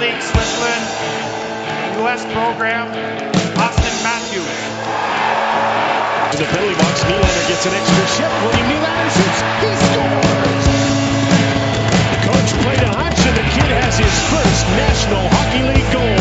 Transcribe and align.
League 0.00 0.22
Switzerland, 0.22 0.84
U.S. 2.00 2.24
program, 2.32 2.88
Auston 3.60 3.96
Matthews. 4.00 4.48
The 6.40 6.46
penalty 6.48 6.72
box, 6.80 7.04
Nylander 7.04 7.44
gets 7.48 7.66
an 7.68 7.74
extra 7.76 8.06
shift. 8.16 8.32
William 8.40 8.64
Nylander 8.64 9.10
shoots. 9.12 9.40
He 9.60 9.76
scores! 9.76 10.64
Coach 12.24 12.50
played 12.64 12.80
a 12.80 12.88
hunch, 12.96 13.20
and 13.28 13.36
the 13.36 13.44
kid 13.52 13.68
has 13.76 13.98
his 14.00 14.16
first 14.32 14.64
National 14.72 15.28
Hockey 15.28 15.68
League 15.68 15.92
goal. 15.92 16.16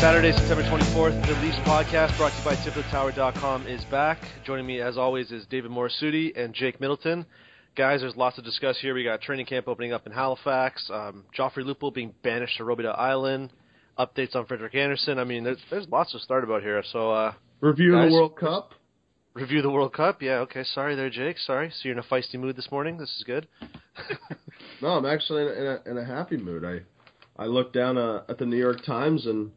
Saturday, 0.00 0.32
September 0.32 0.62
24th, 0.62 1.26
the 1.26 1.34
Leafs 1.44 1.58
podcast 1.68 2.16
brought 2.16 2.32
to 2.32 2.38
you 2.38 2.44
by 2.44 2.54
TipoftheTower.com 2.56 3.66
is 3.66 3.84
back. 3.84 4.24
Joining 4.46 4.64
me, 4.64 4.80
as 4.80 4.96
always, 4.96 5.30
is 5.30 5.44
David 5.44 5.70
Morassutti 5.70 6.34
and 6.34 6.54
Jake 6.54 6.80
Middleton. 6.80 7.26
Guys, 7.76 8.00
there's 8.00 8.16
lots 8.16 8.36
to 8.36 8.42
discuss 8.42 8.78
here. 8.80 8.94
We 8.94 9.04
got 9.04 9.20
training 9.22 9.46
camp 9.46 9.68
opening 9.68 9.92
up 9.92 10.06
in 10.06 10.12
Halifax, 10.12 10.88
um, 10.92 11.24
Joffrey 11.38 11.64
Lupul 11.64 11.94
being 11.94 12.12
banished 12.22 12.56
to 12.58 12.64
Robidas 12.64 12.98
Island, 12.98 13.50
updates 13.98 14.34
on 14.34 14.44
Frederik 14.46 14.74
Andersen. 14.74 15.18
I 15.18 15.24
mean, 15.24 15.44
there's 15.44 15.58
there's 15.70 15.88
lots 15.88 16.12
to 16.12 16.18
start 16.18 16.44
about 16.44 16.62
here. 16.62 16.82
So, 16.92 17.10
uh, 17.12 17.32
Review 17.60 17.92
Guys? 17.92 18.10
the 18.10 18.14
World 18.14 18.36
Cup. 18.36 18.74
review 19.34 19.62
the 19.62 19.70
World 19.70 19.92
Cup. 19.94 20.20
Yeah, 20.20 20.38
okay. 20.40 20.64
Sorry 20.64 20.94
there, 20.96 21.10
Jake. 21.10 21.38
Sorry. 21.38 21.70
So 21.70 21.76
you're 21.88 21.92
in 21.92 21.98
a 22.00 22.02
feisty 22.02 22.34
mood 22.34 22.56
this 22.56 22.70
morning. 22.70 22.98
This 22.98 23.10
is 23.16 23.24
good. 23.24 23.46
No, 24.82 24.88
I'm 24.88 25.04
actually 25.04 25.42
in 25.42 25.48
a, 25.48 25.52
in 25.52 25.66
a, 25.66 25.90
in 25.90 25.98
a 25.98 26.04
happy 26.04 26.38
mood. 26.38 26.64
I 26.64 26.80
I 27.40 27.46
look 27.46 27.72
down 27.74 27.98
uh, 27.98 28.22
at 28.30 28.38
the 28.38 28.46
New 28.46 28.56
York 28.56 28.78
Times 28.84 29.26
and 29.26 29.50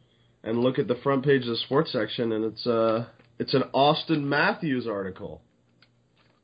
and 0.44 0.59
look 0.59 0.80
at 0.80 0.88
the 0.89 0.95
front 0.95 1.23
page 1.23 1.44
of 1.44 1.48
the 1.50 1.58
sports 1.58 1.94
section, 1.94 2.34
and 2.34 2.44
it's 2.45 2.67
uh 2.67 3.05
it's 3.39 3.53
an 3.53 3.64
Auston 3.73 4.23
Matthews 4.23 4.86
article. 4.86 5.42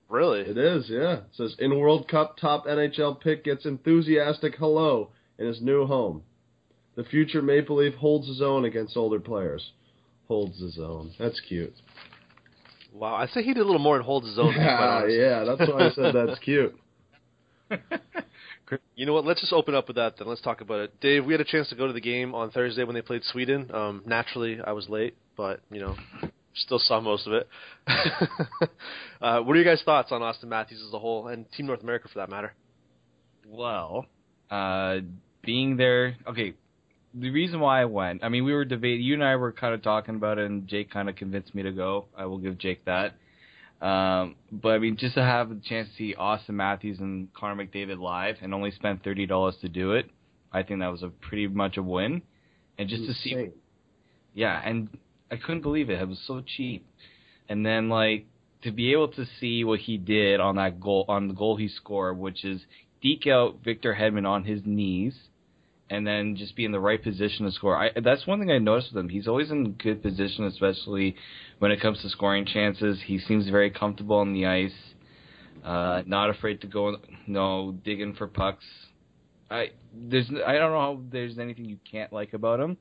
Really? 0.10 0.42
It 0.42 0.58
is, 0.58 0.90
yeah. 0.90 1.14
It 1.14 1.24
says 1.34 1.56
in 1.60 1.80
World 1.80 2.08
Cup, 2.08 2.38
top 2.38 2.66
NHL 2.66 3.20
pick 3.22 3.44
gets 3.44 3.66
enthusiastic 3.66 4.56
hello 4.58 5.10
in 5.38 5.48
his 5.48 5.62
new 5.62 5.86
home. 5.86 6.24
The 6.96 7.04
future 7.04 7.42
Maple 7.42 7.78
Leaf 7.78 7.94
holds 7.94 8.28
his 8.28 8.42
own 8.42 8.66
against 8.66 8.98
older 8.98 9.20
players. 9.20 9.72
Holds 10.28 10.60
his 10.60 10.78
own. 10.78 11.14
That's 11.18 11.40
cute. 11.40 11.74
Wow. 12.94 13.16
I 13.16 13.28
say 13.28 13.42
he 13.42 13.54
did 13.54 13.62
a 13.62 13.66
little 13.66 13.80
more 13.80 13.96
and 13.96 14.04
holds 14.04 14.28
his 14.28 14.38
own. 14.38 14.54
to 14.54 14.60
be 14.60 14.66
quite 14.66 15.06
Yeah, 15.08 15.18
yeah. 15.30 15.44
That's 15.46 15.72
why 15.72 15.88
I 15.88 15.92
said 15.92 16.14
that's 16.14 16.40
cute. 16.44 16.76
You 18.96 19.06
know 19.06 19.14
what? 19.14 19.26
Let's 19.26 19.42
just 19.42 19.54
open 19.54 19.76
up 19.76 19.88
with 19.88 19.96
that 19.96 20.18
then. 20.18 20.28
Let's 20.28 20.42
talk 20.42 20.62
about 20.62 20.82
it. 20.82 21.00
Dave, 21.00 21.26
we 21.26 21.34
had 21.34 21.42
a 21.42 21.46
chance 21.46 21.70
to 21.70 21.76
go 21.76 21.88
to 21.88 21.94
the 21.94 22.02
game 22.02 22.36
on 22.36 22.52
Thursday 22.52 22.84
when 22.84 22.96
they 22.96 23.02
played 23.02 23.24
Sweden. 23.24 23.72
Um, 23.74 24.04
naturally, 24.06 24.60
I 24.62 24.74
was 24.74 24.90
late, 24.90 25.16
but 25.38 25.62
you 25.72 25.80
know, 25.80 25.96
still 26.60 26.80
saw 26.80 27.00
most 27.00 27.28
of 27.28 27.34
it. 27.34 27.48
uh, 29.22 29.40
what 29.42 29.54
are 29.54 29.62
your 29.62 29.66
guys' 29.66 29.84
thoughts 29.84 30.12
on 30.12 30.22
Auston 30.22 30.48
Matthews 30.48 30.84
as 30.86 30.94
a 30.94 31.00
whole 31.00 31.28
and 31.28 31.52
Team 31.52 31.66
North 31.68 31.82
America 31.82 32.08
for 32.08 32.20
that 32.20 32.30
matter? 32.30 32.54
Well, 33.48 34.06
uh, 34.52 34.98
being 35.44 35.78
there, 35.78 36.16
okay. 36.28 36.54
The 37.14 37.32
reason 37.32 37.60
why 37.60 37.82
I 37.82 37.86
went, 37.86 38.24
I 38.24 38.30
mean, 38.30 38.46
we 38.46 38.54
were 38.54 38.66
debating. 38.66 39.04
You 39.04 39.16
and 39.16 39.24
I 39.24 39.36
were 39.36 39.52
kind 39.52 39.74
of 39.74 39.82
talking 39.82 40.16
about 40.16 40.38
it, 40.38 40.46
and 40.46 40.68
Jake 40.68 40.92
kind 40.92 41.10
of 41.10 41.16
convinced 41.16 41.56
me 41.56 41.64
to 41.64 41.72
go. 41.72 42.06
I 42.16 42.26
will 42.26 42.38
give 42.38 42.60
Jake 42.60 42.86
that. 42.86 43.14
Um, 43.82 44.36
but 44.52 44.70
I 44.70 44.78
mean, 44.78 44.98
just 44.98 45.16
to 45.16 45.24
have 45.24 45.50
the 45.50 45.62
chance 45.64 45.88
to 45.90 45.96
see 45.96 46.16
Auston 46.20 46.52
Matthews 46.52 47.00
and 47.00 47.34
Connor 47.34 47.66
McDavid 47.66 48.00
live, 48.00 48.36
and 48.42 48.54
only 48.54 48.72
spend 48.72 49.04
thirty 49.04 49.26
dollars 49.26 49.56
to 49.62 49.70
do 49.70 49.94
it, 49.94 50.10
I 50.52 50.62
think 50.62 50.82
that 50.82 50.92
was 50.92 51.02
a 51.02 51.10
pretty 51.10 51.48
much 51.48 51.78
a 51.78 51.84
win. 51.84 52.22
And 52.78 52.88
just 52.88 53.06
to 53.06 53.14
see, 53.14 53.50
yeah, 54.34 54.62
and 54.64 54.90
I 55.32 55.38
couldn't 55.38 55.62
believe 55.62 55.90
it. 55.90 56.02
It 56.02 56.08
was 56.08 56.22
so 56.26 56.42
cheap. 56.42 56.86
And 57.48 57.66
then 57.66 57.90
like 57.90 58.26
to 58.64 58.72
be 58.72 58.92
able 58.92 59.10
to 59.10 59.26
see 59.40 59.64
what 59.64 59.80
he 59.80 59.98
did 59.98 60.40
on 60.40 60.58
that 60.58 60.80
goal 60.80 61.06
on 61.08 61.28
the 61.28 61.34
goal 61.34 61.56
he 61.56 61.68
scored, 61.68 62.18
which 62.18 62.44
is 62.44 62.62
deke 63.02 63.28
out 63.28 63.60
Victor 63.64 63.96
Hedman 64.00 64.28
on 64.28 64.44
his 64.44 64.62
knees 64.66 65.16
and 65.90 66.06
then 66.06 66.36
just 66.36 66.56
be 66.56 66.66
in 66.66 66.72
the 66.72 66.80
right 66.80 67.02
position 67.02 67.46
to 67.46 67.52
score. 67.52 67.76
I 67.76 67.92
that's 68.02 68.28
one 68.28 68.40
thing 68.40 68.52
I 68.52 68.60
noticed 68.60 68.94
with 68.94 69.04
him. 69.04 69.10
He's 69.10 69.28
always 69.28 69.50
in 69.50 69.72
good 69.74 70.04
position, 70.04 70.46
especially 70.46 71.16
when 71.60 71.72
it 71.72 71.82
comes 71.82 72.02
to 72.02 72.10
scoring 72.10 72.46
chances. 72.46 73.00
He 73.06 73.20
seems 73.20 73.50
very 73.50 73.72
comfortable 73.72 74.18
on 74.18 74.34
the 74.34 74.46
ice. 74.46 74.72
Uh, 75.64 76.04
not 76.06 76.30
afraid 76.30 76.62
to 76.62 76.68
go, 76.68 76.98
no, 77.28 77.76
digging 77.84 78.14
for 78.14 78.28
pucks. 78.28 78.64
I 79.50 79.72
there's 79.94 80.30
I 80.46 80.54
don't 80.54 80.72
know 80.72 80.80
how 80.80 81.02
there's 81.12 81.40
anything 81.40 81.66
you 81.66 81.80
can't 81.90 82.14
like 82.14 82.34
about 82.34 82.60
him. 82.60 82.78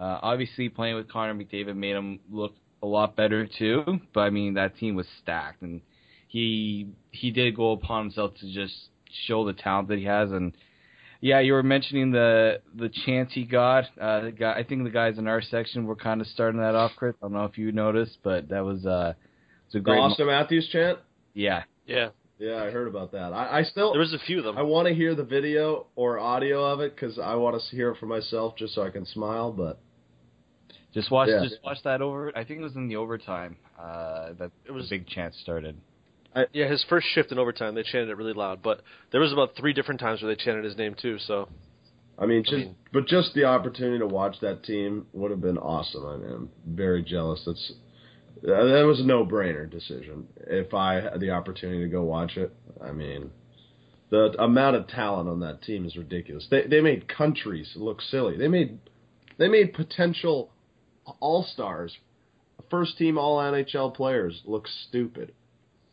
Uh, 0.00 0.18
obviously, 0.22 0.68
playing 0.70 0.96
with 0.96 1.08
Connor 1.12 1.34
McDavid 1.34 1.76
made 1.76 1.94
him 1.94 2.20
look 2.30 2.54
a 2.82 2.86
lot 2.86 3.14
better 3.16 3.46
too. 3.46 4.00
But 4.14 4.20
I 4.20 4.30
mean, 4.30 4.54
that 4.54 4.78
team 4.78 4.94
was 4.96 5.06
stacked, 5.22 5.60
and 5.62 5.82
he 6.28 6.88
he 7.10 7.30
did 7.30 7.54
go 7.54 7.72
upon 7.72 8.04
himself 8.04 8.34
to 8.40 8.52
just 8.52 8.74
show 9.26 9.44
the 9.44 9.52
talent 9.52 9.88
that 9.88 9.98
he 9.98 10.04
has. 10.06 10.30
And 10.32 10.54
yeah, 11.20 11.40
you 11.40 11.52
were 11.52 11.62
mentioning 11.62 12.10
the 12.12 12.62
the 12.74 12.88
chance 13.04 13.30
he 13.34 13.44
got. 13.44 13.84
Uh, 14.00 14.20
the 14.22 14.30
guy, 14.32 14.54
I 14.54 14.62
think 14.64 14.84
the 14.84 14.90
guys 14.90 15.18
in 15.18 15.26
our 15.28 15.42
section 15.42 15.84
were 15.84 15.96
kind 15.96 16.22
of 16.22 16.26
starting 16.28 16.60
that 16.60 16.74
off, 16.74 16.92
Chris. 16.96 17.14
I 17.22 17.26
don't 17.26 17.34
know 17.34 17.44
if 17.44 17.58
you 17.58 17.70
noticed, 17.72 18.16
but 18.22 18.48
that 18.48 18.64
was 18.64 18.86
uh, 18.86 19.12
it 19.14 19.16
was 19.66 19.74
a 19.74 19.78
The 19.78 19.80
great. 19.80 19.98
mo- 19.98 20.14
Auston 20.14 20.26
Matthews 20.28 20.66
chant. 20.72 20.98
yeah, 21.34 21.64
Yeah, 21.86 22.08
Yeah, 22.38 22.62
I 22.64 22.70
heard 22.70 22.88
about 22.88 23.12
that. 23.12 23.34
I, 23.34 23.58
I 23.58 23.62
still 23.64 23.92
there 23.92 24.00
was 24.00 24.14
a 24.14 24.18
few 24.20 24.38
of 24.38 24.44
them. 24.44 24.56
I 24.56 24.62
want 24.62 24.88
to 24.88 24.94
hear 24.94 25.14
the 25.14 25.24
video 25.24 25.88
or 25.94 26.18
audio 26.18 26.64
of 26.64 26.80
it 26.80 26.96
because 26.96 27.18
I 27.18 27.34
want 27.34 27.60
to 27.60 27.76
hear 27.76 27.90
it 27.90 27.98
for 27.98 28.06
myself 28.06 28.56
just 28.56 28.74
so 28.74 28.82
I 28.82 28.88
can 28.90 29.04
smile. 29.04 29.52
But 29.52 29.78
just 30.92 31.10
watch 31.10 31.28
Yeah. 31.28 31.42
just 31.42 31.62
watch 31.64 31.82
that 31.84 32.02
over. 32.02 32.32
I 32.36 32.44
think 32.44 32.60
it 32.60 32.62
was 32.62 32.76
in 32.76 32.88
the 32.88 32.96
overtime 32.96 33.56
uh, 33.78 34.32
that 34.38 34.50
It 34.66 34.72
was- 34.72 34.88
the 34.88 34.98
big 34.98 35.06
chance 35.06 35.36
started. 35.38 35.76
yeah, 36.52 36.66
his 36.68 36.82
first 36.84 37.06
shift 37.08 37.32
in 37.32 37.38
overtime, 37.38 37.74
they 37.74 37.82
chanted 37.82 38.08
it 38.08 38.16
really 38.16 38.32
loud. 38.32 38.62
But 38.62 38.82
there 39.10 39.20
was 39.20 39.32
about 39.32 39.54
three 39.56 39.72
different 39.72 40.00
times 40.00 40.22
where 40.22 40.34
they 40.34 40.42
chanted 40.42 40.64
his 40.64 40.76
name 40.76 40.94
too. 40.94 41.18
So 41.18 41.48
I 42.18 42.26
mean, 42.26 42.44
I 42.48 42.54
mean- 42.54 42.76
but 42.92 43.06
just 43.06 43.34
the 43.34 43.44
opportunity 43.44 43.98
to 43.98 44.06
watch 44.06 44.40
that 44.40 44.62
team 44.62 45.06
would 45.12 45.30
have 45.30 45.40
been 45.40 45.58
awesome. 45.58 46.04
I 46.06 46.16
mean, 46.16 46.30
I'm 46.30 46.50
very 46.66 47.02
jealous. 47.02 47.44
That's 47.46 47.72
uh, 48.46 48.64
that 48.64 48.84
was 48.86 49.00
a 49.00 49.04
no 49.04 49.24
brainer 49.26 49.68
decision. 49.68 50.26
If 50.46 50.72
I 50.74 50.94
had 50.94 51.20
the 51.20 51.30
opportunity 51.30 51.80
to 51.80 51.88
go 51.88 52.02
watch 52.04 52.36
it, 52.36 52.50
I 52.82 52.90
mean, 52.92 53.30
the 54.10 54.34
amount 54.42 54.76
of 54.76 54.86
talent 54.88 55.28
on 55.28 55.40
that 55.40 55.62
team 55.62 55.84
is 55.86 55.96
ridiculous. 55.96 56.46
They 56.50 56.62
they 56.66 56.80
made 56.80 57.06
countries 57.08 57.72
look 57.76 58.00
silly. 58.02 58.36
They 58.36 58.48
made 58.48 58.78
they 59.38 59.48
made 59.48 59.72
potential 59.74 60.50
all 61.20 61.42
stars, 61.44 61.96
first 62.70 62.96
team 62.98 63.18
all 63.18 63.38
NHL 63.38 63.94
players 63.94 64.40
look 64.44 64.66
stupid. 64.88 65.32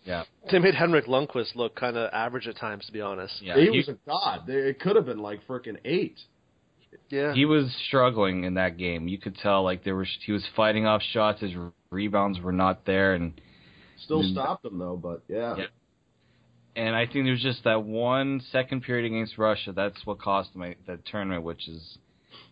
Yeah, 0.05 0.23
they 0.51 0.59
made 0.59 0.75
Henrik 0.75 1.05
Lundqvist 1.05 1.55
look 1.55 1.75
kind 1.75 1.97
of 1.97 2.09
average 2.13 2.47
at 2.47 2.57
times, 2.57 2.85
to 2.85 2.93
be 2.93 3.01
honest. 3.01 3.41
yeah. 3.41 3.55
he, 3.57 3.63
he- 3.71 3.77
was 3.77 3.89
a 3.89 3.97
god. 4.07 4.47
It 4.47 4.79
could 4.79 4.95
have 4.95 5.05
been 5.05 5.19
like 5.19 5.45
freaking 5.47 5.77
eight. 5.83 6.17
Yeah, 7.09 7.33
he 7.33 7.43
was 7.45 7.65
struggling 7.87 8.45
in 8.45 8.53
that 8.53 8.77
game. 8.77 9.07
You 9.09 9.17
could 9.17 9.35
tell 9.37 9.63
like 9.63 9.83
there 9.83 9.95
was 9.95 10.07
he 10.25 10.31
was 10.31 10.45
fighting 10.55 10.85
off 10.85 11.01
shots. 11.11 11.41
His 11.41 11.51
rebounds 11.89 12.39
were 12.39 12.53
not 12.53 12.85
there, 12.85 13.13
and 13.13 13.39
Still 14.05 14.21
Mm. 14.23 14.31
stopped 14.31 14.63
them 14.63 14.77
though, 14.77 14.95
but 14.95 15.23
yeah. 15.27 15.55
Yeah. 15.57 15.65
and 16.75 16.95
I 16.95 17.05
think 17.07 17.25
there's 17.25 17.41
just 17.41 17.63
that 17.65 17.83
one 17.83 18.41
second 18.51 18.83
period 18.83 19.05
against 19.11 19.37
Russia. 19.37 19.71
That's 19.73 20.05
what 20.05 20.19
cost 20.19 20.53
them 20.53 20.73
that 20.85 21.03
tournament, 21.05 21.43
which 21.43 21.67
is 21.67 21.97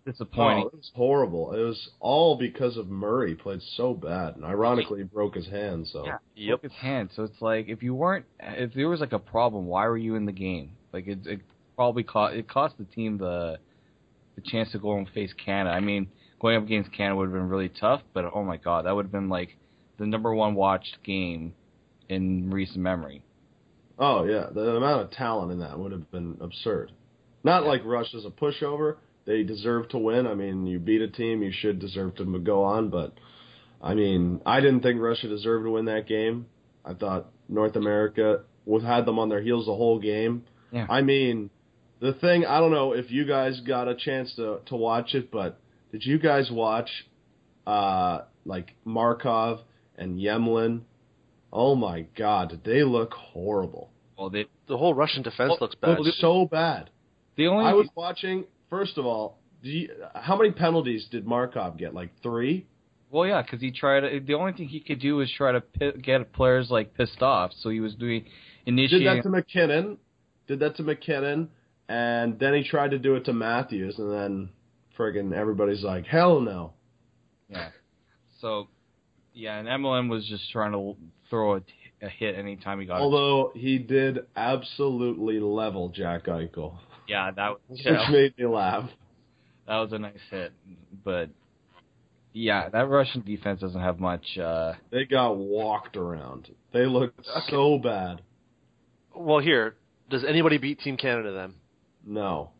disappointing. 0.06 0.64
Oh, 0.64 0.68
it 0.68 0.74
was 0.76 0.92
horrible. 0.96 1.54
It 1.54 1.62
was 1.62 1.90
all 2.00 2.38
because 2.38 2.78
of 2.78 2.88
Murray 2.90 3.36
played 3.36 3.62
so 3.76 3.94
bad, 3.94 4.36
and 4.36 4.46
ironically 4.46 5.00
he 5.00 5.04
broke 5.04 5.36
his 5.36 5.48
hand. 5.48 5.88
So 5.88 6.06
Yeah, 6.06 6.18
Yep. 6.36 6.62
broke 6.62 6.72
his 6.72 6.80
hand. 6.82 7.10
So 7.16 7.24
it's 7.24 7.42
like 7.42 7.68
if 7.68 7.82
you 7.84 7.94
weren't, 7.96 8.26
if 8.40 8.74
there 8.74 8.90
was 8.90 9.00
like 9.00 9.14
a 9.14 9.20
problem, 9.20 9.66
why 9.66 9.88
were 9.88 9.98
you 9.98 10.16
in 10.16 10.26
the 10.26 10.32
game? 10.32 10.72
Like 10.94 11.08
it, 11.08 11.26
it 11.26 11.42
probably 11.76 12.04
cost 12.04 12.36
it 12.36 12.48
cost 12.48 12.78
the 12.78 12.86
team 12.86 13.18
the 13.18 13.58
the 14.36 14.42
chance 14.42 14.72
to 14.74 14.80
go 14.80 14.98
and 14.98 15.08
face 15.10 15.34
Canada. 15.34 15.76
I 15.76 15.80
mean, 15.80 16.08
going 16.40 16.58
up 16.58 16.64
against 16.64 16.92
Canada 16.92 17.16
would 17.18 17.26
have 17.30 17.34
been 17.34 17.50
really 17.50 17.70
tough, 17.70 18.02
but 18.14 18.26
oh 18.34 18.44
my 18.44 18.58
god, 18.58 18.86
that 18.86 18.96
would 18.96 19.06
have 19.06 19.12
been 19.12 19.30
like 19.30 19.58
the 19.98 20.06
number 20.06 20.34
one 20.36 20.56
watched 20.56 20.98
game 21.04 21.54
in 22.10 22.50
recent 22.52 22.80
memory. 22.80 23.24
oh 23.98 24.26
yeah, 24.26 24.48
the 24.54 24.76
amount 24.76 25.02
of 25.02 25.12
talent 25.12 25.52
in 25.52 25.60
that 25.60 25.80
would 25.80 25.92
have 25.92 26.12
been 26.12 26.38
absurd. 26.42 26.92
Not 27.44 27.64
Yeah. 27.64 27.70
like 27.70 27.82
Russia's 27.86 28.26
a 28.26 28.30
pushover. 28.30 28.98
They 29.26 29.44
deserve 29.44 29.90
to 29.90 29.98
win. 29.98 30.28
I 30.28 30.36
mean, 30.36 30.68
you 30.68 30.80
beat 30.80 31.02
a 31.02 31.08
team, 31.08 31.42
you 31.42 31.52
should 31.52 31.80
deserve 31.80 32.16
to 32.16 32.26
go 32.40 32.64
on. 32.64 32.90
But 32.90 33.14
I 33.82 33.94
mean, 33.94 34.42
I 34.46 34.60
didn't 34.62 34.82
think 34.82 35.02
Russia 35.02 35.28
deserved 35.28 35.66
to 35.66 35.72
win 35.72 35.86
that 35.86 36.08
game. 36.08 36.46
I 36.84 36.94
thought 36.94 37.28
North 37.50 37.76
America 37.76 38.44
was 38.66 38.84
had 38.84 39.06
them 39.06 39.20
on 39.20 39.30
their 39.30 39.42
heels 39.42 39.66
the 39.66 39.76
whole 39.76 40.00
game. 40.00 40.44
Yeah. 40.72 40.86
I 40.90 41.02
mean, 41.02 41.50
the 42.00 42.14
thing 42.14 42.46
I 42.46 42.60
don't 42.60 42.72
know 42.72 42.94
if 42.94 43.10
you 43.12 43.26
guys 43.26 43.60
got 43.62 43.88
a 43.88 43.96
chance 43.96 44.36
to 44.36 44.60
to 44.68 44.76
watch 44.76 45.16
it, 45.16 45.32
but 45.32 45.60
did 45.92 46.06
you 46.06 46.20
guys 46.20 46.50
watch 46.52 46.90
uh 47.66 48.22
like 48.46 48.76
Markov 48.84 49.62
and 49.98 50.20
Emelin? 50.20 50.82
Oh 51.52 51.76
my 51.76 52.06
God, 52.18 52.50
did 52.50 52.64
they 52.64 52.84
look 52.84 53.14
horrible? 53.14 53.90
Well, 54.18 54.30
they 54.30 54.46
the 54.68 54.78
whole 54.78 54.94
Russian 54.94 55.24
defense 55.24 55.54
looks 55.60 55.76
bad. 55.76 56.00
It 56.00 56.16
so 56.20 56.46
bad. 56.46 56.90
the 57.38 57.48
only 57.48 57.66
I 57.66 57.74
was 57.74 57.88
watching. 57.96 58.46
First 58.76 58.98
of 58.98 59.06
all, 59.06 59.38
you, 59.62 59.90
how 60.14 60.36
many 60.36 60.52
penalties 60.52 61.08
did 61.10 61.26
Markov 61.26 61.78
get? 61.78 61.94
Like 61.94 62.10
three. 62.22 62.68
well, 63.10 63.26
yeah, 63.26 63.42
because 63.42 63.62
he 63.62 63.72
tried. 63.72 64.02
To, 64.02 64.20
the 64.20 64.34
only 64.34 64.52
thing 64.52 64.68
he 64.68 64.82
could 64.82 65.00
do 65.00 65.16
was 65.16 65.32
try 65.32 65.54
to 65.54 65.62
pi 65.62 65.92
get 65.92 66.34
players 66.34 66.70
like 66.70 66.94
pissed 66.94 67.22
off. 67.22 67.52
So 67.62 67.70
he 67.70 67.80
was 67.80 67.96
doing 67.96 68.26
Did 68.66 69.18
that 69.20 69.24
to 69.24 69.30
MacKinnon. 69.30 69.98
Did 70.50 70.60
that 70.60 70.76
to 70.76 70.84
MacKinnon. 70.84 71.50
and 71.88 72.38
then 72.38 72.54
he 72.54 72.68
tried 72.68 72.92
to 72.92 73.00
do 73.00 73.16
it 73.16 73.24
to 73.26 73.34
Matthews, 73.34 73.98
and 73.98 74.12
then 74.12 74.50
friggin' 75.00 75.34
everybody's 75.34 75.82
like, 75.82 76.06
hell 76.06 76.42
no. 76.42 76.74
Yeah. 77.48 77.70
So, 78.42 78.68
yeah, 79.34 79.58
and 79.58 79.70
Emelin 79.70 80.10
was 80.10 80.28
just 80.28 80.52
trying 80.52 80.74
to 80.74 80.98
throw 81.30 81.56
a, 81.56 81.62
a 82.02 82.10
hit 82.10 82.36
anytime 82.36 82.82
he 82.82 82.88
got. 82.88 83.00
Although 83.00 83.54
he 83.56 83.78
did 83.78 84.20
absolutely 84.36 85.40
level 85.40 85.88
Jack 85.88 86.26
Eichel, 86.26 86.78
yeah, 87.08 87.32
that 87.32 87.50
was 87.50 87.60
which 87.68 87.82
yeah, 87.86 88.08
made 88.12 88.38
me 88.38 88.46
laugh. 88.46 88.90
that 89.68 89.78
was 89.78 89.92
a 89.94 90.00
nice 90.00 90.14
hit, 90.30 90.52
but 91.04 91.30
yeah, 92.34 92.70
that 92.70 92.90
Russian 92.90 93.22
defense 93.22 93.62
doesn't 93.62 93.80
have 93.82 94.00
much. 94.00 94.38
uh 94.38 94.74
They 94.92 95.06
got 95.06 95.38
walked 95.38 95.96
around. 95.98 96.50
They 96.74 96.86
looked 96.86 97.26
so 97.50 97.78
bad. 97.80 98.22
Well, 99.16 99.40
here, 99.40 99.76
does 100.10 100.24
anybody 100.26 100.58
beat 100.58 100.80
Team 100.82 100.98
Canada 100.98 101.32
then? 101.32 101.54
No. 102.06 102.52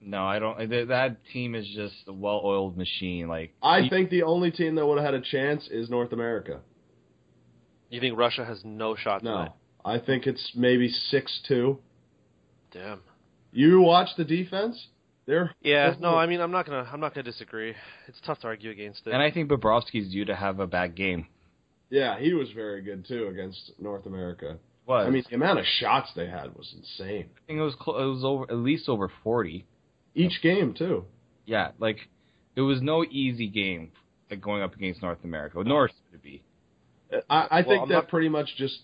No, 0.00 0.24
I 0.24 0.38
don't. 0.38 0.56
That 0.88 1.16
team 1.32 1.56
is 1.56 1.66
just 1.74 1.94
a 2.06 2.12
well-oiled 2.12 2.76
machine. 2.76 3.26
Like 3.26 3.52
I 3.62 3.78
you- 3.78 3.90
think 3.90 4.10
the 4.10 4.22
only 4.22 4.52
team 4.52 4.76
that 4.76 4.86
would 4.86 4.98
have 4.98 5.04
had 5.06 5.14
a 5.14 5.20
chance 5.20 5.66
is 5.68 5.90
North 5.90 6.12
America. 6.12 6.60
You 7.90 8.00
think 8.00 8.16
Russia 8.16 8.44
has 8.44 8.60
no 8.64 8.94
shot 8.94 9.22
No. 9.24 9.30
tonight? 9.32 9.52
I 9.84 9.98
think 9.98 10.26
it's 10.26 10.52
maybe 10.54 10.88
6 10.88 11.40
2. 11.48 11.78
Damn. 12.72 13.00
You 13.56 13.80
watch 13.80 14.08
the 14.16 14.24
defense? 14.24 14.86
They're 15.26 15.52
Yeah, 15.62 15.94
no, 15.98 16.14
I 16.14 16.26
mean, 16.26 16.40
I'm 16.40 16.52
not 16.52 16.66
gonna, 16.66 16.88
I'm 16.92 17.00
not 17.00 17.14
gonna 17.14 17.24
disagree. 17.24 17.74
It's 18.06 18.20
tough 18.24 18.38
to 18.40 18.46
argue 18.48 18.70
against 18.70 19.06
it. 19.06 19.12
and 19.12 19.22
I 19.22 19.30
think 19.30 19.50
Bobrovsky's 19.50 20.12
due 20.12 20.24
to 20.26 20.34
have 20.36 20.60
a 20.60 20.66
bad 20.66 20.94
game. 20.94 21.26
Yeah, 21.90 22.18
he 22.18 22.32
was 22.32 22.50
very 22.50 22.82
good 22.82 23.06
too 23.06 23.28
against 23.28 23.72
North 23.80 24.06
America. 24.06 24.58
Was 24.86 25.06
I 25.06 25.10
mean, 25.10 25.24
the 25.28 25.34
amount 25.36 25.58
of 25.58 25.64
shots 25.80 26.10
they 26.14 26.26
had 26.28 26.54
was 26.54 26.72
insane. 26.76 27.26
I 27.36 27.40
think 27.46 27.58
it 27.58 27.62
was 27.62 27.74
clo- 27.80 27.98
it 28.02 28.06
was 28.14 28.24
over 28.24 28.44
at 28.50 28.56
least 28.58 28.88
over 28.88 29.10
forty. 29.24 29.66
Each 30.14 30.40
game 30.42 30.74
too. 30.74 31.04
Yeah, 31.44 31.70
like 31.78 31.98
it 32.54 32.60
was 32.60 32.80
no 32.82 33.04
easy 33.04 33.48
game 33.48 33.90
like 34.30 34.40
going 34.40 34.62
up 34.62 34.74
against 34.74 35.02
North 35.02 35.24
America. 35.24 35.62
Nor 35.64 35.88
should 35.88 35.96
it 36.14 36.22
be. 36.22 36.42
I, 37.30 37.46
I 37.50 37.62
think 37.62 37.82
I'm 37.82 37.88
that 37.88 37.94
not- 37.94 38.08
pretty 38.08 38.28
much 38.28 38.54
just 38.56 38.80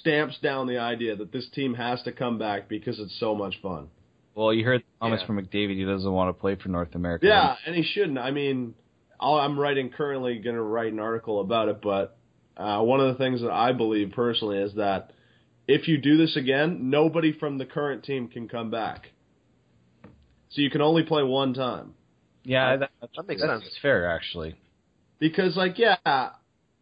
stamps 0.00 0.38
down 0.38 0.66
the 0.66 0.78
idea 0.78 1.16
that 1.16 1.32
this 1.32 1.48
team 1.54 1.74
has 1.74 2.02
to 2.02 2.12
come 2.12 2.38
back 2.38 2.68
because 2.68 2.98
it's 2.98 3.18
so 3.20 3.34
much 3.34 3.54
fun. 3.62 3.88
Well, 4.34 4.52
you 4.52 4.64
heard 4.64 4.82
comments 5.00 5.22
Yeah. 5.22 5.26
from 5.26 5.38
McDavid. 5.40 5.76
He 5.76 5.84
doesn't 5.84 6.12
want 6.12 6.28
to 6.28 6.40
play 6.40 6.56
for 6.56 6.68
North 6.68 6.94
America. 6.94 7.26
Yeah, 7.26 7.56
and 7.66 7.74
he 7.74 7.82
shouldn't. 7.82 8.18
I 8.18 8.30
mean, 8.30 8.74
I'll, 9.18 9.34
I'm 9.36 9.58
writing 9.58 9.90
currently 9.90 10.38
going 10.38 10.56
to 10.56 10.62
write 10.62 10.92
an 10.92 10.98
article 11.00 11.40
about 11.40 11.68
it, 11.68 11.80
but 11.80 12.16
uh, 12.56 12.80
one 12.82 13.00
of 13.00 13.08
the 13.08 13.14
things 13.22 13.40
that 13.42 13.50
I 13.50 13.72
believe 13.72 14.12
personally 14.14 14.58
is 14.58 14.74
that 14.74 15.12
if 15.68 15.88
you 15.88 15.98
do 15.98 16.16
this 16.18 16.36
again, 16.36 16.90
nobody 16.90 17.32
from 17.32 17.56
the 17.58 17.64
current 17.64 18.04
team 18.04 18.28
can 18.28 18.46
come 18.48 18.70
back. 18.70 19.08
So 20.50 20.60
you 20.62 20.70
can 20.70 20.80
only 20.80 21.02
play 21.02 21.22
one 21.22 21.54
time. 21.54 21.94
yeah, 22.44 22.76
that, 22.76 22.90
that 23.00 23.26
makes 23.28 23.40
that's 23.42 23.62
sense. 23.62 23.74
fair 23.82 24.08
actually. 24.10 24.54
Because, 25.18 25.56
like, 25.56 25.78
yeah, 25.78 25.96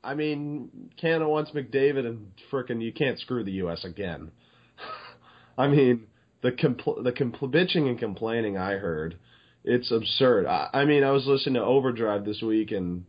I 0.04 0.14
mean, 0.14 0.90
Canada 1.00 1.28
wants 1.28 1.52
McDavid, 1.52 2.06
and 2.06 2.32
frickin' 2.50 2.82
you 2.82 2.92
can't 2.92 3.18
screw 3.18 3.44
the 3.44 3.52
U.S. 3.52 3.84
again. 3.84 4.30
I 5.58 5.68
mean, 5.68 6.06
the 6.42 6.52
compl- 6.52 7.02
the 7.02 7.12
compl- 7.12 7.52
bitching 7.52 7.88
and 7.88 7.98
complaining 7.98 8.58
I 8.58 8.72
heard, 8.72 9.16
it's 9.64 9.90
absurd. 9.90 10.46
I, 10.46 10.68
I 10.72 10.84
mean, 10.84 11.04
I 11.04 11.10
was 11.10 11.26
listening 11.26 11.54
to 11.54 11.62
Overdrive 11.62 12.24
this 12.24 12.42
week, 12.42 12.70
and 12.70 13.06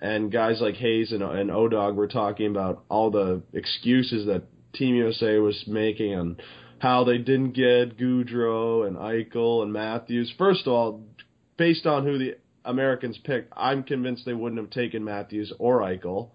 and 0.00 0.30
guys 0.30 0.60
like 0.60 0.76
Hayes 0.76 1.12
and, 1.12 1.22
and 1.22 1.50
Odog 1.50 1.94
were 1.94 2.08
talking 2.08 2.50
about 2.50 2.84
all 2.88 3.10
the 3.10 3.42
excuses 3.52 4.26
that 4.26 4.44
Team 4.74 4.94
USA 4.94 5.38
was 5.38 5.64
making 5.66 6.12
and 6.12 6.42
how 6.78 7.04
they 7.04 7.18
didn't 7.18 7.52
get 7.52 7.96
Gaudreau 7.96 8.86
and 8.86 8.96
Eichel 8.96 9.62
and 9.62 9.72
Matthews. 9.72 10.32
First 10.36 10.66
of 10.66 10.72
all, 10.72 11.04
based 11.56 11.86
on 11.86 12.04
who 12.04 12.18
the 12.18 12.36
Americans 12.64 13.18
picked, 13.24 13.52
I'm 13.56 13.82
convinced 13.82 14.24
they 14.26 14.34
wouldn't 14.34 14.60
have 14.60 14.70
taken 14.70 15.02
Matthews 15.02 15.52
or 15.58 15.80
Eichel. 15.80 16.30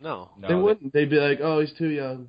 No. 0.00 0.30
No, 0.38 0.48
they 0.48 0.54
wouldn't. 0.54 0.92
They'd 0.92 1.10
be 1.10 1.16
like, 1.16 1.40
"Oh, 1.40 1.60
he's 1.60 1.72
too 1.72 1.88
young. 1.88 2.28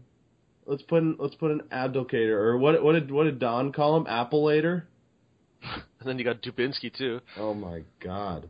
Let's 0.65 0.83
put 0.83 1.03
in, 1.03 1.15
let's 1.19 1.35
put 1.35 1.51
an 1.51 1.61
abdicator 1.71 2.33
or 2.33 2.57
what? 2.57 2.81
What 2.83 2.93
did 2.93 3.11
what 3.11 3.23
did 3.23 3.39
Don 3.39 3.71
call 3.71 3.97
him? 3.97 4.05
Appleator? 4.05 4.83
And 5.99 6.07
then 6.07 6.19
you 6.19 6.23
got 6.23 6.43
Dubinsky 6.43 6.95
too. 6.95 7.21
Oh 7.37 7.55
my 7.55 7.81
God! 7.99 8.47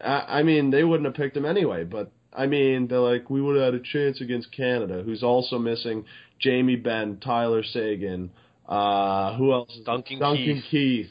I, 0.00 0.40
I 0.40 0.42
mean, 0.42 0.70
they 0.70 0.82
wouldn't 0.82 1.06
have 1.06 1.14
picked 1.14 1.36
him 1.36 1.44
anyway. 1.44 1.84
But 1.84 2.10
I 2.32 2.46
mean, 2.46 2.88
they're 2.88 2.98
like, 2.98 3.30
we 3.30 3.40
would 3.40 3.56
have 3.56 3.72
had 3.72 3.80
a 3.80 3.84
chance 3.84 4.20
against 4.20 4.50
Canada, 4.52 5.02
who's 5.04 5.22
also 5.22 5.58
missing 5.58 6.04
Jamie 6.40 6.76
Benn, 6.76 7.18
Tyler 7.18 7.62
Seguin. 7.62 8.30
Uh, 8.68 9.36
who 9.36 9.52
else? 9.52 9.70
Duncan 9.86 10.18
Duncan 10.18 10.44
Keith. 10.44 10.64
Keith. 10.70 11.10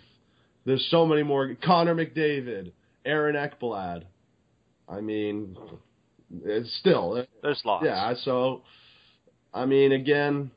There's 0.65 0.86
so 0.92 1.06
many 1.06 1.24
more. 1.24 1.56
Connor 1.63 1.95
McDavid, 1.95 2.74
Aaron 3.06 3.36
Ekblad. 3.36 4.04
I 4.89 5.01
mean, 5.01 5.57
it's 5.63 5.81
still 6.79 7.13
uh, 7.18 7.24
There's 7.41 7.62
lots. 7.65 7.85
yeah, 7.85 8.13
so 8.24 8.63
I 9.53 9.65
mean, 9.65 9.91
again, 9.91 10.51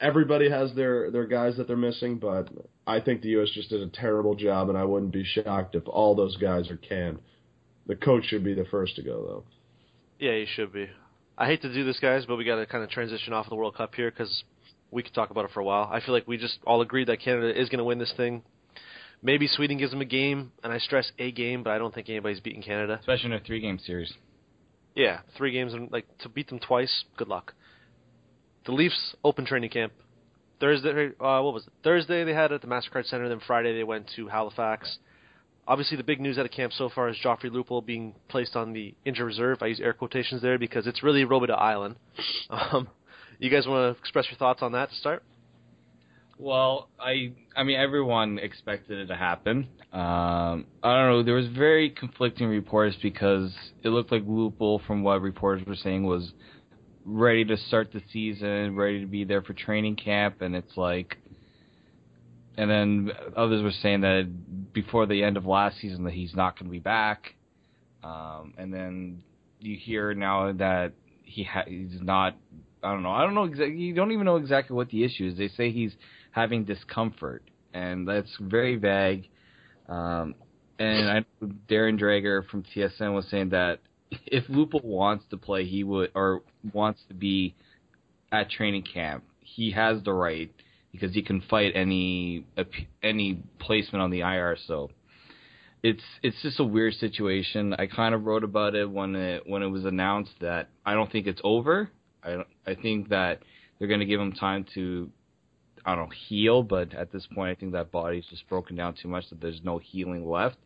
everybody 0.00 0.50
has 0.50 0.74
their 0.74 1.10
their 1.10 1.26
guys 1.26 1.56
that 1.56 1.66
they're 1.66 1.76
missing, 1.76 2.18
but 2.18 2.48
I 2.86 3.00
think 3.00 3.22
the 3.22 3.28
U.S. 3.30 3.48
just 3.54 3.70
did 3.70 3.80
a 3.82 3.88
terrible 3.88 4.34
job, 4.34 4.68
and 4.68 4.78
I 4.78 4.84
wouldn't 4.84 5.12
be 5.12 5.24
shocked 5.24 5.74
if 5.74 5.86
all 5.88 6.14
those 6.14 6.36
guys 6.36 6.70
are 6.70 6.76
canned. 6.76 7.18
The 7.86 7.96
coach 7.96 8.24
should 8.26 8.44
be 8.44 8.54
the 8.54 8.64
first 8.64 8.96
to 8.96 9.02
go, 9.02 9.24
though. 9.26 9.44
Yeah, 10.18 10.32
he 10.32 10.46
should 10.54 10.72
be. 10.72 10.88
I 11.38 11.46
hate 11.46 11.62
to 11.62 11.72
do 11.72 11.84
this, 11.84 11.98
guys, 12.00 12.24
but 12.26 12.36
we 12.36 12.44
got 12.44 12.56
to 12.56 12.66
kind 12.66 12.82
of 12.82 12.90
transition 12.90 13.32
off 13.32 13.46
of 13.46 13.50
the 13.50 13.56
World 13.56 13.76
Cup 13.76 13.94
here 13.94 14.10
because 14.10 14.44
we 14.90 15.02
could 15.02 15.14
talk 15.14 15.30
about 15.30 15.44
it 15.44 15.50
for 15.52 15.60
a 15.60 15.64
while. 15.64 15.88
I 15.92 16.00
feel 16.00 16.14
like 16.14 16.26
we 16.26 16.36
just 16.38 16.58
all 16.66 16.80
agreed 16.80 17.08
that 17.08 17.20
Canada 17.20 17.48
is 17.60 17.68
going 17.68 17.78
to 17.78 17.84
win 17.84 17.98
this 17.98 18.12
thing. 18.16 18.42
Maybe 19.22 19.46
Sweden 19.46 19.78
gives 19.78 19.90
them 19.92 20.00
a 20.00 20.06
game, 20.06 20.52
and 20.62 20.72
I 20.72 20.78
stress 20.78 21.10
a 21.18 21.30
game, 21.32 21.62
but 21.62 21.70
I 21.72 21.78
don't 21.78 21.92
think 21.94 22.08
anybody's 22.08 22.40
beating 22.40 22.62
Canada. 22.62 22.98
especially 23.00 23.26
in 23.26 23.32
a 23.34 23.40
three-game 23.40 23.78
series. 23.84 24.12
Yeah, 24.96 25.20
three 25.36 25.52
games 25.52 25.74
and 25.74 25.92
like 25.92 26.06
to 26.20 26.28
beat 26.28 26.48
them 26.48 26.58
twice. 26.58 27.04
Good 27.16 27.28
luck. 27.28 27.52
The 28.64 28.72
Leafs 28.72 29.14
open 29.22 29.44
training 29.44 29.70
camp 29.70 29.92
Thursday. 30.58 31.08
Uh, 31.20 31.40
what 31.42 31.54
was 31.54 31.66
it? 31.66 31.72
Thursday 31.84 32.24
they 32.24 32.32
had 32.32 32.50
it 32.50 32.56
at 32.56 32.60
the 32.62 32.66
Mastercard 32.66 33.06
Center. 33.06 33.28
Then 33.28 33.40
Friday 33.46 33.76
they 33.76 33.84
went 33.84 34.10
to 34.16 34.26
Halifax. 34.26 34.98
Obviously, 35.68 35.96
the 35.96 36.04
big 36.04 36.20
news 36.20 36.38
out 36.38 36.46
of 36.46 36.50
camp 36.50 36.72
so 36.72 36.88
far 36.88 37.08
is 37.08 37.16
Joffrey 37.22 37.50
Lupul 37.50 37.84
being 37.84 38.14
placed 38.28 38.56
on 38.56 38.72
the 38.72 38.94
injured 39.04 39.26
reserve. 39.26 39.58
I 39.60 39.66
use 39.66 39.80
air 39.80 39.92
quotations 39.92 40.40
there 40.40 40.58
because 40.58 40.86
it's 40.86 41.02
really 41.02 41.24
Robida 41.24 41.56
Island. 41.56 41.96
Um, 42.48 42.88
you 43.38 43.50
guys 43.50 43.66
want 43.66 43.94
to 43.94 44.00
express 44.00 44.26
your 44.30 44.38
thoughts 44.38 44.62
on 44.62 44.72
that 44.72 44.88
to 44.88 44.94
start? 44.94 45.22
Well, 46.38 46.88
I 47.00 47.32
I 47.56 47.64
mean 47.64 47.78
everyone 47.78 48.38
expected 48.38 48.98
it 48.98 49.06
to 49.06 49.16
happen. 49.16 49.68
Um, 49.92 50.66
I 50.82 50.96
don't 50.96 51.08
know. 51.08 51.22
There 51.22 51.34
was 51.34 51.48
very 51.48 51.90
conflicting 51.90 52.48
reports 52.48 52.96
because 53.02 53.54
it 53.82 53.88
looked 53.88 54.12
like 54.12 54.26
Lupul, 54.26 54.84
from 54.86 55.02
what 55.02 55.22
reporters 55.22 55.66
were 55.66 55.76
saying, 55.76 56.04
was 56.04 56.32
ready 57.06 57.44
to 57.44 57.56
start 57.56 57.92
the 57.92 58.02
season, 58.12 58.76
ready 58.76 59.00
to 59.00 59.06
be 59.06 59.24
there 59.24 59.40
for 59.40 59.54
training 59.54 59.96
camp, 59.96 60.42
and 60.42 60.54
it's 60.54 60.76
like, 60.76 61.16
and 62.58 62.70
then 62.70 63.12
others 63.36 63.62
were 63.62 63.70
saying 63.70 64.02
that 64.02 64.72
before 64.72 65.06
the 65.06 65.22
end 65.22 65.36
of 65.36 65.46
last 65.46 65.80
season 65.80 66.04
that 66.04 66.12
he's 66.12 66.34
not 66.34 66.58
going 66.58 66.66
to 66.66 66.72
be 66.72 66.80
back, 66.80 67.34
um, 68.04 68.52
and 68.58 68.74
then 68.74 69.22
you 69.60 69.76
hear 69.78 70.12
now 70.12 70.52
that 70.52 70.92
he 71.24 71.44
ha- 71.44 71.64
he's 71.66 72.00
not. 72.02 72.36
I 72.82 72.92
don't 72.92 73.02
know. 73.02 73.10
I 73.10 73.22
don't 73.22 73.34
know 73.34 73.44
exactly. 73.44 73.76
You 73.76 73.94
don't 73.94 74.12
even 74.12 74.26
know 74.26 74.36
exactly 74.36 74.76
what 74.76 74.90
the 74.90 75.02
issue 75.02 75.28
is. 75.28 75.38
They 75.38 75.48
say 75.48 75.70
he's 75.70 75.92
having 76.36 76.64
discomfort, 76.64 77.42
and 77.72 78.06
that's 78.06 78.30
very 78.38 78.76
vague. 78.76 79.30
Um, 79.88 80.34
and 80.78 81.08
I 81.08 81.24
Darren 81.68 81.98
Dreger 81.98 82.46
from 82.48 82.62
TSN 82.62 83.14
was 83.14 83.26
saying 83.30 83.48
that 83.50 83.80
if 84.26 84.44
Lupo 84.50 84.80
wants 84.84 85.24
to 85.30 85.38
play, 85.38 85.64
he 85.64 85.82
would 85.82 86.12
or 86.14 86.42
wants 86.74 87.00
to 87.08 87.14
be 87.14 87.56
at 88.30 88.50
training 88.50 88.84
camp. 88.84 89.24
He 89.40 89.70
has 89.70 90.02
the 90.02 90.12
right 90.12 90.52
because 90.92 91.14
he 91.14 91.22
can 91.22 91.40
fight 91.40 91.72
any 91.74 92.44
any 93.02 93.42
placement 93.58 94.02
on 94.02 94.10
the 94.10 94.20
IR. 94.20 94.58
So 94.66 94.90
it's 95.82 96.02
it's 96.22 96.40
just 96.42 96.60
a 96.60 96.64
weird 96.64 96.94
situation. 96.94 97.74
I 97.78 97.86
kind 97.86 98.14
of 98.14 98.26
wrote 98.26 98.44
about 98.44 98.74
it 98.74 98.90
when 98.90 99.16
it 99.16 99.44
when 99.46 99.62
it 99.62 99.68
was 99.68 99.86
announced 99.86 100.32
that 100.42 100.68
I 100.84 100.92
don't 100.92 101.10
think 101.10 101.26
it's 101.26 101.40
over. 101.42 101.90
I 102.22 102.44
I 102.66 102.74
think 102.74 103.08
that 103.08 103.40
they're 103.78 103.88
going 103.88 104.00
to 104.00 104.06
give 104.06 104.20
him 104.20 104.32
time 104.32 104.66
to 104.74 105.10
I 105.86 105.94
don't 105.94 106.06
know 106.06 106.14
heal, 106.28 106.64
but 106.64 106.92
at 106.94 107.12
this 107.12 107.26
point, 107.32 107.56
I 107.56 107.58
think 107.58 107.72
that 107.72 107.92
body's 107.92 108.26
just 108.26 108.48
broken 108.48 108.74
down 108.74 108.94
too 109.00 109.06
much 109.06 109.30
that 109.30 109.40
there's 109.40 109.60
no 109.62 109.78
healing 109.78 110.28
left. 110.28 110.56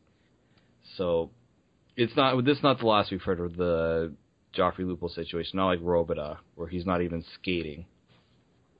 So 0.96 1.30
it's 1.94 2.16
not 2.16 2.42
this 2.44 2.56
is 2.56 2.62
not 2.62 2.80
the 2.80 2.86
last 2.86 3.10
we've 3.10 3.20
heard 3.20 3.38
of 3.38 3.54
the 3.54 4.14
Joffrey 4.56 4.80
Lupul 4.80 5.14
situation. 5.14 5.58
Not 5.58 5.66
like 5.66 5.80
Robida, 5.80 6.38
where 6.54 6.68
he's 6.68 6.86
not 6.86 7.02
even 7.02 7.22
skating. 7.34 7.84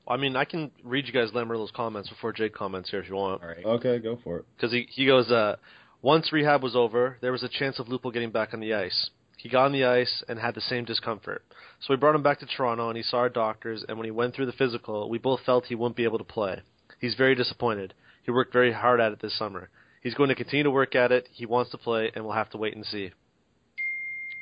I 0.08 0.16
mean, 0.16 0.34
I 0.34 0.44
can 0.46 0.70
read 0.82 1.06
you 1.06 1.12
guys 1.12 1.30
Lamoriello's 1.30 1.70
comments 1.70 2.08
before 2.08 2.32
Jake 2.32 2.54
comments 2.54 2.90
here 2.90 3.00
if 3.00 3.08
you 3.08 3.14
want. 3.14 3.42
All 3.42 3.48
right. 3.48 3.64
Okay, 3.64 3.98
go 3.98 4.18
for 4.24 4.38
it. 4.38 4.46
because 4.56 4.72
he 4.72 4.88
he 4.90 5.06
goes, 5.06 5.30
uh, 5.30 5.56
once 6.00 6.32
rehab 6.32 6.62
was 6.62 6.74
over, 6.74 7.18
there 7.20 7.32
was 7.32 7.42
a 7.42 7.48
chance 7.48 7.78
of 7.78 7.86
Lupul 7.86 8.12
getting 8.12 8.30
back 8.30 8.54
on 8.54 8.60
the 8.60 8.72
ice. 8.72 9.10
He 9.42 9.48
got 9.48 9.64
on 9.64 9.72
the 9.72 9.84
ice 9.84 10.22
and 10.28 10.38
had 10.38 10.54
the 10.54 10.60
same 10.60 10.84
discomfort. 10.84 11.42
So 11.80 11.94
we 11.94 11.96
brought 11.96 12.14
him 12.14 12.22
back 12.22 12.40
to 12.40 12.46
Toronto 12.46 12.88
and 12.88 12.96
he 12.96 13.02
saw 13.02 13.18
our 13.18 13.30
doctors. 13.30 13.82
And 13.88 13.96
when 13.96 14.04
he 14.04 14.10
went 14.10 14.34
through 14.34 14.46
the 14.46 14.52
physical, 14.52 15.08
we 15.08 15.16
both 15.16 15.40
felt 15.46 15.64
he 15.64 15.74
wouldn't 15.74 15.96
be 15.96 16.04
able 16.04 16.18
to 16.18 16.24
play. 16.24 16.60
He's 17.00 17.14
very 17.14 17.34
disappointed. 17.34 17.94
He 18.22 18.30
worked 18.30 18.52
very 18.52 18.70
hard 18.72 19.00
at 19.00 19.12
it 19.12 19.20
this 19.22 19.38
summer. 19.38 19.70
He's 20.02 20.14
going 20.14 20.28
to 20.28 20.34
continue 20.34 20.64
to 20.64 20.70
work 20.70 20.94
at 20.94 21.10
it. 21.10 21.26
He 21.32 21.46
wants 21.46 21.70
to 21.70 21.78
play, 21.78 22.10
and 22.14 22.24
we'll 22.24 22.34
have 22.34 22.50
to 22.50 22.58
wait 22.58 22.76
and 22.76 22.84
see. 22.84 23.12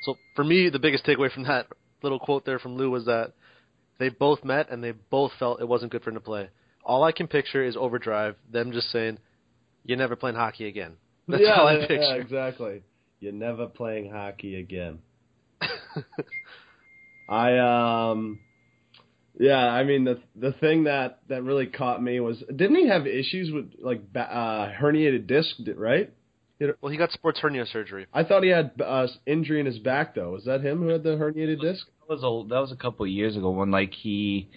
So 0.01 0.15
for 0.35 0.43
me, 0.43 0.69
the 0.69 0.79
biggest 0.79 1.05
takeaway 1.05 1.31
from 1.31 1.43
that 1.43 1.67
little 2.01 2.19
quote 2.19 2.45
there 2.45 2.59
from 2.59 2.75
Lou 2.75 2.91
was 2.91 3.05
that 3.05 3.33
they 3.99 4.09
both 4.09 4.43
met 4.43 4.69
and 4.69 4.83
they 4.83 4.91
both 4.91 5.31
felt 5.39 5.61
it 5.61 5.67
wasn't 5.67 5.91
good 5.91 6.03
for 6.03 6.09
him 6.09 6.15
to 6.15 6.21
play. 6.21 6.49
All 6.83 7.03
I 7.03 7.11
can 7.11 7.27
picture 7.27 7.63
is 7.63 7.75
overdrive, 7.77 8.35
them 8.51 8.71
just 8.71 8.89
saying, 8.91 9.19
"You're 9.83 9.97
never 9.97 10.15
playing 10.15 10.37
hockey 10.37 10.67
again." 10.67 10.93
That's 11.27 11.43
yeah, 11.43 11.59
all 11.59 11.67
I 11.67 11.77
yeah, 11.77 11.87
picture. 11.87 12.15
exactly. 12.15 12.81
You're 13.19 13.33
never 13.33 13.67
playing 13.67 14.11
hockey 14.11 14.55
again. 14.59 14.99
I 17.29 17.57
um 17.57 18.39
yeah, 19.39 19.57
I 19.57 19.83
mean 19.83 20.03
the 20.05 20.19
the 20.35 20.53
thing 20.53 20.85
that 20.85 21.19
that 21.29 21.43
really 21.43 21.67
caught 21.67 22.01
me 22.01 22.19
was 22.19 22.41
didn't 22.53 22.75
he 22.75 22.87
have 22.87 23.05
issues 23.07 23.51
with 23.51 23.71
like 23.81 24.11
ba- 24.11 24.33
uh 24.33 24.71
herniated 24.73 25.27
disc, 25.27 25.55
right? 25.75 26.11
Well, 26.81 26.91
he 26.91 26.97
got 26.97 27.11
sports 27.11 27.39
hernia 27.39 27.65
surgery. 27.65 28.05
I 28.13 28.23
thought 28.23 28.43
he 28.43 28.49
had 28.49 28.71
uh 28.83 29.07
injury 29.25 29.59
in 29.59 29.65
his 29.65 29.79
back 29.79 30.15
though. 30.15 30.31
Was 30.31 30.45
that 30.45 30.61
him 30.61 30.79
who 30.79 30.87
had 30.89 31.03
the 31.03 31.15
herniated 31.17 31.61
disc? 31.61 31.85
That 32.01 32.09
was 32.15 32.23
a 32.23 32.49
that 32.49 32.59
was 32.59 32.71
a 32.71 32.75
couple 32.75 33.05
of 33.05 33.11
years 33.11 33.37
ago 33.37 33.49
when 33.51 33.71
like 33.71 33.93
he 33.93 34.49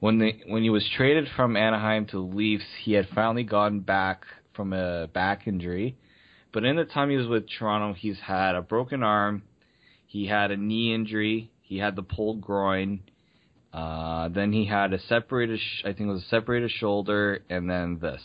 when 0.00 0.18
the 0.18 0.32
when 0.46 0.62
he 0.62 0.70
was 0.70 0.88
traded 0.96 1.28
from 1.34 1.56
Anaheim 1.56 2.06
to 2.06 2.20
Leafs, 2.20 2.64
he 2.82 2.92
had 2.92 3.08
finally 3.14 3.42
gotten 3.42 3.80
back 3.80 4.24
from 4.54 4.72
a 4.72 5.08
back 5.08 5.46
injury. 5.46 5.96
But 6.58 6.64
in 6.64 6.74
the 6.74 6.84
time 6.84 7.08
he 7.08 7.16
was 7.16 7.28
with 7.28 7.44
Toronto, 7.48 7.94
he's 7.96 8.18
had 8.18 8.56
a 8.56 8.62
broken 8.62 9.04
arm, 9.04 9.44
he 10.08 10.26
had 10.26 10.50
a 10.50 10.56
knee 10.56 10.92
injury, 10.92 11.52
he 11.62 11.78
had 11.78 11.94
the 11.94 12.02
pulled 12.02 12.40
groin, 12.40 12.98
uh, 13.72 14.26
then 14.30 14.52
he 14.52 14.64
had 14.66 14.92
a 14.92 14.98
separated, 14.98 15.60
sh- 15.60 15.82
I 15.84 15.92
think 15.92 16.08
it 16.08 16.12
was 16.14 16.24
a 16.24 16.26
separated 16.26 16.72
shoulder, 16.72 17.42
and 17.48 17.70
then 17.70 18.00
this. 18.00 18.20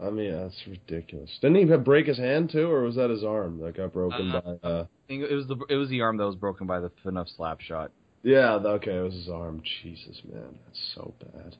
I 0.00 0.10
mean, 0.10 0.32
that's 0.32 0.60
ridiculous. 0.66 1.30
Didn't 1.40 1.68
he 1.70 1.76
break 1.76 2.06
his 2.06 2.18
hand 2.18 2.50
too, 2.50 2.68
or 2.68 2.82
was 2.82 2.96
that 2.96 3.10
his 3.10 3.22
arm 3.22 3.60
that 3.60 3.76
got 3.76 3.92
broken 3.92 4.32
Uh, 4.32 4.40
by? 4.40 4.68
Uh, 4.68 4.82
I 4.82 5.06
think 5.06 5.22
it 5.22 5.32
was 5.32 5.46
the 5.46 5.56
it 5.68 5.76
was 5.76 5.88
the 5.90 6.00
arm 6.00 6.16
that 6.16 6.26
was 6.26 6.34
broken 6.34 6.66
by 6.66 6.80
the 6.80 6.90
enough 7.06 7.28
slap 7.28 7.60
shot. 7.60 7.92
yeah, 8.24 8.54
okay, 8.56 8.96
it 8.98 9.02
was 9.02 9.14
his 9.14 9.28
arm. 9.28 9.62
Jesus, 9.84 10.20
man, 10.28 10.58
that's 10.66 10.92
so 10.96 11.14
bad. 11.20 11.56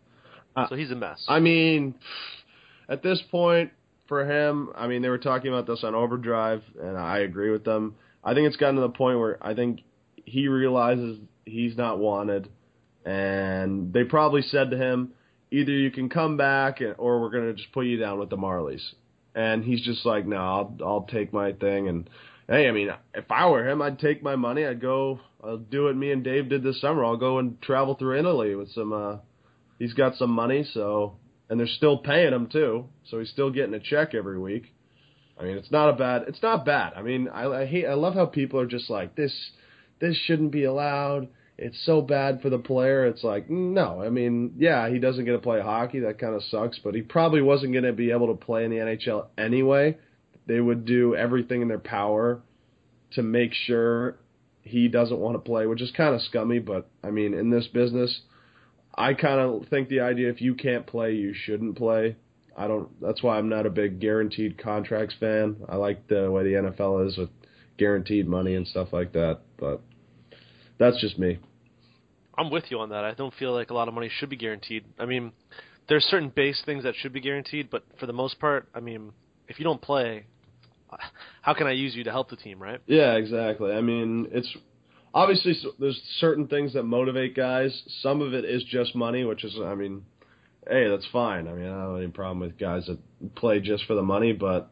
Uh, 0.57 0.67
So 0.69 0.75
he's 0.75 0.91
a 0.91 0.97
mess. 0.97 1.25
I 1.29 1.39
mean, 1.39 1.95
at 2.89 3.05
this 3.05 3.23
point 3.31 3.71
for 4.09 4.25
him, 4.25 4.71
I 4.75 4.87
mean, 4.87 5.03
they 5.03 5.09
were 5.09 5.19
talking 5.19 5.53
about 5.53 5.67
this 5.67 5.85
on 5.85 5.95
Overdrive, 5.95 6.63
and 6.81 6.97
I 6.97 7.19
agree 7.19 7.51
with 7.51 7.65
them. 7.65 7.95
I 8.25 8.35
think 8.35 8.49
it's 8.49 8.57
gotten 8.57 8.77
to 8.77 8.81
the 8.81 8.89
point 8.89 9.19
where 9.19 9.39
I 9.41 9.55
think 9.55 9.81
he 10.25 10.49
realizes 10.49 11.19
he's 11.45 11.77
not 11.77 11.99
wanted, 11.99 12.49
and 13.05 13.93
they 13.93 14.05
probably 14.05 14.43
said 14.43 14.71
to 14.71 14.77
him, 14.77 15.13
either 15.51 15.73
you 15.73 15.91
can 15.91 16.09
come 16.09 16.37
back, 16.37 16.81
or 16.99 17.21
we're 17.21 17.31
gonna 17.31 17.55
just 17.55 17.73
put 17.73 17.87
you 17.87 17.99
down 17.99 18.19
with 18.19 18.31
the 18.31 18.37
Marlies. 18.37 18.83
And 19.35 19.63
he's 19.63 19.83
just 19.83 20.05
like, 20.05 20.27
no, 20.27 20.37
I'll 20.37 20.77
I'll 20.85 21.03
take 21.03 21.33
my 21.33 21.53
thing. 21.53 21.89
And 21.89 22.11
hey, 22.49 22.69
I 22.69 22.73
mean, 22.73 22.91
if 23.15 23.31
I 23.31 23.49
were 23.49 23.69
him, 23.69 23.81
I'd 23.81 23.99
take 23.99 24.23
my 24.23 24.37
money. 24.37 24.67
I'd 24.67 24.81
go. 24.81 25.21
I'll 25.43 25.59
do 25.59 25.85
what 25.85 25.97
me 25.97 26.11
and 26.11 26.25
Dave 26.25 26.49
did 26.49 26.65
this 26.65 26.81
summer. 26.81 27.05
I'll 27.05 27.17
go 27.17 27.39
and 27.39 27.61
travel 27.63 27.95
through 27.95 28.19
Italy 28.19 28.57
with 28.57 28.71
some. 28.73 28.93
uh 28.93 29.19
He's 29.79 29.95
got 29.95 30.17
some 30.17 30.31
money, 30.31 30.65
so 30.75 31.19
and 31.49 31.59
they're 31.59 31.67
still 31.67 31.99
paying 31.99 32.33
him 32.33 32.47
too, 32.47 32.87
so 33.05 33.19
he's 33.19 33.31
still 33.31 33.51
getting 33.51 33.75
a 33.75 33.81
check 33.81 34.15
every 34.15 34.39
week. 34.39 34.75
I 35.39 35.45
mean, 35.45 35.57
it's 35.57 35.71
not 35.71 35.91
a 35.91 35.93
bad. 35.93 36.25
It's 36.27 36.43
not 36.43 36.65
bad. 36.65 36.95
I 36.97 37.03
mean, 37.03 37.29
I, 37.29 37.47
I 37.47 37.67
hate. 37.67 37.87
I 37.87 37.95
love 37.95 38.15
how 38.15 38.27
people 38.27 38.61
are 38.61 38.67
just 38.67 38.91
like 38.91 39.15
this. 39.15 39.33
This 40.01 40.17
shouldn't 40.17 40.53
be 40.53 40.65
allowed. 40.65 41.29
It's 41.57 41.85
so 41.85 42.01
bad 42.01 42.41
for 42.41 42.51
the 42.51 42.59
player. 42.59 43.07
It's 43.07 43.25
like 43.25 43.49
no. 43.49 44.03
I 44.03 44.11
mean, 44.11 44.55
yeah, 44.59 44.89
he 44.89 44.99
doesn't 44.99 45.25
get 45.25 45.33
to 45.33 45.39
play 45.39 45.61
hockey. 45.61 46.01
That 46.01 46.19
kind 46.19 46.35
of 46.35 46.43
sucks. 46.45 46.79
But 46.83 46.95
he 46.95 47.03
probably 47.03 47.43
wasn't 47.43 47.73
going 47.73 47.85
to 47.85 47.93
be 47.93 48.11
able 48.11 48.29
to 48.29 48.45
play 48.45 48.65
in 48.65 48.71
the 48.71 48.79
NHL 48.79 49.27
anyway. 49.37 49.97
They 50.47 50.61
would 50.61 50.85
do 50.87 51.15
everything 51.15 51.63
in 51.63 51.69
their 51.69 51.79
power 51.79 52.41
to 53.13 53.23
make 53.23 53.55
sure 53.55 54.17
he 54.63 54.89
doesn't 54.89 55.19
want 55.19 55.35
to 55.35 55.41
play, 55.41 55.67
which 55.67 55.83
is 55.83 55.91
kind 55.97 56.15
of 56.15 56.23
scummy. 56.23 56.59
But 56.59 56.89
I 57.05 57.11
mean, 57.11 57.35
in 57.35 57.51
this 57.51 57.67
business, 57.69 58.21
I 58.99 59.15
kind 59.15 59.41
of 59.41 59.69
think 59.69 59.89
the 59.89 60.01
idea 60.01 60.29
if 60.29 60.41
you 60.41 60.55
can't 60.55 60.87
play, 60.87 61.15
you 61.15 61.33
shouldn't 61.33 61.79
play. 61.79 62.17
I 62.57 62.67
don't. 62.67 62.89
That's 63.01 63.23
why 63.23 63.39
I'm 63.39 63.49
not 63.49 63.67
a 63.67 63.71
big 63.71 64.01
guaranteed 64.01 64.59
contracts 64.59 65.15
fan. 65.21 65.57
I 65.69 65.77
like 65.77 66.09
the 66.09 66.31
way 66.31 66.43
the 66.43 66.55
NFL 66.55 67.07
is 67.07 67.17
with 67.17 67.31
guaranteed 67.79 68.27
money 68.27 68.57
and 68.57 68.67
stuff 68.67 68.89
like 68.93 69.13
that. 69.13 69.39
But 69.57 69.81
that's 70.79 71.01
just 71.01 71.19
me. 71.19 71.39
I'm 72.37 72.51
with 72.51 72.65
you 72.71 72.81
on 72.81 72.91
that. 72.91 73.05
I 73.05 73.15
don't 73.15 73.35
feel 73.35 73.53
like 73.53 73.71
a 73.71 73.75
lot 73.75 73.87
of 73.87 73.95
money 73.95 74.11
should 74.19 74.29
be 74.29 74.37
guaranteed. 74.37 74.85
I 74.99 75.07
mean, 75.07 75.33
there's 75.89 76.05
certain 76.05 76.31
base 76.31 76.61
things 76.67 76.83
that 76.85 76.95
should 76.97 77.13
be 77.13 77.21
guaranteed, 77.21 77.71
but 77.71 77.85
for 77.99 78.07
the 78.07 78.13
most 78.13 78.39
part, 78.39 78.69
I 78.75 78.81
mean, 78.81 79.13
if 79.49 79.59
you 79.59 79.65
don't 79.65 79.81
play, 79.81 80.27
how 81.43 81.55
can 81.55 81.67
I 81.67 81.73
use 81.73 81.95
you 81.95 82.05
to 82.05 82.11
help 82.11 82.31
the 82.31 82.37
team, 82.37 82.61
right? 82.61 82.81
Yeah, 82.87 83.15
exactly. 83.15 83.73
I 83.73 83.81
mean, 83.81 84.29
it's 84.31 84.57
obviously 85.15 85.53
s- 85.53 85.67
there's 85.79 86.01
certain 86.19 86.47
things 86.49 86.73
that 86.75 86.85
motivate 86.85 87.35
guys. 87.35 87.83
Some 88.03 88.21
of 88.21 88.35
it 88.35 88.45
is 88.45 88.63
just 88.65 88.95
money, 88.95 89.25
which 89.25 89.45
is, 89.45 89.57
I 89.63 89.75
mean, 89.75 90.03
hey, 90.69 90.89
that's 90.89 91.07
fine. 91.13 91.49
I 91.49 91.53
mean, 91.53 91.67
I 91.67 91.71
don't 91.83 91.93
have 91.95 92.03
any 92.03 92.11
problem 92.13 92.41
with 92.41 92.59
guys 92.59 92.87
that 92.87 92.99
play 93.35 93.61
just 93.61 93.85
for 93.87 93.95
the 93.95 94.03
money, 94.03 94.33
but 94.33 94.71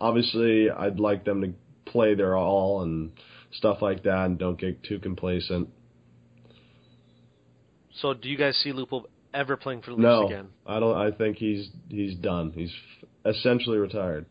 obviously, 0.00 0.70
I'd 0.70 0.98
like 1.00 1.24
them 1.24 1.40
to 1.42 1.52
play 1.90 2.14
their 2.14 2.36
all 2.36 2.82
and 2.82 3.12
stuff 3.52 3.82
like 3.82 4.02
that, 4.04 4.26
and 4.26 4.38
don't 4.38 4.58
get 4.58 4.82
too 4.82 4.98
complacent. 4.98 5.68
So, 8.00 8.12
do 8.14 8.28
you 8.28 8.36
guys 8.36 8.56
see 8.56 8.72
Lupo 8.72 9.06
ever 9.32 9.56
playing 9.56 9.82
for 9.82 9.90
the 9.90 9.96
Leafs 9.96 10.02
No, 10.04 10.26
again? 10.26 10.48
I 10.66 10.80
don't. 10.80 10.96
I 10.96 11.10
think 11.12 11.36
he's 11.36 11.68
he's 11.88 12.14
done. 12.16 12.52
He's 12.54 12.72
essentially 13.24 13.78
retired. 13.78 14.26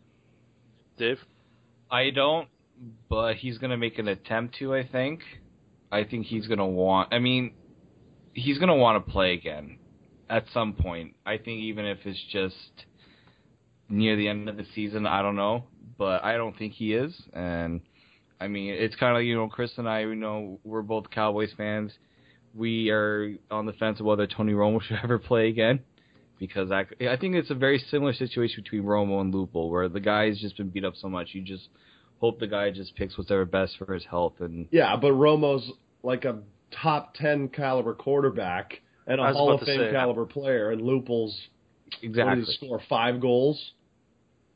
Dave? 0.98 1.20
I 1.90 2.10
don't, 2.10 2.50
but 3.10 3.36
he's 3.36 3.58
gonna 3.58 3.78
make 3.78 4.00
an 4.00 4.08
attempt 4.08 4.56
to. 4.60 4.76
I 4.76 4.86
think. 4.86 5.22
I 5.94 6.04
think 6.04 6.26
he's 6.26 6.48
gonna 6.48 6.68
want. 6.68 7.14
I 7.14 7.20
mean, 7.20 7.54
he's 8.34 8.58
gonna 8.58 8.76
want 8.76 9.06
to 9.06 9.12
play 9.12 9.34
again 9.34 9.78
at 10.30 10.46
some 10.54 10.74
point. 10.74 11.16
I 11.26 11.38
think 11.38 11.62
even 11.62 11.86
if 11.86 12.00
it's 12.06 12.22
just 12.32 12.86
near 13.90 14.16
the 14.16 14.28
end 14.28 14.50
of 14.50 14.58
the 14.58 14.66
season, 14.74 15.06
I 15.06 15.22
don't 15.22 15.36
know, 15.36 15.66
but 15.98 16.24
I 16.24 16.36
don't 16.36 16.58
think 16.58 16.74
he 16.74 16.94
is. 16.94 17.14
And 17.34 17.82
I 18.42 18.48
mean, 18.48 18.74
it's 18.74 18.96
kind 18.96 19.16
of 19.16 19.24
you 19.24 19.36
know, 19.36 19.48
Chris 19.48 19.72
and 19.78 19.88
I, 19.88 20.06
we 20.06 20.16
know 20.16 20.60
we're 20.64 20.82
both 20.82 21.10
Cowboys 21.12 21.52
fans. 21.56 21.92
We 22.56 22.90
are 22.90 23.36
on 23.52 23.66
the 23.66 23.74
fence 23.74 24.00
of 24.00 24.06
whether 24.06 24.28
Tony 24.28 24.54
Romo 24.54 24.82
should 24.82 25.00
ever 25.04 25.20
play 25.20 25.48
again. 25.48 25.82
Because 26.40 26.72
I, 26.72 26.86
I 27.08 27.16
think 27.16 27.36
it's 27.36 27.52
a 27.52 27.56
very 27.56 27.80
similar 27.90 28.12
situation 28.12 28.64
between 28.64 28.84
Romo 28.84 29.22
and 29.22 29.34
Lupo, 29.34 29.68
where 29.68 29.88
the 29.88 30.02
guy's 30.02 30.42
just 30.42 30.58
been 30.58 30.70
beat 30.70 30.84
up 30.84 30.96
so 30.98 31.08
much, 31.08 31.30
you 31.32 31.42
just 31.42 31.70
hope 32.20 32.40
the 32.40 32.48
guy 32.48 32.70
just 32.72 32.96
picks 32.96 33.18
whatever 33.18 33.46
best 33.46 33.78
for 33.78 33.94
his 33.94 34.04
health. 34.06 34.34
And 34.40 34.68
Yeah, 34.72 34.96
but 34.98 35.12
Romo's 35.12 35.72
like 36.04 36.26
a 36.26 36.40
top 36.84 37.16
ten 37.16 37.48
caliber 37.48 37.94
quarterback 37.94 38.82
and 39.08 39.20
a 39.20 39.34
Hall 39.34 39.54
of 39.54 39.62
Fame 39.62 39.80
say. 39.80 39.92
caliber 39.92 40.26
player, 40.26 40.72
and 40.72 40.82
Lupul's 40.82 41.48
what 41.86 42.02
did 42.02 42.10
exactly, 42.10 42.44
he 42.44 42.54
score 42.54 42.82
five 42.90 43.20
goals? 43.20 43.74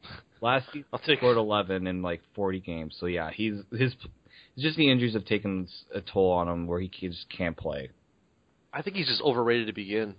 last 0.41 0.67
season 0.67 0.85
I'll 0.93 0.99
take 0.99 1.19
scored 1.19 1.37
11 1.37 1.87
in 1.87 2.01
like 2.01 2.21
40 2.35 2.59
games. 2.59 2.95
So 2.99 3.05
yeah, 3.05 3.31
he's 3.31 3.55
his 3.71 3.95
it's 4.55 4.63
just 4.63 4.77
the 4.77 4.89
injuries 4.89 5.13
have 5.13 5.25
taken 5.25 5.67
a 5.93 6.01
toll 6.01 6.31
on 6.31 6.47
him 6.47 6.67
where 6.67 6.79
he 6.79 6.89
just 6.89 7.27
can't 7.29 7.55
play. 7.55 7.89
I 8.73 8.81
think 8.81 8.95
he's 8.95 9.07
just 9.07 9.21
overrated 9.21 9.67
to 9.67 9.73
begin, 9.73 10.15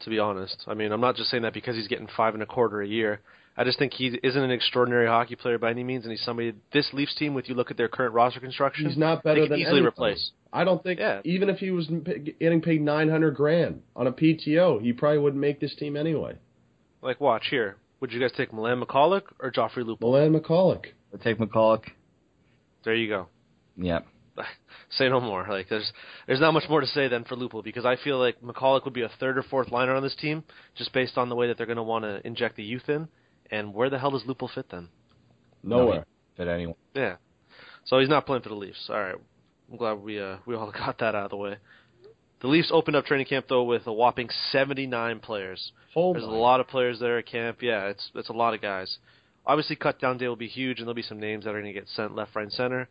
to 0.00 0.10
be 0.10 0.18
honest. 0.18 0.64
I 0.66 0.74
mean, 0.74 0.90
I'm 0.90 1.00
not 1.00 1.14
just 1.14 1.30
saying 1.30 1.44
that 1.44 1.54
because 1.54 1.76
he's 1.76 1.86
getting 1.86 2.08
five 2.16 2.34
and 2.34 2.42
a 2.42 2.46
quarter 2.46 2.82
a 2.82 2.86
year. 2.86 3.20
I 3.56 3.64
just 3.64 3.78
think 3.78 3.94
he 3.94 4.18
isn't 4.22 4.42
an 4.42 4.50
extraordinary 4.50 5.06
hockey 5.06 5.34
player 5.34 5.58
by 5.58 5.70
any 5.70 5.82
means, 5.82 6.04
and 6.04 6.10
he's 6.10 6.20
somebody. 6.22 6.52
This 6.72 6.88
Leafs 6.92 7.14
team, 7.14 7.32
with 7.32 7.48
you 7.48 7.54
look 7.54 7.70
at 7.70 7.76
their 7.76 7.88
current 7.88 8.12
roster 8.12 8.40
construction, 8.40 8.86
He's 8.86 8.98
not 8.98 9.22
they 9.22 9.30
better 9.30 9.48
than 9.48 9.60
easily 9.60 9.78
anybody. 9.78 9.86
replace. 9.86 10.30
I 10.56 10.64
don't 10.64 10.82
think 10.82 11.00
Yeah. 11.00 11.20
even 11.24 11.48
if 11.50 11.58
he 11.58 11.70
was 11.70 11.86
getting 12.40 12.60
paid 12.62 12.80
nine 12.80 13.08
hundred 13.08 13.36
grand 13.36 13.82
on 13.94 14.06
a 14.06 14.12
PTO, 14.12 14.80
he 14.80 14.92
probably 14.92 15.18
wouldn't 15.18 15.40
make 15.40 15.60
this 15.60 15.74
team 15.76 15.96
anyway. 15.96 16.36
Like, 17.02 17.20
watch 17.20 17.48
here. 17.50 17.76
Would 18.00 18.12
you 18.12 18.20
guys 18.20 18.32
take 18.36 18.52
Milan 18.52 18.80
Michalek 18.82 19.22
or 19.38 19.50
Joffrey 19.50 19.84
Lupul? 19.84 20.00
Milan 20.00 20.32
Michalek. 20.32 20.86
But 21.10 21.22
take 21.22 21.38
Michalek. 21.38 21.84
There 22.84 22.94
you 22.94 23.08
go. 23.08 23.26
Yeah. 23.76 24.00
say 24.90 25.08
no 25.08 25.20
more. 25.20 25.46
Like, 25.48 25.68
there's 25.68 25.92
there's 26.26 26.40
not 26.40 26.52
much 26.52 26.68
more 26.68 26.80
to 26.80 26.86
say 26.86 27.08
than 27.08 27.24
for 27.24 27.36
Lupul 27.36 27.62
because 27.64 27.84
I 27.84 27.96
feel 27.96 28.18
like 28.18 28.40
Michalek 28.40 28.84
would 28.84 28.94
be 28.94 29.02
a 29.02 29.10
third 29.20 29.38
or 29.38 29.42
fourth 29.42 29.70
liner 29.70 29.94
on 29.94 30.02
this 30.02 30.16
team 30.16 30.44
just 30.76 30.92
based 30.92 31.16
on 31.18 31.28
the 31.28 31.36
way 31.36 31.48
that 31.48 31.56
they're 31.56 31.66
going 31.66 31.76
to 31.76 31.82
want 31.82 32.04
to 32.04 32.26
inject 32.26 32.56
the 32.56 32.64
youth 32.64 32.88
in. 32.88 33.08
And 33.50 33.72
where 33.74 33.90
the 33.90 33.98
hell 33.98 34.10
does 34.10 34.24
Lupul 34.24 34.52
fit 34.52 34.66
then? 34.70 34.88
Nowhere. 35.62 36.06
But 36.36 36.48
anyone. 36.48 36.76
Yeah. 36.94 37.16
So 37.84 37.98
he's 37.98 38.08
not 38.08 38.26
playing 38.26 38.42
for 38.42 38.48
the 38.48 38.56
Leafs. 38.56 38.88
All 38.90 39.00
right. 39.00 39.14
I'm 39.70 39.76
glad 39.76 39.94
we 39.94 40.20
uh, 40.20 40.36
we 40.46 40.54
all 40.54 40.70
got 40.86 40.98
that 40.98 41.14
out 41.14 41.24
of 41.24 41.30
the 41.30 41.36
way. 41.36 41.56
The 42.40 42.48
Leafs 42.48 42.70
opened 42.72 42.96
up 42.96 43.06
training 43.06 43.26
camp 43.26 43.46
though 43.48 43.64
with 43.64 43.86
a 43.86 43.92
whopping 43.92 44.28
79 44.52 45.20
players. 45.20 45.72
Oh 45.94 46.12
There's 46.12 46.24
a 46.24 46.28
lot 46.28 46.60
of 46.60 46.68
players 46.68 47.00
there 47.00 47.18
at 47.18 47.26
camp. 47.26 47.58
Yeah, 47.62 47.86
it's 47.86 48.10
it's 48.14 48.28
a 48.28 48.34
lot 48.34 48.54
of 48.54 48.60
guys. 48.60 48.98
Obviously, 49.46 49.76
cut 49.76 50.00
down 50.00 50.18
day 50.18 50.28
will 50.28 50.36
be 50.36 50.48
huge, 50.48 50.78
and 50.78 50.86
there'll 50.86 50.94
be 50.94 51.02
some 51.02 51.20
names 51.20 51.44
that 51.44 51.50
are 51.50 51.60
going 51.60 51.72
to 51.72 51.78
get 51.78 51.88
sent 51.88 52.16
left, 52.16 52.34
right, 52.34 52.42
and 52.42 52.52
center. 52.52 52.88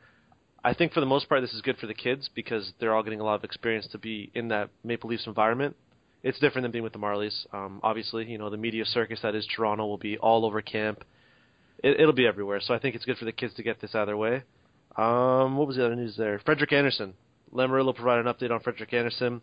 I 0.63 0.73
think 0.73 0.93
for 0.93 1.01
the 1.01 1.05
most 1.05 1.27
part, 1.29 1.41
this 1.41 1.53
is 1.53 1.61
good 1.61 1.77
for 1.77 1.85
the 1.85 1.93
kids 1.93 2.29
because 2.33 2.71
they're 2.79 2.95
all 2.95 3.03
getting 3.03 3.19
a 3.19 3.23
lot 3.23 3.35
of 3.35 3.43
experience 3.43 3.87
to 3.91 3.99
be 3.99 4.31
in 4.33 4.47
that 4.47 4.69
Maple 4.83 5.09
Leafs 5.09 5.27
environment 5.27 5.75
it's 6.25 6.39
different 6.39 6.63
than 6.63 6.71
being 6.71 6.83
with 6.83 6.91
the 6.91 6.99
Marlies. 6.99 7.45
Um, 7.53 7.79
obviously, 7.83 8.25
you 8.25 8.39
know 8.39 8.49
the 8.49 8.57
media 8.57 8.83
circus 8.83 9.19
that 9.21 9.35
is 9.35 9.47
Toronto 9.55 9.85
will 9.85 9.99
be 9.99 10.17
all 10.17 10.43
over 10.43 10.59
camp. 10.59 11.03
It, 11.83 11.99
it'll 11.99 12.13
be 12.13 12.25
everywhere. 12.25 12.59
So 12.59 12.73
I 12.73 12.79
think 12.79 12.95
it's 12.95 13.05
good 13.05 13.19
for 13.19 13.25
the 13.25 13.31
kids 13.31 13.53
to 13.53 13.63
get 13.63 13.79
this 13.79 13.93
out 13.93 14.01
of 14.01 14.07
their 14.07 14.17
way. 14.17 14.41
Um, 14.97 15.57
what 15.57 15.67
was 15.67 15.75
the 15.77 15.85
other 15.85 15.95
news 15.95 16.15
there? 16.17 16.39
Frederik 16.45 16.71
Andersen. 16.73 17.13
Lamoriello 17.53 17.95
provided 17.95 18.25
an 18.27 18.33
update 18.33 18.51
on 18.51 18.59
Frederik 18.59 18.93
Andersen. 18.93 19.41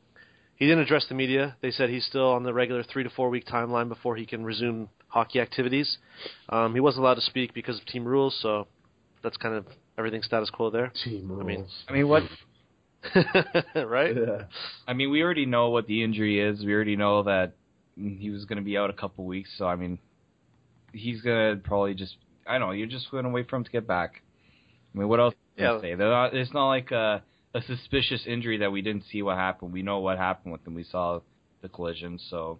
He 0.56 0.66
didn't 0.66 0.82
address 0.84 1.06
the 1.08 1.14
media. 1.14 1.56
They 1.60 1.70
said 1.70 1.90
he's 1.90 2.04
still 2.06 2.28
on 2.30 2.42
the 2.42 2.52
regular 2.52 2.82
three 2.82 3.02
to 3.02 3.10
four 3.10 3.30
week 3.30 3.46
timeline 3.46 3.88
before 3.88 4.16
he 4.16 4.26
can 4.26 4.44
resume 4.44 4.88
hockey 5.08 5.40
activities. 5.40 5.98
Um, 6.48 6.74
he 6.74 6.80
wasn't 6.80 7.04
allowed 7.04 7.14
to 7.14 7.20
speak 7.22 7.52
because 7.54 7.78
of 7.78 7.86
team 7.86 8.04
rules, 8.04 8.38
so 8.40 8.66
that's 9.22 9.36
kind 9.36 9.54
of 9.54 9.66
everything 9.98 10.22
status 10.22 10.50
quo 10.50 10.70
there. 10.70 10.92
Team 11.04 11.28
rules. 11.30 11.40
I 11.42 11.44
mean- 11.44 11.66
I 11.88 11.92
mean, 11.92 12.08
what? 12.08 12.22
right? 13.74 14.14
yeah. 14.16 14.44
I 14.86 14.92
mean, 14.92 15.10
we 15.10 15.22
already 15.22 15.46
know 15.46 15.70
what 15.70 15.86
the 15.86 16.04
injury 16.04 16.38
is. 16.40 16.64
We 16.64 16.72
already 16.72 16.96
know 16.96 17.24
that 17.24 17.52
he 17.96 18.30
was 18.30 18.44
going 18.44 18.58
to 18.58 18.62
be 18.64 18.78
out 18.78 18.90
a 18.90 18.92
couple 18.92 19.24
weeks. 19.24 19.50
So 19.58 19.66
I 19.66 19.74
mean, 19.76 19.98
he's 20.92 21.20
gonna 21.20 21.56
probably 21.56 21.94
just. 21.94 22.16
I 22.46 22.58
don't 22.58 22.68
know. 22.68 22.72
You're 22.72 22.86
just 22.88 23.10
going 23.10 23.24
to 23.24 23.30
wait 23.30 23.48
for 23.48 23.56
him 23.56 23.64
to 23.64 23.70
get 23.70 23.86
back. 23.86 24.22
I 24.94 24.98
mean, 24.98 25.08
what 25.08 25.20
else? 25.20 25.34
Can 25.56 25.64
Yeah. 25.64 25.80
Say? 25.80 25.94
Not, 25.94 26.34
it's 26.34 26.52
not 26.52 26.68
like 26.68 26.90
a, 26.90 27.22
a 27.54 27.62
suspicious 27.62 28.24
injury 28.26 28.58
that 28.58 28.72
we 28.72 28.82
didn't 28.82 29.04
see 29.10 29.22
what 29.22 29.36
happened. 29.36 29.72
We 29.72 29.82
know 29.82 30.00
what 30.00 30.18
happened 30.18 30.52
with 30.52 30.66
him. 30.66 30.74
We 30.74 30.84
saw 30.84 31.20
the 31.62 31.68
collision. 31.68 32.18
So 32.30 32.58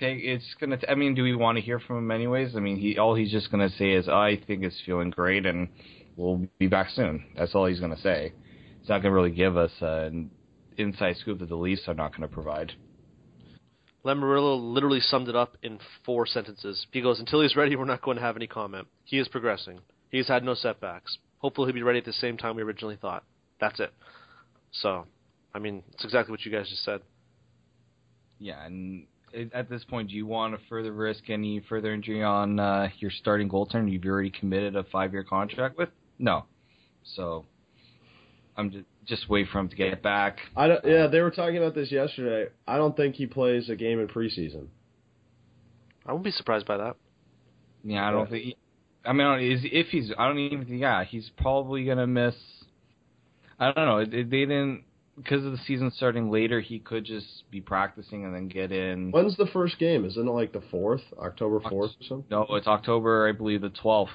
it's 0.00 0.54
gonna. 0.60 0.78
I 0.88 0.94
mean, 0.94 1.14
do 1.14 1.22
we 1.22 1.34
want 1.34 1.56
to 1.56 1.62
hear 1.62 1.80
from 1.80 1.98
him 1.98 2.10
anyways? 2.10 2.56
I 2.56 2.60
mean, 2.60 2.76
he 2.76 2.98
all 2.98 3.14
he's 3.14 3.30
just 3.32 3.50
gonna 3.50 3.70
say 3.70 3.92
is, 3.92 4.08
"I 4.08 4.36
think 4.46 4.62
it's 4.62 4.80
feeling 4.84 5.10
great, 5.10 5.46
and 5.46 5.68
we'll 6.16 6.46
be 6.58 6.66
back 6.66 6.90
soon." 6.90 7.24
That's 7.36 7.54
all 7.54 7.66
he's 7.66 7.80
gonna 7.80 8.00
say. 8.00 8.32
He's 8.80 8.88
not 8.88 9.02
gonna 9.02 9.14
really 9.14 9.30
give 9.30 9.56
us 9.56 9.72
an 9.80 10.30
inside 10.76 11.16
scoop 11.16 11.38
that 11.40 11.48
the 11.48 11.56
Leafs 11.56 11.88
are 11.88 11.94
not 11.94 12.12
going 12.12 12.22
to 12.22 12.28
provide. 12.28 12.72
Lamoriello 14.04 14.58
literally 14.60 15.00
summed 15.00 15.28
it 15.28 15.36
up 15.36 15.56
in 15.62 15.78
four 16.04 16.26
sentences. 16.26 16.86
He 16.90 17.00
goes, 17.00 17.20
"Until 17.20 17.40
he's 17.40 17.56
ready, 17.56 17.76
we're 17.76 17.84
not 17.84 18.02
going 18.02 18.16
to 18.16 18.22
have 18.22 18.36
any 18.36 18.46
comment. 18.48 18.88
He 19.04 19.18
is 19.18 19.28
progressing. 19.28 19.80
He's 20.10 20.28
had 20.28 20.44
no 20.44 20.54
setbacks. 20.54 21.18
Hopefully, 21.42 21.66
he'll 21.66 21.74
be 21.74 21.82
ready 21.82 21.98
at 21.98 22.04
the 22.04 22.12
same 22.14 22.36
time 22.38 22.56
we 22.56 22.62
originally 22.62 22.96
thought. 22.96 23.24
That's 23.60 23.78
it." 23.80 23.92
So, 24.70 25.06
I 25.54 25.58
mean, 25.58 25.82
it's 25.92 26.04
exactly 26.04 26.30
what 26.32 26.44
you 26.44 26.50
guys 26.50 26.68
just 26.68 26.84
said. 26.84 27.02
Yeah, 28.38 28.64
and 28.64 29.06
at 29.52 29.68
this 29.68 29.84
point, 29.84 30.08
do 30.08 30.14
you 30.14 30.26
want 30.26 30.54
to 30.54 30.60
further 30.68 30.92
risk 30.92 31.28
any 31.28 31.60
further 31.68 31.92
injury 31.92 32.22
on 32.22 32.58
uh, 32.58 32.88
your 32.98 33.10
starting 33.10 33.48
goaltender 33.48 33.90
you've 33.90 34.04
already 34.04 34.30
committed 34.30 34.76
a 34.76 34.84
five-year 34.84 35.24
contract 35.24 35.76
with? 35.76 35.90
No. 36.18 36.44
So 37.04 37.44
I'm 38.56 38.70
just 38.70 38.84
just 39.04 39.28
wait 39.28 39.48
for 39.52 39.58
him 39.58 39.68
to 39.68 39.74
get 39.74 40.00
back. 40.02 40.38
I 40.56 40.68
don't, 40.68 40.84
yeah, 40.84 41.08
they 41.08 41.20
were 41.20 41.32
talking 41.32 41.56
about 41.56 41.74
this 41.74 41.90
yesterday. 41.90 42.50
I 42.68 42.76
don't 42.76 42.96
think 42.96 43.16
he 43.16 43.26
plays 43.26 43.68
a 43.68 43.74
game 43.74 43.98
in 43.98 44.06
preseason. 44.06 44.68
I 46.06 46.12
wouldn't 46.12 46.24
be 46.24 46.30
surprised 46.30 46.66
by 46.66 46.76
that. 46.76 46.96
Yeah, 47.82 48.06
I 48.06 48.12
don't 48.12 48.30
think. 48.30 48.44
He, 48.44 48.56
I 49.04 49.12
mean, 49.12 49.40
is 49.52 49.60
if 49.64 49.88
he's, 49.88 50.12
I 50.16 50.28
don't 50.28 50.38
even 50.38 50.64
think. 50.66 50.80
Yeah, 50.80 51.04
he's 51.04 51.30
probably 51.36 51.84
gonna 51.84 52.06
miss. 52.06 52.34
I 53.58 53.72
don't 53.72 53.86
know. 53.86 53.98
It, 53.98 54.14
it- 54.14 54.30
they 54.30 54.40
didn't 54.40 54.84
because 55.16 55.44
of 55.44 55.52
the 55.52 55.58
season 55.66 55.90
starting 55.94 56.30
later. 56.30 56.60
He 56.60 56.78
could 56.78 57.04
just 57.04 57.44
be 57.50 57.60
practicing 57.60 58.24
and 58.24 58.34
then 58.34 58.48
get 58.48 58.72
in. 58.72 59.10
When's 59.10 59.36
the 59.36 59.46
first 59.46 59.78
game? 59.78 60.04
Isn't 60.04 60.26
it 60.26 60.30
like 60.30 60.52
the 60.52 60.62
fourth, 60.70 61.02
October 61.18 61.60
fourth 61.68 61.90
or 62.00 62.04
something? 62.08 62.26
No, 62.30 62.46
it's 62.50 62.66
October, 62.66 63.28
I 63.28 63.32
believe, 63.32 63.60
the 63.60 63.68
twelfth. 63.70 64.12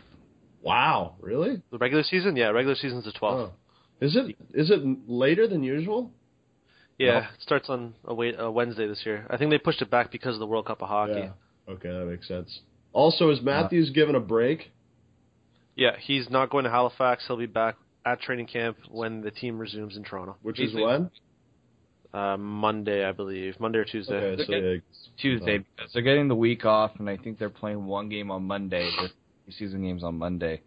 Wow, 0.62 1.16
really? 1.22 1.62
The 1.72 1.78
regular 1.78 2.04
season, 2.04 2.36
yeah, 2.36 2.48
regular 2.48 2.76
season's 2.76 3.06
the 3.06 3.12
12th. 3.12 3.22
Oh. 3.22 3.52
Is 4.02 4.16
it 4.16 4.36
is 4.54 4.70
it 4.70 4.82
later 5.08 5.48
than 5.48 5.64
usual? 5.64 6.12
Yeah, 6.98 7.12
No. 7.12 7.18
it 7.20 7.26
starts 7.42 7.70
on 7.70 7.94
a, 8.06 8.52
Wednesday 8.52 8.88
this 8.88 9.02
year. 9.06 9.26
I 9.30 9.38
think 9.38 9.52
they 9.52 9.60
pushed 9.60 9.82
it 9.82 9.90
back 9.92 10.12
because 10.12 10.34
of 10.34 10.40
the 10.40 10.48
World 10.48 10.66
Cup 10.66 10.82
of 10.82 10.90
hockey. 10.90 11.14
Yeah. 11.14 11.32
Okay, 11.70 11.90
that 11.90 12.06
makes 12.06 12.28
sense. 12.28 12.62
Also, 12.92 13.30
is 13.30 13.40
Matthews 13.42 13.92
given 13.92 14.16
a 14.16 14.20
break? 14.20 14.72
Yeah, 15.78 15.96
he's 16.00 16.30
not 16.30 16.50
going 16.50 16.64
to 16.66 16.72
Halifax. 16.72 17.24
He'll 17.28 17.38
be 17.38 17.46
back 17.46 17.76
at 18.06 18.20
training 18.20 18.48
camp 18.48 18.78
when 18.90 19.22
the 19.22 19.32
team 19.32 19.60
resumes 19.60 19.96
in 19.96 20.04
Toronto. 20.04 20.36
Which 20.42 20.58
He's 20.58 20.70
is 20.70 20.76
the- 20.76 20.84
when? 20.84 21.12
Uh, 22.14 22.38
Monday, 22.38 23.06
I 23.06 23.12
believe. 23.12 23.60
Monday 23.60 23.80
or 23.80 23.86
Tuesday. 23.86 24.16
Okay, 24.16 24.44
so 24.44 24.56
yeah, 24.56 24.78
Tuesday 25.18 25.58
because 25.60 25.94
they're 25.94 26.02
getting 26.02 26.30
the 26.30 26.36
week 26.36 26.66
off, 26.66 26.92
and 27.00 27.08
I 27.10 27.18
think 27.18 27.38
they're 27.38 27.50
playing 27.50 27.86
one 27.86 28.10
game 28.10 28.32
on 28.32 28.44
Monday. 28.44 28.90
The 29.46 29.52
season 29.52 29.84
games 29.84 30.04
on 30.04 30.18
Monday. 30.18 30.62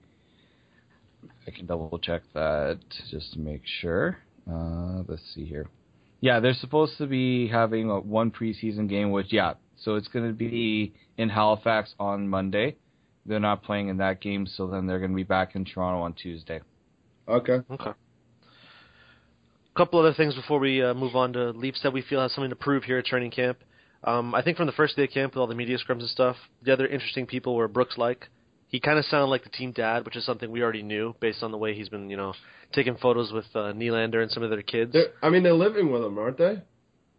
I 1.46 1.50
can 1.50 1.66
double 1.66 1.98
check 1.98 2.22
that 2.34 2.78
just 3.10 3.32
to 3.32 3.40
make 3.40 3.62
sure. 3.64 4.18
Uh, 4.48 5.02
let's 5.08 5.22
see 5.34 5.44
here. 5.44 5.66
Yeah, 6.20 6.40
they're 6.40 6.54
supposed 6.54 6.98
to 6.98 7.06
be 7.06 7.48
having 7.48 7.90
a 7.90 7.98
one 7.98 8.30
preseason 8.30 8.88
game, 8.88 9.10
which 9.10 9.32
yeah, 9.32 9.54
so 9.76 9.96
it's 9.96 10.08
going 10.08 10.28
to 10.28 10.34
be 10.34 10.92
in 11.16 11.30
Halifax 11.30 11.94
on 11.98 12.28
Monday. 12.28 12.76
They're 13.26 13.40
not 13.40 13.62
playing 13.62 13.88
in 13.88 13.98
that 13.98 14.20
game, 14.20 14.46
so 14.46 14.66
then 14.66 14.86
they're 14.86 14.98
going 14.98 15.10
to 15.10 15.16
be 15.16 15.22
back 15.22 15.54
in 15.54 15.64
Toronto 15.64 16.02
on 16.02 16.14
Tuesday. 16.14 16.60
okay. 17.28 17.60
Okay. 17.70 17.90
A 19.72 19.76
couple 19.76 20.00
other 20.00 20.12
things 20.14 20.34
before 20.34 20.58
we 20.58 20.82
uh, 20.82 20.94
move 20.94 21.14
on 21.14 21.32
to 21.34 21.50
Leafs 21.50 21.80
that 21.82 21.92
we 21.92 22.02
feel 22.02 22.20
have 22.20 22.32
something 22.32 22.50
to 22.50 22.56
prove 22.56 22.82
here 22.84 22.98
at 22.98 23.04
training 23.06 23.30
camp. 23.30 23.58
Um, 24.02 24.34
I 24.34 24.42
think 24.42 24.56
from 24.56 24.66
the 24.66 24.72
first 24.72 24.96
day 24.96 25.04
of 25.04 25.10
camp 25.10 25.34
with 25.34 25.40
all 25.40 25.46
the 25.46 25.54
media 25.54 25.78
scrums 25.78 26.00
and 26.00 26.08
stuff, 26.08 26.36
the 26.62 26.72
other 26.72 26.86
interesting 26.86 27.26
people 27.26 27.54
were 27.54 27.68
Brooks 27.68 27.96
Laich. 27.96 28.22
He 28.68 28.80
kind 28.80 28.98
of 28.98 29.04
sounded 29.04 29.26
like 29.26 29.44
the 29.44 29.50
team 29.50 29.72
dad, 29.72 30.04
which 30.04 30.16
is 30.16 30.24
something 30.24 30.50
we 30.50 30.62
already 30.62 30.82
knew 30.82 31.14
based 31.20 31.42
on 31.42 31.50
the 31.50 31.58
way 31.58 31.74
he's 31.74 31.88
been, 31.88 32.08
you 32.10 32.16
know, 32.16 32.34
taking 32.72 32.96
photos 32.96 33.32
with 33.32 33.44
uh, 33.54 33.72
Nylander 33.72 34.22
and 34.22 34.30
some 34.30 34.42
of 34.42 34.50
their 34.50 34.62
kids. 34.62 34.92
They're, 34.92 35.08
I 35.22 35.28
mean, 35.30 35.42
they're 35.42 35.52
living 35.52 35.90
with 35.92 36.02
him, 36.02 36.18
aren't 36.18 36.38
they? 36.38 36.62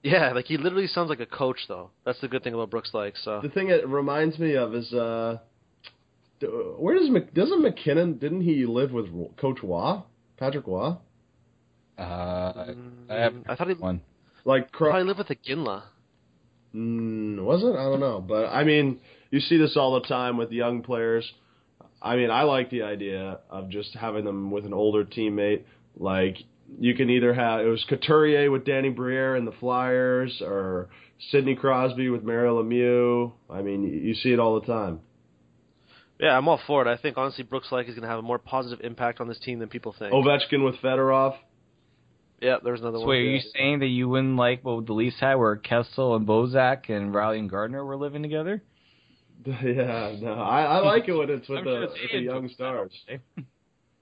Yeah, 0.03 0.31
like 0.33 0.45
he 0.45 0.57
literally 0.57 0.87
sounds 0.87 1.09
like 1.09 1.19
a 1.19 1.25
coach, 1.25 1.59
though. 1.67 1.91
That's 2.05 2.19
the 2.21 2.27
good 2.27 2.43
thing 2.43 2.53
about 2.53 2.69
Brooks 2.69 2.91
Laich. 2.93 3.13
So 3.23 3.39
The 3.41 3.49
thing 3.49 3.69
it 3.69 3.87
reminds 3.87 4.39
me 4.39 4.55
of 4.55 4.73
is 4.73 4.91
uh, 4.93 5.37
d- 5.37 5.39
where 6.49 6.97
does 6.97 7.09
Mc, 7.09 7.33
doesn't 7.33 7.61
MacKinnon? 7.61 8.17
Didn't 8.17 8.41
he 8.41 8.65
live 8.65 8.91
with 8.91 9.07
Coach 9.37 9.59
Roy, 9.63 10.01
Patrick 10.37 10.67
Roy? 10.67 10.95
Uh, 11.97 12.01
I 12.01 12.65
Mm, 12.69 13.09
have 13.09 13.33
I 13.47 13.55
thought 13.55 13.67
he 13.67 13.73
one. 13.75 14.01
Like 14.45 14.71
Cro- 14.71 14.89
probably 14.89 15.07
lived 15.07 15.19
with 15.19 15.27
Iginla. 15.27 15.83
Mm, 16.75 17.43
was 17.43 17.63
it? 17.63 17.75
I 17.77 17.83
don't 17.83 17.99
know, 17.99 18.21
but 18.21 18.45
I 18.47 18.63
mean, 18.63 18.99
you 19.29 19.39
see 19.39 19.57
this 19.57 19.75
all 19.77 19.99
the 19.99 20.07
time 20.07 20.37
with 20.37 20.51
young 20.51 20.81
players. 20.81 21.29
I 22.01 22.15
mean, 22.15 22.31
I 22.31 22.43
like 22.43 22.69
the 22.71 22.81
idea 22.83 23.39
of 23.49 23.69
just 23.69 23.93
having 23.93 24.25
them 24.25 24.49
with 24.51 24.65
an 24.65 24.73
older 24.73 25.03
teammate. 25.05 25.63
Like 25.97 26.37
you 26.79 26.95
can 26.95 27.09
either 27.09 27.33
have 27.33 27.59
it 27.61 27.65
was 27.69 27.83
Couturier 27.87 28.49
with 28.49 28.65
Danny 28.65 28.89
Briere 28.89 29.35
and 29.35 29.45
the 29.45 29.51
Flyers, 29.51 30.41
or 30.41 30.89
Sidney 31.29 31.55
Crosby 31.55 32.09
with 32.09 32.23
Mario 32.23 32.63
Lemieux. 32.63 33.33
I 33.49 33.61
mean, 33.61 33.83
you, 33.83 33.99
you 33.99 34.13
see 34.15 34.31
it 34.31 34.39
all 34.39 34.59
the 34.59 34.65
time. 34.65 35.01
Yeah, 36.21 36.37
I'm 36.37 36.47
all 36.47 36.59
for 36.67 36.85
it. 36.85 36.87
I 36.87 36.97
think 37.01 37.17
honestly, 37.17 37.43
Brooks 37.43 37.69
Laich 37.71 37.89
is 37.89 37.95
going 37.95 38.03
to 38.03 38.07
have 38.07 38.19
a 38.19 38.21
more 38.21 38.37
positive 38.37 38.85
impact 38.85 39.19
on 39.19 39.27
this 39.27 39.39
team 39.39 39.57
than 39.59 39.69
people 39.69 39.93
think. 39.97 40.13
Ovechkin 40.13 40.63
with 40.63 40.75
Fedorov. 40.75 41.35
yeah, 42.39 42.57
there's 42.63 42.79
another 42.79 42.97
So 42.97 43.01
one. 43.01 43.09
wait, 43.09 43.27
are 43.27 43.31
you 43.31 43.41
saying 43.55 43.79
that 43.79 43.87
you 43.87 44.07
wouldn't 44.07 44.35
like 44.35 44.63
what 44.63 44.85
the 44.85 44.93
Leafs 44.93 45.19
had, 45.19 45.35
where 45.35 45.55
Kessel 45.55 46.15
and 46.15 46.27
Bozak 46.27 46.89
and 46.89 47.11
Rielly 47.13 47.39
and 47.39 47.49
Gardiner 47.49 47.83
were 47.83 47.97
living 47.97 48.21
together? 48.21 48.61
yeah, 49.45 50.15
no, 50.21 50.33
I, 50.33 50.63
I 50.63 50.77
like 50.81 51.07
it 51.07 51.13
when 51.13 51.31
it's 51.31 51.49
with 51.49 51.63
the, 51.63 51.87
with 51.91 52.11
the 52.11 52.19
young 52.19 52.47
stars. 52.49 52.91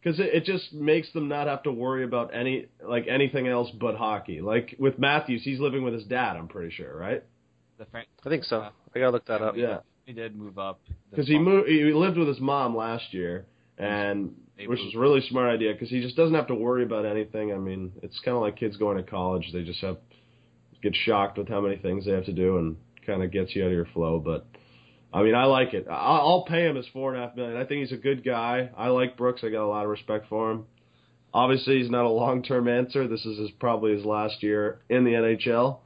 because 0.04 0.20
it, 0.20 0.34
it 0.34 0.44
just 0.44 0.74
makes 0.74 1.10
them 1.14 1.30
not 1.30 1.48
have 1.48 1.64
to 1.64 1.72
worry 1.72 2.04
about 2.04 2.36
any 2.36 2.66
like 2.86 3.08
anything 3.08 3.48
else 3.48 3.70
but 3.80 3.96
hockey. 3.96 4.42
Like 4.42 4.76
with 4.78 5.00
Matthews, 5.00 5.44
he's 5.46 5.62
living 5.62 5.84
with 5.84 5.94
his 5.94 6.04
dad. 6.04 6.36
I'm 6.36 6.50
pretty 6.50 6.76
sure, 6.76 6.94
right? 6.94 7.24
The 7.78 7.86
Fran- 7.86 8.04
I 8.26 8.30
think 8.30 8.44
so. 8.44 8.60
I 8.94 9.00
gotta 9.00 9.12
look 9.12 9.26
that 9.28 9.42
up. 9.42 9.56
Yeah, 9.56 9.78
he 10.10 10.16
did 10.16 10.36
move 10.36 10.58
up 10.58 10.82
because 11.12 11.28
he 11.28 11.38
moved. 11.38 11.70
He 11.70 11.84
lived 11.94 12.18
with 12.18 12.28
his 12.28 12.40
mom 12.40 12.76
last 12.76 13.14
year, 13.14 13.46
and 13.78 14.34
which 14.66 14.80
is 14.80 14.96
a 14.96 14.98
really 14.98 15.22
smart 15.30 15.54
idea 15.54 15.72
because 15.72 15.90
he 15.90 16.02
just 16.02 16.16
doesn't 16.16 16.34
have 16.34 16.48
to 16.48 16.56
worry 16.56 16.84
about 16.84 17.06
anything. 17.06 17.54
I 17.54 17.58
mean, 17.58 17.92
it's 18.02 18.20
kind 18.26 18.36
of 18.36 18.42
like 18.42 18.58
kids 18.58 18.76
going 18.76 18.98
to 18.98 19.04
college; 19.04 19.52
they 19.54 19.64
just 19.64 19.82
have 19.82 19.98
get 20.82 20.96
shocked 20.96 21.38
with 21.38 21.48
how 21.48 21.62
many 21.62 21.78
things 21.78 22.06
they 22.06 22.12
have 22.12 22.26
to 22.26 22.34
do, 22.34 22.58
and 22.58 22.76
kind 23.06 23.22
of 23.22 23.32
gets 23.32 23.56
you 23.56 23.62
out 23.64 23.68
of 23.68 23.74
your 23.74 23.86
flow. 23.86 24.20
But 24.20 24.48
I 25.14 25.22
mean, 25.22 25.36
I 25.36 25.46
like 25.46 25.76
it. 25.76 25.86
I'll, 25.88 26.28
I'll 26.28 26.46
pay 26.46 26.66
him 26.66 26.76
his 26.76 26.88
four 26.92 27.14
and 27.14 27.24
a 27.24 27.28
half 27.28 27.36
million. 27.36 27.56
I 27.56 27.66
think 27.66 27.82
he's 27.82 27.96
a 27.96 28.02
good 28.02 28.26
guy. 28.26 28.72
I 28.76 28.88
like 28.88 29.16
Brooks. 29.16 29.44
I 29.44 29.50
got 29.50 29.64
a 29.64 29.70
lot 29.70 29.84
of 29.84 29.92
respect 29.92 30.28
for 30.28 30.50
him. 30.50 30.66
Obviously, 31.32 31.78
he's 31.78 31.92
not 31.92 32.06
a 32.06 32.10
long-term 32.10 32.68
answer. 32.68 33.08
This 33.08 33.24
is 33.24 33.38
his, 33.38 33.52
probably 33.60 33.96
his 33.96 34.04
last 34.04 34.42
year 34.42 34.80
in 34.90 35.04
the 35.04 35.12
NHL. 35.12 35.78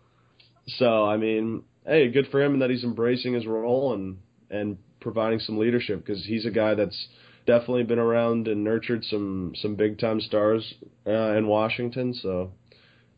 So, 0.68 1.04
I 1.04 1.18
mean, 1.18 1.64
hey, 1.86 2.10
good 2.10 2.28
for 2.32 2.42
him 2.42 2.60
that 2.60 2.70
he's 2.70 2.84
embracing 2.84 3.34
his 3.34 3.46
role 3.46 3.94
and 3.94 4.18
and 4.50 4.78
providing 5.00 5.40
some 5.40 5.58
leadership 5.58 6.06
because 6.06 6.26
he's 6.26 6.46
a 6.46 6.52
guy 6.52 6.74
that's 6.74 7.08
definitely 7.46 7.84
been 7.84 8.00
around 8.00 8.48
and 8.48 8.64
nurtured 8.64 9.04
some 9.06 9.54
some 9.56 9.76
big 9.76 10.00
time 10.00 10.22
stars 10.22 10.74
uh, 11.08 11.36
in 11.36 11.48
Washington. 11.48 12.14
So 12.14 12.52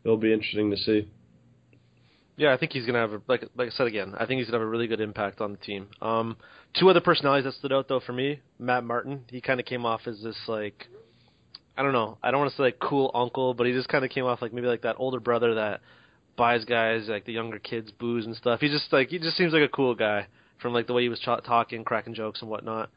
it'll 0.04 0.16
be 0.16 0.32
interesting 0.32 0.70
to 0.70 0.76
see. 0.76 1.08
Yeah, 2.38 2.52
I 2.52 2.58
think 2.58 2.72
he's 2.72 2.84
gonna 2.84 2.98
have 2.98 3.12
a, 3.12 3.22
like 3.28 3.44
like 3.56 3.68
I 3.68 3.70
said 3.70 3.86
again. 3.86 4.14
I 4.18 4.26
think 4.26 4.38
he's 4.38 4.46
gonna 4.46 4.58
have 4.58 4.66
a 4.66 4.70
really 4.70 4.86
good 4.86 5.00
impact 5.00 5.40
on 5.40 5.52
the 5.52 5.58
team. 5.58 5.88
Um, 6.02 6.36
two 6.78 6.90
other 6.90 7.00
personalities 7.00 7.44
that 7.44 7.54
stood 7.54 7.72
out 7.72 7.88
though 7.88 8.00
for 8.00 8.12
me, 8.12 8.40
Matt 8.58 8.84
Martin. 8.84 9.24
He 9.30 9.40
kind 9.40 9.58
of 9.58 9.64
came 9.64 9.86
off 9.86 10.02
as 10.06 10.22
this 10.22 10.36
like, 10.46 10.86
I 11.78 11.82
don't 11.82 11.94
know. 11.94 12.18
I 12.22 12.30
don't 12.30 12.40
want 12.40 12.50
to 12.50 12.56
say 12.56 12.64
like 12.64 12.78
cool 12.78 13.10
uncle, 13.14 13.54
but 13.54 13.66
he 13.66 13.72
just 13.72 13.88
kind 13.88 14.04
of 14.04 14.10
came 14.10 14.26
off 14.26 14.42
like 14.42 14.52
maybe 14.52 14.66
like 14.66 14.82
that 14.82 14.96
older 14.98 15.20
brother 15.20 15.54
that 15.54 15.80
buys 16.36 16.64
guys 16.64 17.08
like 17.08 17.24
the 17.24 17.32
younger 17.32 17.58
kids 17.58 17.90
booze 17.90 18.26
and 18.26 18.36
stuff. 18.36 18.60
He 18.60 18.68
just 18.68 18.92
like 18.92 19.08
he 19.08 19.18
just 19.18 19.36
seems 19.36 19.52
like 19.52 19.62
a 19.62 19.68
cool 19.68 19.94
guy 19.94 20.26
from 20.60 20.72
like 20.72 20.86
the 20.86 20.92
way 20.92 21.02
he 21.02 21.08
was 21.08 21.20
ch- 21.20 21.44
talking, 21.44 21.84
cracking 21.84 22.14
jokes 22.14 22.40
and 22.40 22.50
whatnot. 22.50 22.90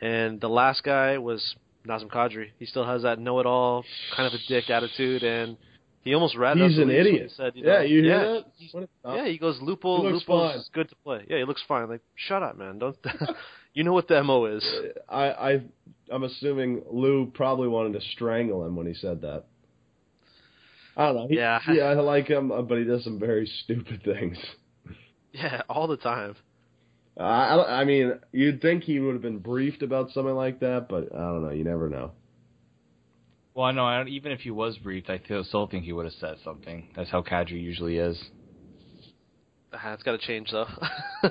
And 0.00 0.40
the 0.40 0.48
last 0.48 0.82
guy 0.82 1.18
was 1.18 1.54
Nazem 1.86 2.08
Kadri. 2.10 2.48
He 2.58 2.66
still 2.66 2.84
has 2.86 3.02
that 3.02 3.18
know-it-all 3.18 3.84
kind 4.16 4.26
of 4.26 4.38
a 4.38 4.42
dick 4.48 4.70
attitude, 4.70 5.22
and 5.22 5.56
he 6.02 6.14
almost 6.14 6.36
ratted 6.36 6.68
He's 6.68 6.78
us 6.78 6.82
an 6.82 6.90
idiot. 6.90 7.30
He 7.30 7.34
said, 7.34 7.52
you 7.54 7.64
yeah, 7.64 7.74
know, 7.74 7.80
you 7.82 8.02
hear 8.02 8.12
yeah, 8.12 8.40
that? 8.72 8.88
a- 9.04 9.16
Yeah, 9.16 9.26
he 9.28 9.38
goes 9.38 9.58
Lupo. 9.60 10.02
He 10.06 10.12
Lupo's 10.12 10.68
good 10.72 10.88
to 10.88 10.96
play. 10.96 11.24
Yeah, 11.28 11.38
he 11.38 11.44
looks 11.44 11.62
fine. 11.66 11.88
Like, 11.88 12.02
shut 12.16 12.42
up, 12.42 12.58
man. 12.58 12.78
Don't. 12.78 12.96
you 13.74 13.84
know 13.84 13.92
what 13.92 14.08
the 14.08 14.22
mo 14.22 14.44
is. 14.46 14.66
I, 15.08 15.24
I, 15.30 15.60
I'm 16.10 16.24
assuming 16.24 16.82
Lou 16.90 17.26
probably 17.32 17.68
wanted 17.68 17.94
to 17.94 18.00
strangle 18.12 18.66
him 18.66 18.76
when 18.76 18.86
he 18.86 18.94
said 18.94 19.22
that. 19.22 19.44
I 20.96 21.06
don't 21.06 21.16
know. 21.16 21.28
He, 21.28 21.36
Yeah. 21.36 21.60
yeah, 21.72 21.84
I 21.84 21.94
like 21.94 22.28
him, 22.28 22.52
uh, 22.52 22.62
but 22.62 22.78
he 22.78 22.84
does 22.84 23.04
some 23.04 23.18
very 23.18 23.46
stupid 23.64 24.02
things. 24.04 24.38
Yeah, 25.32 25.62
all 25.68 25.88
the 25.88 25.96
time. 25.96 26.36
I, 27.18 27.22
I 27.24 27.80
I 27.80 27.84
mean, 27.84 28.20
you'd 28.30 28.62
think 28.62 28.84
he 28.84 29.00
would 29.00 29.14
have 29.14 29.22
been 29.22 29.38
briefed 29.40 29.82
about 29.82 30.10
something 30.12 30.36
like 30.36 30.60
that, 30.60 30.86
but 30.88 31.12
I 31.12 31.18
don't 31.18 31.42
know. 31.42 31.50
You 31.50 31.64
never 31.64 31.88
know. 31.88 32.12
Well, 33.54 33.72
no, 33.72 33.84
I 33.84 33.96
don't, 33.98 34.08
even 34.08 34.30
if 34.30 34.40
he 34.40 34.52
was 34.52 34.78
briefed, 34.78 35.10
I 35.10 35.18
feel, 35.18 35.42
still 35.42 35.66
think 35.66 35.84
he 35.84 35.92
would 35.92 36.04
have 36.04 36.14
said 36.14 36.36
something. 36.44 36.88
That's 36.94 37.10
how 37.10 37.22
Kadri 37.22 37.60
usually 37.60 37.98
is. 37.98 38.16
Ah, 39.72 39.92
it's 39.92 40.04
got 40.04 40.12
to 40.12 40.18
change 40.18 40.50
though. 40.52 40.66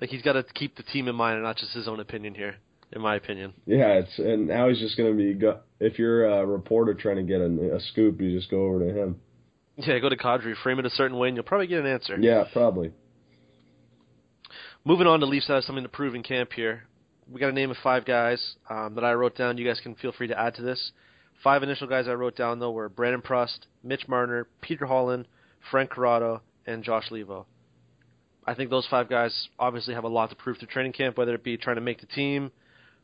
like 0.00 0.10
he's 0.10 0.22
got 0.22 0.32
to 0.32 0.42
keep 0.42 0.76
the 0.76 0.82
team 0.82 1.06
in 1.06 1.14
mind 1.14 1.34
and 1.36 1.44
not 1.44 1.56
just 1.56 1.72
his 1.72 1.86
own 1.86 2.00
opinion 2.00 2.34
here, 2.34 2.56
in 2.92 3.00
my 3.00 3.16
opinion. 3.16 3.54
Yeah, 3.66 4.00
it's 4.00 4.18
and 4.18 4.48
now 4.48 4.68
he's 4.68 4.78
just 4.78 4.96
going 4.96 5.10
to 5.10 5.16
be. 5.16 5.34
Go, 5.34 5.60
if 5.80 5.98
you're 5.98 6.26
a 6.26 6.46
reporter 6.46 6.94
trying 6.94 7.16
to 7.16 7.22
get 7.22 7.40
a, 7.40 7.76
a 7.76 7.80
scoop, 7.80 8.20
you 8.20 8.36
just 8.36 8.50
go 8.50 8.66
over 8.66 8.80
to 8.80 8.92
him. 8.92 9.20
Yeah, 9.76 9.98
go 9.98 10.08
to 10.08 10.16
Kadri, 10.16 10.54
frame 10.62 10.78
it 10.78 10.86
a 10.86 10.90
certain 10.90 11.16
way, 11.16 11.28
and 11.28 11.36
you'll 11.36 11.44
probably 11.44 11.66
get 11.66 11.80
an 11.80 11.86
answer. 11.86 12.16
Yeah, 12.20 12.44
probably. 12.52 12.92
Moving 14.84 15.06
on 15.06 15.20
to 15.20 15.26
Leafs 15.26 15.46
that 15.46 15.54
have 15.54 15.64
something 15.64 15.84
to 15.84 15.88
prove 15.88 16.14
in 16.14 16.22
camp 16.22 16.52
here. 16.52 16.84
We 17.30 17.40
got 17.40 17.48
a 17.48 17.52
name 17.52 17.70
of 17.70 17.76
five 17.82 18.04
guys 18.04 18.56
um, 18.68 18.96
that 18.96 19.04
I 19.04 19.14
wrote 19.14 19.36
down. 19.36 19.56
You 19.56 19.66
guys 19.66 19.80
can 19.80 19.94
feel 19.94 20.12
free 20.12 20.26
to 20.26 20.38
add 20.38 20.56
to 20.56 20.62
this. 20.62 20.92
Five 21.42 21.62
initial 21.62 21.86
guys 21.86 22.08
I 22.08 22.12
wrote 22.12 22.36
down 22.36 22.58
though 22.58 22.72
were 22.72 22.88
Brandon 22.88 23.22
Prust, 23.22 23.66
Mitch 23.82 24.06
Marner, 24.08 24.46
Peter 24.60 24.86
Holland, 24.86 25.26
Frank 25.70 25.90
Corrado, 25.90 26.42
and 26.66 26.84
Josh 26.84 27.08
Leivo. 27.10 27.46
I 28.44 28.54
think 28.54 28.70
those 28.70 28.86
five 28.90 29.08
guys 29.08 29.48
obviously 29.58 29.94
have 29.94 30.04
a 30.04 30.08
lot 30.08 30.30
to 30.30 30.36
prove 30.36 30.58
through 30.58 30.68
training 30.68 30.92
camp, 30.92 31.16
whether 31.16 31.34
it 31.34 31.44
be 31.44 31.56
trying 31.56 31.76
to 31.76 31.82
make 31.82 32.00
the 32.00 32.06
team 32.06 32.50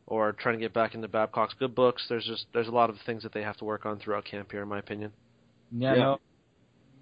or 0.08 0.32
trying 0.32 0.54
to 0.56 0.60
get 0.60 0.72
back 0.72 0.94
into 0.94 1.06
Babcock's 1.06 1.54
good 1.58 1.74
books. 1.74 2.02
There's 2.08 2.24
just 2.24 2.46
there's 2.52 2.66
a 2.66 2.72
lot 2.72 2.90
of 2.90 2.96
things 3.06 3.22
that 3.22 3.32
they 3.32 3.42
have 3.42 3.56
to 3.58 3.64
work 3.64 3.86
on 3.86 3.98
throughout 3.98 4.24
camp 4.24 4.50
here, 4.50 4.62
in 4.62 4.68
my 4.68 4.78
opinion. 4.78 5.12
Yeah, 5.70 5.94
Yeah. 5.94 6.00
no, 6.02 6.18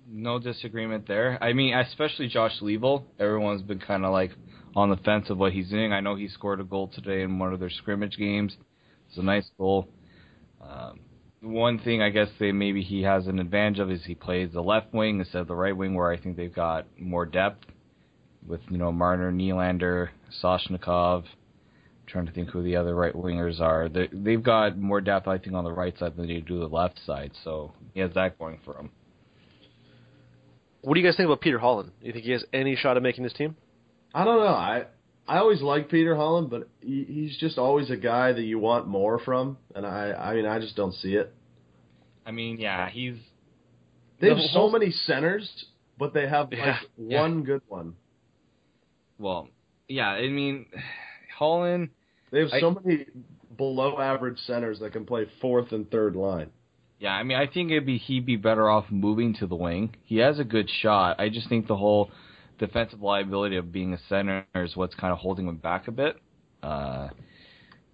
no 0.08 0.38
disagreement 0.38 1.06
there. 1.06 1.38
I 1.42 1.52
mean, 1.52 1.72
especially 1.74 2.28
Josh 2.28 2.58
Leivo. 2.60 3.04
Everyone's 3.18 3.62
been 3.62 3.78
kind 3.78 4.04
of 4.04 4.12
like 4.12 4.32
on 4.74 4.90
the 4.90 4.96
fence 4.98 5.30
of 5.30 5.38
what 5.38 5.52
he's 5.52 5.70
doing. 5.70 5.92
I 5.92 6.00
know 6.00 6.16
he 6.16 6.28
scored 6.28 6.60
a 6.60 6.64
goal 6.64 6.88
today 6.88 7.22
in 7.22 7.38
one 7.38 7.52
of 7.52 7.60
their 7.60 7.70
scrimmage 7.70 8.16
games. 8.16 8.56
It's 9.08 9.18
a 9.18 9.22
nice 9.22 9.48
goal. 9.56 9.88
Um, 10.60 11.00
one 11.42 11.78
thing 11.78 12.02
I 12.02 12.10
guess 12.10 12.28
they 12.40 12.50
maybe 12.50 12.82
he 12.82 13.02
has 13.02 13.28
an 13.28 13.38
advantage 13.38 13.78
of 13.78 13.90
is 13.90 14.04
he 14.04 14.16
plays 14.16 14.50
the 14.52 14.62
left 14.62 14.92
wing 14.92 15.20
instead 15.20 15.42
of 15.42 15.46
the 15.46 15.54
right 15.54 15.76
wing, 15.76 15.94
where 15.94 16.10
I 16.10 16.18
think 16.18 16.36
they've 16.36 16.52
got 16.52 16.86
more 16.98 17.24
depth 17.24 17.66
with 18.44 18.60
you 18.68 18.78
know 18.78 18.90
Marner, 18.90 19.30
Nylander, 19.30 20.08
Soshnikov. 20.42 21.24
Trying 22.06 22.26
to 22.26 22.32
think 22.32 22.50
who 22.50 22.62
the 22.62 22.76
other 22.76 22.94
right 22.94 23.12
wingers 23.14 23.60
are. 23.60 23.88
They, 23.88 24.08
they've 24.12 24.42
got 24.42 24.76
more 24.78 25.00
depth, 25.00 25.26
I 25.28 25.38
think, 25.38 25.54
on 25.54 25.64
the 25.64 25.72
right 25.72 25.96
side 25.98 26.16
than 26.16 26.26
they 26.28 26.40
do 26.40 26.58
the 26.60 26.66
left 26.68 27.00
side. 27.04 27.32
So 27.44 27.72
he 27.94 28.00
has 28.00 28.12
that 28.14 28.38
going 28.38 28.58
for 28.64 28.76
him. 28.78 28.90
What 30.82 30.94
do 30.94 31.00
you 31.00 31.06
guys 31.06 31.16
think 31.16 31.26
about 31.26 31.40
Peter 31.40 31.58
Holland? 31.58 31.90
Do 32.00 32.06
you 32.06 32.12
think 32.12 32.24
he 32.24 32.30
has 32.30 32.44
any 32.52 32.76
shot 32.76 32.96
at 32.96 33.02
making 33.02 33.24
this 33.24 33.32
team? 33.32 33.56
I 34.14 34.24
don't 34.24 34.38
know. 34.38 34.46
I 34.46 34.84
I 35.28 35.38
always 35.38 35.60
like 35.60 35.90
Peter 35.90 36.14
Holland, 36.14 36.48
but 36.48 36.68
he, 36.80 37.04
he's 37.08 37.36
just 37.38 37.58
always 37.58 37.90
a 37.90 37.96
guy 37.96 38.32
that 38.32 38.42
you 38.42 38.60
want 38.60 38.86
more 38.86 39.18
from, 39.18 39.58
and 39.74 39.84
I 39.84 40.12
I 40.12 40.34
mean 40.34 40.46
I 40.46 40.60
just 40.60 40.76
don't 40.76 40.94
see 40.94 41.14
it. 41.14 41.34
I 42.24 42.30
mean, 42.30 42.58
yeah, 42.60 42.88
he's 42.88 43.16
They 44.20 44.28
have 44.28 44.36
The 44.36 44.48
so 44.52 44.70
many 44.70 44.90
centers, 44.92 45.66
but 45.98 46.14
they 46.14 46.28
have 46.28 46.50
like 46.52 46.58
Yeah, 46.58 46.78
yeah. 46.98 47.20
one 47.20 47.42
good 47.42 47.62
one. 47.68 47.94
well, 49.18 49.48
yeah. 49.88 50.08
I 50.10 50.28
mean, 50.28 50.66
Holland. 51.36 51.90
They 52.30 52.40
have 52.40 52.52
I- 52.52 52.60
so 52.60 52.80
many 52.82 53.06
below 53.56 53.98
average 53.98 54.38
centers 54.40 54.80
that 54.80 54.92
can 54.92 55.04
play 55.06 55.26
fourth 55.40 55.72
and 55.72 55.90
third 55.90 56.14
line. 56.16 56.50
Yeah, 56.98 57.12
I 57.12 57.22
mean, 57.24 57.36
I 57.36 57.46
think 57.46 57.70
it'd 57.70 57.84
be 57.86 57.98
he'd 57.98 58.24
be 58.24 58.36
better 58.36 58.70
off 58.70 58.86
moving 58.90 59.34
to 59.34 59.46
the 59.46 59.54
wing. 59.56 59.94
He 60.04 60.16
has 60.18 60.38
a 60.38 60.44
good 60.44 60.68
shot. 60.82 61.20
I 61.20 61.28
just 61.28 61.48
think 61.48 61.66
the 61.66 61.76
whole 61.76 62.10
defensive 62.58 63.02
liability 63.02 63.56
of 63.56 63.70
being 63.70 63.92
a 63.92 63.98
center 64.08 64.46
is 64.54 64.76
what's 64.76 64.94
kind 64.94 65.12
of 65.12 65.18
holding 65.18 65.46
him 65.46 65.56
back 65.56 65.88
a 65.88 65.92
bit. 65.92 66.16
Uh, 66.62 67.08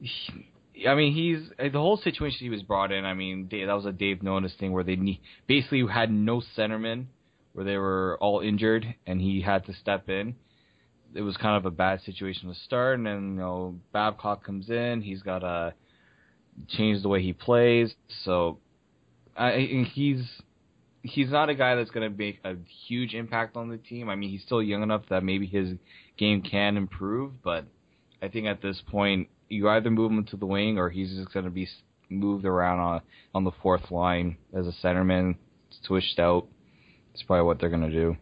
he, 0.01 0.89
I 0.89 0.95
mean, 0.95 1.13
he's 1.13 1.51
the 1.59 1.81
whole 1.81 1.97
situation 1.97 2.39
he 2.41 2.49
was 2.51 2.63
brought 2.63 2.93
in. 2.93 3.05
I 3.05 3.15
mean, 3.15 3.49
that 3.51 3.75
was 3.75 3.87
a 3.87 3.93
Dave 3.93 4.19
Nonis 4.19 4.57
thing 4.59 4.73
where 4.73 4.85
they 4.85 4.97
ne- 4.97 5.21
basically 5.49 5.85
had 5.93 6.13
no 6.13 6.41
centermen, 6.57 7.07
where 7.55 7.65
they 7.65 7.77
were 7.77 8.19
all 8.21 8.39
injured, 8.41 8.95
and 9.07 9.21
he 9.21 9.41
had 9.41 9.67
to 9.67 9.75
step 9.75 10.09
in. 10.09 10.37
It 11.15 11.23
was 11.23 11.37
kind 11.37 11.57
of 11.57 11.67
a 11.67 11.71
bad 11.71 12.01
situation 12.03 12.49
to 12.49 12.55
start, 12.55 12.99
and 12.99 13.07
then 13.07 13.35
you 13.35 13.41
know 13.41 13.77
Babcock 13.93 14.45
comes 14.45 14.71
in. 14.71 15.03
He's 15.03 15.23
got 15.23 15.41
to 15.41 15.75
change 16.69 17.03
the 17.03 17.09
way 17.09 17.23
he 17.23 17.33
plays. 17.33 17.95
So 18.25 18.59
I, 19.37 19.87
he's 19.93 20.25
he's 21.03 21.31
not 21.31 21.49
a 21.49 21.55
guy 21.55 21.75
that's 21.75 21.91
going 21.91 22.11
to 22.11 22.17
make 22.17 22.41
a 22.45 22.55
huge 22.87 23.15
impact 23.15 23.57
on 23.57 23.69
the 23.69 23.77
team. 23.77 24.09
I 24.09 24.17
mean, 24.17 24.31
he's 24.31 24.43
still 24.43 24.63
young 24.63 24.83
enough 24.83 25.03
that 25.11 25.25
maybe 25.25 25.47
his 25.47 25.71
game 26.17 26.43
can 26.43 26.77
improve, 26.77 27.43
but 27.43 27.67
I 28.21 28.29
think 28.29 28.47
at 28.47 28.63
this 28.63 28.81
point 28.87 29.29
you 29.49 29.69
either 29.69 29.91
move 29.91 30.13
him 30.13 30.25
to 30.27 30.37
the 30.37 30.47
wing 30.47 30.79
or 30.79 30.89
he's 30.91 31.11
just 31.15 31.33
going 31.33 31.45
to 31.45 31.51
be 31.51 31.69
moved 32.09 32.45
around 32.45 32.79
on 32.79 33.01
on 33.35 33.45
the 33.45 33.51
fourth 33.63 33.91
line 33.91 34.37
as 34.55 34.67
a 34.67 34.73
centerman, 34.85 35.37
switched 35.83 36.19
out. 36.19 36.47
That's 37.13 37.23
probably 37.25 37.45
what 37.45 37.61
they're 37.61 37.69
going 37.69 37.83
to 37.83 37.91
do. 37.91 38.17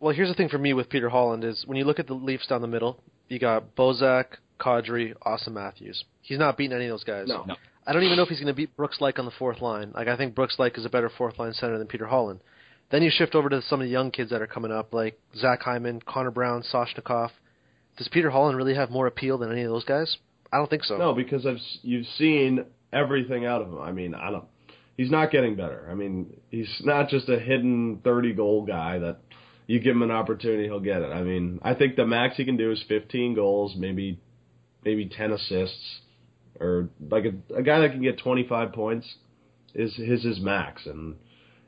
Well, 0.00 0.14
here's 0.14 0.28
the 0.28 0.34
thing 0.34 0.48
for 0.48 0.58
me 0.58 0.72
with 0.72 0.88
Peter 0.88 1.10
Holland 1.10 1.44
is 1.44 1.62
when 1.66 1.76
you 1.76 1.84
look 1.84 1.98
at 1.98 2.06
the 2.06 2.14
Leafs 2.14 2.46
down 2.46 2.62
the 2.62 2.66
middle, 2.66 3.02
you 3.28 3.38
got 3.38 3.76
Bozak, 3.76 4.24
Kadri, 4.58 5.14
Auston 5.26 5.52
Matthews. 5.52 6.04
He's 6.22 6.38
not 6.38 6.56
beating 6.56 6.74
any 6.74 6.86
of 6.86 6.90
those 6.90 7.04
guys. 7.04 7.28
No. 7.28 7.44
No. 7.44 7.56
I 7.86 7.92
don't 7.92 8.02
even 8.02 8.16
know 8.16 8.22
if 8.22 8.28
he's 8.28 8.38
going 8.38 8.48
to 8.48 8.54
beat 8.54 8.76
Brooks 8.76 8.98
Laich 9.00 9.18
on 9.18 9.24
the 9.24 9.30
fourth 9.32 9.60
line. 9.60 9.92
Like 9.94 10.08
I 10.08 10.16
think 10.16 10.34
Brooks 10.34 10.56
Laich 10.58 10.78
is 10.78 10.84
a 10.84 10.90
better 10.90 11.10
fourth 11.10 11.38
line 11.38 11.52
center 11.52 11.78
than 11.78 11.86
Peter 11.86 12.06
Holland. 12.06 12.40
Then 12.90 13.02
you 13.02 13.10
shift 13.10 13.34
over 13.34 13.48
to 13.48 13.62
some 13.62 13.80
of 13.80 13.86
the 13.86 13.90
young 13.90 14.10
kids 14.10 14.30
that 14.30 14.42
are 14.42 14.46
coming 14.46 14.72
up, 14.72 14.92
like 14.92 15.18
Zach 15.36 15.62
Hyman, 15.62 16.02
Connor 16.06 16.30
Brown, 16.30 16.62
Soshnikov. 16.62 17.30
Does 17.96 18.08
Peter 18.08 18.30
Holland 18.30 18.56
really 18.56 18.74
have 18.74 18.90
more 18.90 19.06
appeal 19.06 19.38
than 19.38 19.52
any 19.52 19.62
of 19.62 19.70
those 19.70 19.84
guys? 19.84 20.16
I 20.52 20.56
don't 20.56 20.68
think 20.68 20.84
so. 20.84 20.96
No, 20.96 21.14
because 21.14 21.46
I've 21.46 21.60
you've 21.82 22.06
seen 22.18 22.64
everything 22.92 23.46
out 23.46 23.62
of 23.62 23.68
him. 23.68 23.80
I 23.80 23.92
mean, 23.92 24.14
I 24.14 24.30
don't. 24.30 24.44
He's 24.96 25.10
not 25.10 25.30
getting 25.30 25.56
better. 25.56 25.86
I 25.90 25.94
mean, 25.94 26.36
he's 26.50 26.68
not 26.80 27.08
just 27.08 27.28
a 27.28 27.38
hidden 27.38 28.00
thirty 28.02 28.32
goal 28.32 28.66
guy 28.66 28.98
that 28.98 29.18
you 29.70 29.78
give 29.78 29.94
him 29.94 30.02
an 30.02 30.10
opportunity, 30.10 30.64
he'll 30.64 30.80
get 30.80 31.00
it. 31.00 31.12
I 31.12 31.22
mean, 31.22 31.60
I 31.62 31.74
think 31.74 31.94
the 31.94 32.04
max 32.04 32.36
he 32.36 32.44
can 32.44 32.56
do 32.56 32.72
is 32.72 32.82
fifteen 32.88 33.36
goals, 33.36 33.76
maybe 33.76 34.18
maybe 34.84 35.06
ten 35.06 35.30
assists, 35.30 36.00
or 36.58 36.88
like 37.08 37.24
a, 37.24 37.54
a 37.56 37.62
guy 37.62 37.78
that 37.78 37.92
can 37.92 38.02
get 38.02 38.18
twenty 38.18 38.44
five 38.48 38.72
points 38.72 39.06
is 39.72 39.94
his 39.94 40.24
his 40.24 40.40
max, 40.40 40.86
and 40.86 41.14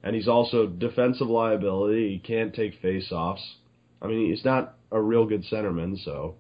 and 0.03 0.17
he's 0.17 0.27
also 0.27 0.67
defensive 0.67 1.29
liability. 1.29 2.15
He 2.15 2.19
can't 2.19 2.53
take 2.53 2.81
face 2.83 3.13
offs. 3.13 3.55
I 4.03 4.09
mean, 4.09 4.31
he's 4.31 4.45
not 4.45 4.75
a 4.91 5.01
real 5.01 5.25
good 5.25 5.45
centerman, 5.45 5.97
so 6.05 6.35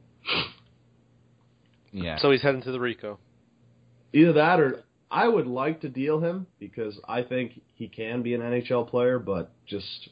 Yeah. 1.92 2.18
So 2.18 2.32
he's 2.32 2.42
heading 2.42 2.62
to 2.62 2.72
the 2.72 2.78
Ricoh. 2.78 3.18
Either 4.12 4.32
that 4.32 4.58
or 4.58 4.82
I 5.12 5.28
would 5.28 5.46
like 5.46 5.82
to 5.82 5.88
deal 5.88 6.18
him 6.18 6.48
because 6.58 6.98
I 7.06 7.22
think 7.22 7.60
he 7.76 7.86
can 7.86 8.22
be 8.22 8.34
an 8.34 8.40
NHL 8.40 8.88
player, 8.88 9.20
but 9.20 9.52
just 9.64 10.08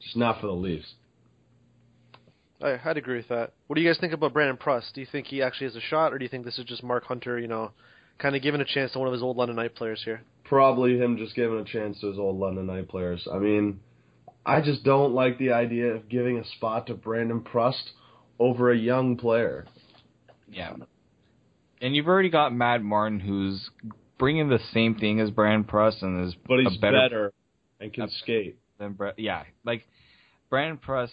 just 0.00 0.16
not 0.16 0.40
for 0.40 0.46
the 0.46 0.52
Leafs. 0.52 0.94
I, 2.62 2.78
I'd 2.84 2.96
agree 2.96 3.16
with 3.18 3.28
that. 3.28 3.52
What 3.66 3.76
do 3.76 3.82
you 3.82 3.88
guys 3.88 3.98
think 3.98 4.12
about 4.12 4.32
Brandon 4.32 4.56
Prust? 4.56 4.94
Do 4.94 5.00
you 5.00 5.06
think 5.10 5.26
he 5.26 5.42
actually 5.42 5.66
has 5.66 5.76
a 5.76 5.80
shot, 5.80 6.12
or 6.12 6.18
do 6.18 6.24
you 6.24 6.28
think 6.28 6.44
this 6.44 6.58
is 6.58 6.64
just 6.64 6.82
Mark 6.82 7.04
Hunter, 7.04 7.38
you 7.38 7.48
know, 7.48 7.72
kind 8.18 8.34
of 8.34 8.42
giving 8.42 8.60
a 8.60 8.64
chance 8.64 8.92
to 8.92 8.98
one 8.98 9.08
of 9.08 9.12
his 9.12 9.22
old 9.22 9.36
London 9.36 9.56
Knight 9.56 9.74
players 9.74 10.02
here? 10.04 10.22
Probably 10.44 10.96
him 10.96 11.18
just 11.18 11.34
giving 11.34 11.58
a 11.58 11.64
chance 11.64 12.00
to 12.00 12.08
his 12.08 12.18
old 12.18 12.38
London 12.38 12.66
Knight 12.66 12.88
players. 12.88 13.26
I 13.30 13.38
mean, 13.38 13.80
I 14.46 14.60
just 14.62 14.84
don't 14.84 15.12
like 15.12 15.38
the 15.38 15.52
idea 15.52 15.88
of 15.88 16.08
giving 16.08 16.38
a 16.38 16.44
spot 16.56 16.86
to 16.86 16.94
Brandon 16.94 17.40
Prust 17.42 17.90
over 18.38 18.70
a 18.70 18.76
young 18.78 19.16
player. 19.16 19.66
Yeah. 20.50 20.76
And 21.82 21.94
you've 21.94 22.06
already 22.06 22.30
got 22.30 22.54
Matt 22.54 22.82
Martin, 22.82 23.20
who's 23.20 23.68
bringing 24.18 24.48
the 24.48 24.60
same 24.72 24.94
thing 24.94 25.20
as 25.20 25.30
Brandon 25.30 25.64
Prust 25.64 26.02
and 26.02 26.26
is 26.26 26.34
But 26.46 26.60
he's 26.60 26.76
a 26.76 26.80
better, 26.80 26.96
better, 26.96 27.32
and 27.80 27.92
can 27.92 28.04
a- 28.04 28.10
skate. 28.22 28.56
Than 28.78 28.92
Brett. 28.92 29.18
Yeah, 29.18 29.44
like 29.64 29.82
Brandon 30.50 30.78
Prust. 30.78 31.12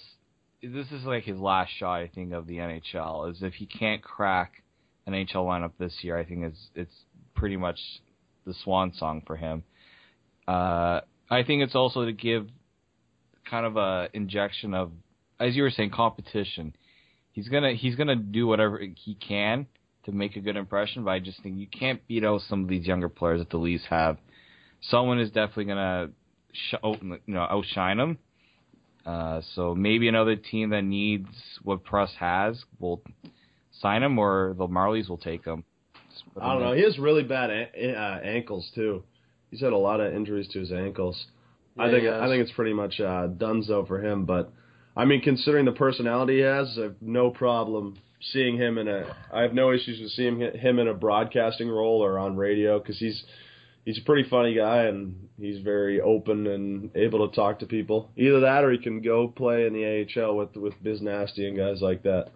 This 0.61 0.91
is 0.91 1.03
like 1.03 1.23
his 1.23 1.37
last 1.37 1.71
shot, 1.77 1.99
I 1.99 2.07
think, 2.07 2.31
of 2.33 2.47
the 2.47 2.57
NHL. 2.57 3.31
Is 3.31 3.43
if 3.43 3.53
he 3.53 3.65
can't 3.65 4.01
crack 4.01 4.63
an 5.05 5.13
NHL 5.13 5.45
lineup 5.45 5.73
this 5.77 5.93
year, 6.01 6.17
I 6.17 6.25
think 6.25 6.43
it's 6.43 6.69
it's 6.75 6.95
pretty 7.35 7.57
much 7.57 7.79
the 8.45 8.53
swan 8.63 8.93
song 8.97 9.23
for 9.25 9.35
him. 9.35 9.63
Uh, 10.47 11.01
I 11.29 11.43
think 11.45 11.63
it's 11.63 11.75
also 11.75 12.05
to 12.05 12.13
give 12.13 12.47
kind 13.49 13.65
of 13.65 13.77
a 13.77 14.09
injection 14.13 14.73
of, 14.73 14.91
as 15.39 15.55
you 15.55 15.63
were 15.63 15.71
saying, 15.71 15.91
competition. 15.91 16.75
He's 17.31 17.47
gonna 17.49 17.73
he's 17.73 17.95
gonna 17.95 18.15
do 18.15 18.45
whatever 18.47 18.79
he 18.79 19.15
can 19.15 19.67
to 20.05 20.11
make 20.11 20.35
a 20.35 20.41
good 20.41 20.57
impression, 20.57 21.03
but 21.03 21.11
I 21.11 21.19
just 21.19 21.41
think 21.41 21.57
you 21.57 21.67
can't 21.67 22.05
beat 22.07 22.23
out 22.23 22.41
some 22.47 22.63
of 22.63 22.69
these 22.69 22.85
younger 22.85 23.09
players 23.09 23.39
that 23.39 23.49
the 23.49 23.57
Leafs 23.57 23.85
have. 23.89 24.17
Someone 24.81 25.19
is 25.19 25.31
definitely 25.31 25.65
gonna 25.65 26.09
sh- 26.53 26.75
you 26.83 27.19
know 27.27 27.41
outshine 27.41 27.97
them. 27.97 28.17
Uh, 29.05 29.41
so 29.53 29.75
maybe 29.75 30.07
another 30.07 30.35
team 30.37 30.69
that 30.69 30.83
needs 30.83 31.27
what 31.63 31.83
Prus 31.83 32.09
has 32.19 32.63
will 32.79 33.01
sign 33.81 34.01
him, 34.01 34.17
or 34.17 34.55
the 34.57 34.67
Marlies 34.67 35.09
will 35.09 35.17
take 35.17 35.43
him. 35.43 35.65
I 36.39 36.53
don't 36.53 36.61
know. 36.61 36.73
He 36.73 36.83
has 36.83 36.97
really 36.97 37.23
bad 37.23 37.49
a- 37.49 37.95
uh, 37.95 38.19
ankles 38.23 38.71
too. 38.73 39.03
He's 39.51 39.61
had 39.61 39.73
a 39.73 39.77
lot 39.77 39.99
of 39.99 40.13
injuries 40.13 40.47
to 40.53 40.59
his 40.59 40.71
ankles. 40.71 41.25
I 41.77 41.89
think 41.91 42.03
I 42.07 42.27
think 42.27 42.41
it's 42.43 42.51
pretty 42.51 42.73
much 42.73 42.99
uh, 42.99 43.27
donezo 43.27 43.87
for 43.87 43.99
him. 44.03 44.25
But 44.25 44.51
I 44.95 45.05
mean, 45.05 45.21
considering 45.21 45.65
the 45.65 45.71
personality 45.71 46.35
he 46.37 46.41
has, 46.41 46.77
I 46.77 46.83
have 46.83 46.95
no 47.01 47.29
problem 47.31 47.97
seeing 48.31 48.57
him 48.57 48.77
in 48.77 48.87
a. 48.87 49.15
I 49.33 49.41
have 49.41 49.53
no 49.53 49.71
issues 49.71 49.99
with 49.99 50.11
seeing 50.11 50.39
hi- 50.39 50.57
him 50.57 50.79
in 50.79 50.87
a 50.87 50.93
broadcasting 50.93 51.67
role 51.67 52.03
or 52.03 52.17
on 52.19 52.37
radio 52.37 52.79
because 52.79 52.99
he's 52.99 53.23
he's 53.85 53.97
a 53.97 54.01
pretty 54.01 54.27
funny 54.29 54.53
guy 54.55 54.83
and 54.83 55.27
he's 55.39 55.61
very 55.61 56.01
open 56.01 56.47
and 56.47 56.91
able 56.95 57.27
to 57.27 57.35
talk 57.35 57.59
to 57.59 57.65
people. 57.65 58.09
Either 58.15 58.41
that 58.41 58.63
or 58.63 58.71
he 58.71 58.77
can 58.77 59.01
go 59.01 59.27
play 59.27 59.65
in 59.65 59.73
the 59.73 60.07
AHL 60.21 60.35
with 60.35 60.55
with 60.55 60.73
Biz 60.81 61.01
Nasty 61.01 61.47
and 61.47 61.57
guys 61.57 61.81
like 61.81 62.03
that. 62.03 62.31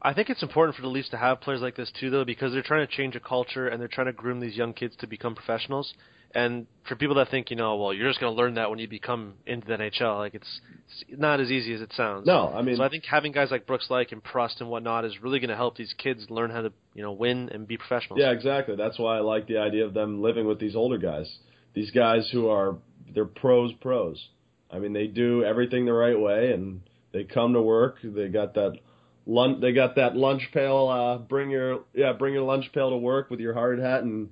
I 0.00 0.14
think 0.14 0.30
it's 0.30 0.42
important 0.42 0.76
for 0.76 0.82
the 0.82 0.88
Leafs 0.88 1.08
to 1.10 1.16
have 1.16 1.40
players 1.40 1.60
like 1.60 1.74
this 1.74 1.90
too, 1.98 2.08
though, 2.08 2.24
because 2.24 2.52
they're 2.52 2.62
trying 2.62 2.86
to 2.86 2.92
change 2.92 3.16
a 3.16 3.20
culture 3.20 3.66
and 3.66 3.80
they're 3.80 3.88
trying 3.88 4.06
to 4.06 4.12
groom 4.12 4.38
these 4.38 4.56
young 4.56 4.72
kids 4.72 4.94
to 5.00 5.08
become 5.08 5.34
professionals. 5.34 5.92
And 6.34 6.66
for 6.86 6.94
people 6.94 7.16
that 7.16 7.30
think, 7.30 7.50
you 7.50 7.56
know, 7.56 7.76
well, 7.76 7.94
you're 7.94 8.08
just 8.08 8.20
going 8.20 8.34
to 8.34 8.38
learn 8.38 8.54
that 8.54 8.68
when 8.68 8.78
you 8.78 8.86
become 8.86 9.34
into 9.46 9.66
the 9.66 9.74
NHL, 9.74 10.18
like 10.18 10.34
it's, 10.34 10.60
it's 11.08 11.20
not 11.20 11.40
as 11.40 11.50
easy 11.50 11.72
as 11.74 11.80
it 11.80 11.92
sounds. 11.94 12.26
No, 12.26 12.52
I 12.54 12.60
mean, 12.62 12.76
So 12.76 12.82
I 12.82 12.90
think 12.90 13.04
having 13.06 13.32
guys 13.32 13.50
like 13.50 13.66
Brooks 13.66 13.88
Laich 13.90 14.12
and 14.12 14.22
Prust 14.22 14.60
and 14.60 14.68
whatnot 14.68 15.04
is 15.04 15.22
really 15.22 15.38
going 15.40 15.50
to 15.50 15.56
help 15.56 15.76
these 15.76 15.94
kids 15.96 16.26
learn 16.28 16.50
how 16.50 16.62
to, 16.62 16.72
you 16.94 17.02
know, 17.02 17.12
win 17.12 17.48
and 17.48 17.66
be 17.66 17.78
professionals. 17.78 18.20
Yeah, 18.20 18.32
exactly. 18.32 18.76
That's 18.76 18.98
why 18.98 19.16
I 19.16 19.20
like 19.20 19.46
the 19.46 19.58
idea 19.58 19.86
of 19.86 19.94
them 19.94 20.20
living 20.20 20.46
with 20.46 20.60
these 20.60 20.76
older 20.76 20.98
guys. 20.98 21.34
These 21.74 21.90
guys 21.92 22.28
who 22.30 22.48
are 22.48 22.76
they're 23.14 23.24
pros 23.24 23.72
pros. 23.80 24.28
I 24.70 24.78
mean, 24.78 24.92
they 24.92 25.06
do 25.06 25.44
everything 25.44 25.86
the 25.86 25.92
right 25.92 26.18
way 26.18 26.52
and 26.52 26.82
they 27.12 27.24
come 27.24 27.54
to 27.54 27.62
work. 27.62 27.96
They 28.02 28.28
got 28.28 28.54
that 28.54 28.78
lunch 29.26 29.60
they 29.60 29.72
got 29.72 29.96
that 29.96 30.16
lunch 30.16 30.48
pail 30.54 30.88
uh 30.88 31.18
bring 31.18 31.50
your 31.50 31.84
yeah, 31.94 32.12
bring 32.12 32.34
your 32.34 32.44
lunch 32.44 32.70
pail 32.72 32.90
to 32.90 32.96
work 32.96 33.30
with 33.30 33.40
your 33.40 33.54
hard 33.54 33.78
hat 33.78 34.02
and 34.02 34.30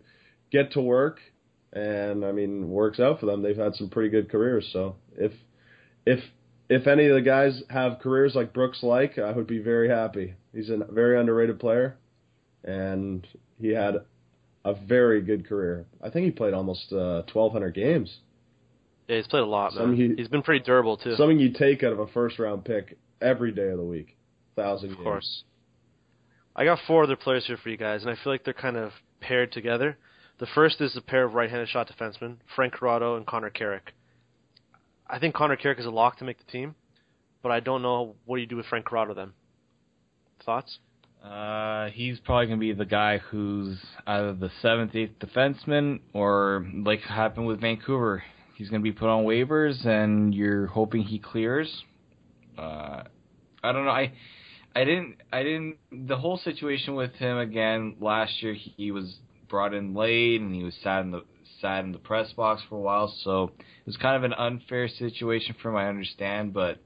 get 0.50 0.72
to 0.72 0.80
work. 0.80 1.20
And 1.76 2.24
I 2.24 2.32
mean, 2.32 2.70
works 2.70 2.98
out 3.00 3.20
for 3.20 3.26
them. 3.26 3.42
They've 3.42 3.56
had 3.56 3.74
some 3.74 3.90
pretty 3.90 4.08
good 4.08 4.30
careers, 4.30 4.66
so 4.72 4.96
if 5.16 5.32
if 6.06 6.20
if 6.70 6.86
any 6.86 7.06
of 7.06 7.14
the 7.14 7.20
guys 7.20 7.62
have 7.68 7.98
careers 8.00 8.34
like 8.34 8.52
Brooks 8.54 8.80
Laich, 8.82 9.18
I 9.18 9.32
would 9.32 9.46
be 9.46 9.58
very 9.58 9.88
happy. 9.88 10.34
He's 10.54 10.70
a 10.70 10.78
very 10.90 11.20
underrated 11.20 11.60
player 11.60 11.96
and 12.64 13.26
he 13.60 13.68
had 13.68 13.96
a 14.64 14.74
very 14.74 15.20
good 15.20 15.46
career. 15.48 15.86
I 16.02 16.10
think 16.10 16.24
he 16.24 16.30
played 16.32 16.54
almost 16.54 16.92
uh, 16.92 17.22
1,200 17.32 17.72
games. 17.74 18.16
Yeah, 19.06 19.16
he's 19.18 19.28
played 19.28 19.42
a 19.44 19.46
lot, 19.46 19.74
man. 19.76 19.94
He- 19.94 20.14
he's 20.16 20.26
been 20.28 20.42
pretty 20.42 20.64
durable 20.64 20.96
too. 20.96 21.14
Something 21.14 21.38
you 21.38 21.52
take 21.52 21.84
out 21.84 21.92
of 21.92 22.00
a 22.00 22.08
first 22.08 22.38
round 22.40 22.64
pick 22.64 22.98
every 23.20 23.52
day 23.52 23.68
of 23.68 23.76
the 23.78 23.84
week. 23.84 24.16
Thousand 24.56 24.92
Of 24.92 24.98
course. 24.98 25.44
I 26.56 26.64
got 26.64 26.78
four 26.86 27.04
other 27.04 27.16
players 27.16 27.46
here 27.46 27.58
for 27.58 27.68
you 27.68 27.76
guys, 27.76 28.02
and 28.02 28.10
I 28.10 28.14
feel 28.24 28.32
like 28.32 28.42
they're 28.44 28.54
kind 28.54 28.76
of 28.78 28.90
paired 29.20 29.52
together. 29.52 29.98
The 30.38 30.46
first 30.46 30.80
is 30.80 30.96
a 30.96 31.00
pair 31.00 31.24
of 31.24 31.34
right-handed 31.34 31.68
shot 31.68 31.90
defensemen, 31.90 32.36
Frank 32.54 32.74
Corrado 32.74 33.16
and 33.16 33.26
Connor 33.26 33.50
Carrick. 33.50 33.94
I 35.08 35.18
think 35.18 35.34
Connor 35.34 35.56
Carrick 35.56 35.78
is 35.78 35.86
a 35.86 35.90
lock 35.90 36.18
to 36.18 36.24
make 36.24 36.38
the 36.38 36.50
team, 36.50 36.74
but 37.42 37.52
I 37.52 37.60
don't 37.60 37.80
know 37.80 38.16
what 38.26 38.36
do 38.36 38.42
you 38.42 38.46
do 38.46 38.56
with 38.56 38.66
Frank 38.66 38.84
Corrado 38.84 39.14
then. 39.14 39.32
Thoughts? 40.44 40.78
Uh, 41.24 41.88
he's 41.88 42.20
probably 42.20 42.46
gonna 42.46 42.58
be 42.58 42.72
the 42.72 42.84
guy 42.84 43.18
who's 43.18 43.78
either 44.06 44.34
the 44.34 44.50
seventh, 44.60 44.94
eighth 44.94 45.18
defenseman, 45.18 46.00
or 46.12 46.66
like 46.84 47.00
happened 47.00 47.46
with 47.46 47.60
Vancouver, 47.60 48.22
he's 48.56 48.68
gonna 48.68 48.82
be 48.82 48.92
put 48.92 49.08
on 49.08 49.24
waivers, 49.24 49.86
and 49.86 50.34
you're 50.34 50.66
hoping 50.66 51.02
he 51.02 51.18
clears. 51.18 51.84
Uh, 52.58 53.04
I 53.62 53.72
don't 53.72 53.84
know. 53.84 53.90
I, 53.90 54.12
I 54.74 54.84
didn't. 54.84 55.16
I 55.32 55.42
didn't. 55.42 55.76
The 55.90 56.16
whole 56.16 56.36
situation 56.38 56.94
with 56.94 57.12
him 57.14 57.38
again 57.38 57.96
last 58.00 58.42
year, 58.42 58.54
he 58.54 58.90
was 58.90 59.16
brought 59.48 59.74
in 59.74 59.94
late, 59.94 60.40
and 60.40 60.54
he 60.54 60.62
was 60.62 60.74
sat 60.82 61.02
in 61.02 61.10
the 61.10 61.22
sat 61.60 61.84
in 61.84 61.92
the 61.92 61.98
press 61.98 62.32
box 62.32 62.62
for 62.68 62.76
a 62.76 62.80
while. 62.80 63.12
So 63.24 63.52
it 63.58 63.86
was 63.86 63.96
kind 63.96 64.16
of 64.16 64.24
an 64.24 64.34
unfair 64.34 64.88
situation 64.88 65.54
for 65.60 65.70
him. 65.70 65.76
I 65.76 65.88
understand, 65.88 66.52
but 66.52 66.78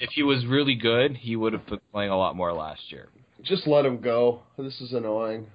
if 0.00 0.10
he 0.10 0.22
was 0.22 0.46
really 0.46 0.74
good, 0.74 1.16
he 1.16 1.36
would 1.36 1.52
have 1.52 1.66
been 1.66 1.80
playing 1.92 2.10
a 2.10 2.16
lot 2.16 2.36
more 2.36 2.52
last 2.52 2.90
year. 2.90 3.08
Just 3.42 3.66
let 3.66 3.86
him 3.86 4.00
go. 4.00 4.42
This 4.56 4.80
is 4.80 4.92
annoying. 4.92 5.46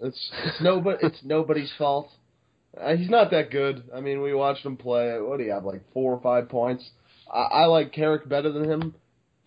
It's 0.00 0.30
it's 0.44 0.60
nobody 0.60 0.98
it's 1.02 1.18
nobody's 1.24 1.72
fault. 1.76 2.10
Uh, 2.80 2.96
he's 2.96 3.10
not 3.10 3.30
that 3.30 3.50
good. 3.50 3.82
I 3.94 4.00
mean, 4.00 4.22
we 4.22 4.34
watched 4.34 4.64
him 4.64 4.76
play. 4.76 5.18
What 5.20 5.38
do 5.38 5.44
you 5.44 5.52
have? 5.52 5.64
Like 5.64 5.82
four 5.92 6.12
or 6.12 6.20
five 6.20 6.48
points. 6.48 6.88
I, 7.32 7.40
I 7.40 7.64
like 7.64 7.92
Carrick 7.92 8.28
better 8.28 8.52
than 8.52 8.70
him. 8.70 8.94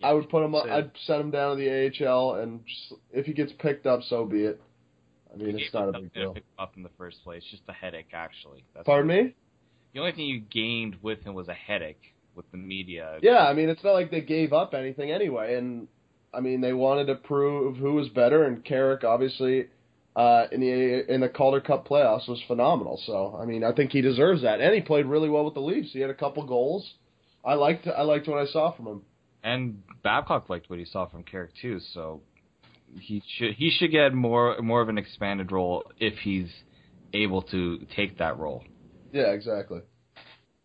I 0.02 0.12
would 0.12 0.28
put 0.28 0.44
him. 0.44 0.54
Same. 0.54 0.72
I'd 0.72 0.90
send 1.06 1.20
him 1.20 1.30
down 1.30 1.56
to 1.56 1.62
the 1.62 2.06
AHL, 2.06 2.34
and 2.34 2.60
just, 2.66 3.00
if 3.12 3.26
he 3.26 3.32
gets 3.32 3.52
picked 3.58 3.86
up, 3.86 4.00
so 4.02 4.24
be 4.24 4.44
it. 4.44 4.60
I 5.32 5.36
mean, 5.36 5.58
it's 5.58 5.72
not 5.72 5.88
a 5.88 5.92
big 5.92 6.12
deal. 6.12 6.36
Up 6.58 6.72
in 6.76 6.82
the 6.82 6.90
first 6.98 7.22
place, 7.24 7.42
just 7.50 7.62
a 7.68 7.72
headache. 7.72 8.08
Actually, 8.12 8.64
That's 8.74 8.86
Pardon 8.86 9.08
me? 9.08 9.34
The 9.94 10.00
only 10.00 10.12
thing 10.12 10.26
you 10.26 10.40
gained 10.40 10.96
with 11.02 11.22
him 11.22 11.34
was 11.34 11.48
a 11.48 11.54
headache 11.54 12.14
with 12.34 12.50
the 12.50 12.56
media. 12.56 13.18
Yeah, 13.22 13.46
I 13.46 13.52
mean, 13.52 13.68
it's 13.68 13.84
not 13.84 13.92
like 13.92 14.10
they 14.10 14.20
gave 14.20 14.52
up 14.52 14.74
anything 14.74 15.10
anyway, 15.10 15.56
and 15.56 15.88
I 16.32 16.40
mean, 16.40 16.60
they 16.60 16.72
wanted 16.72 17.06
to 17.06 17.14
prove 17.14 17.76
who 17.76 17.94
was 17.94 18.08
better, 18.08 18.44
and 18.44 18.64
Carrick 18.64 19.04
obviously 19.04 19.66
uh, 20.16 20.46
in 20.50 20.60
the 20.60 21.12
in 21.12 21.20
the 21.20 21.28
Calder 21.28 21.60
Cup 21.60 21.86
playoffs 21.86 22.28
was 22.28 22.42
phenomenal. 22.46 23.00
So, 23.04 23.38
I 23.40 23.44
mean, 23.44 23.64
I 23.64 23.72
think 23.72 23.92
he 23.92 24.00
deserves 24.00 24.42
that, 24.42 24.60
and 24.60 24.74
he 24.74 24.80
played 24.80 25.06
really 25.06 25.28
well 25.28 25.44
with 25.44 25.54
the 25.54 25.60
Leafs. 25.60 25.92
He 25.92 26.00
had 26.00 26.10
a 26.10 26.14
couple 26.14 26.44
goals. 26.46 26.94
I 27.44 27.54
liked 27.54 27.86
I 27.86 28.02
liked 28.02 28.28
what 28.28 28.38
I 28.38 28.46
saw 28.46 28.72
from 28.72 28.86
him. 28.86 29.02
and 29.42 29.82
Babcock 30.02 30.48
liked 30.48 30.70
what 30.70 30.78
he 30.78 30.84
saw 30.84 31.06
from 31.06 31.22
Carrick 31.24 31.52
too, 31.60 31.80
so 31.92 32.22
he 33.00 33.22
should 33.36 33.54
he 33.54 33.70
should 33.70 33.90
get 33.90 34.14
more 34.14 34.60
more 34.60 34.80
of 34.80 34.88
an 34.88 34.98
expanded 34.98 35.52
role 35.52 35.84
if 35.98 36.14
he's 36.18 36.50
able 37.12 37.42
to 37.42 37.86
take 37.96 38.18
that 38.18 38.38
role. 38.38 38.64
Yeah, 39.12 39.32
exactly. 39.32 39.80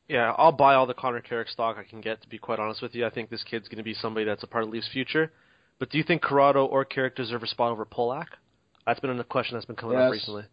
Yeah, 0.08 0.34
I'll 0.38 0.54
buy 0.54 0.76
all 0.76 0.86
the 0.86 0.94
Connor 0.94 1.20
Carrick 1.20 1.50
stock 1.50 1.78
I 1.78 1.84
can 1.84 2.00
get. 2.00 2.22
To 2.22 2.30
be 2.30 2.38
quite 2.38 2.60
honest 2.60 2.82
with 2.82 2.96
you, 2.96 3.06
I 3.06 3.10
think 3.10 3.30
this 3.30 3.44
kid's 3.44 3.68
going 3.68 3.78
to 3.78 3.84
be 3.84 3.94
somebody 3.94 4.26
that's 4.26 4.44
a 4.44 4.48
part 4.48 4.64
of 4.64 4.70
Leafs' 4.70 4.88
future. 4.92 5.34
But 5.80 5.90
do 5.90 5.98
you 5.98 6.04
think 6.04 6.22
Corrado 6.22 6.66
or 6.66 6.86
Carrick 6.86 7.16
deserve 7.16 7.44
a 7.44 7.48
spot 7.48 7.72
over 7.72 7.86
Polak? 7.86 8.28
That's 8.86 9.02
been 9.02 9.20
a 9.20 9.24
question 9.24 9.58
that's 9.58 9.66
been 9.66 9.76
coming 9.76 9.98
up 9.98 10.12
recently. 10.12 10.46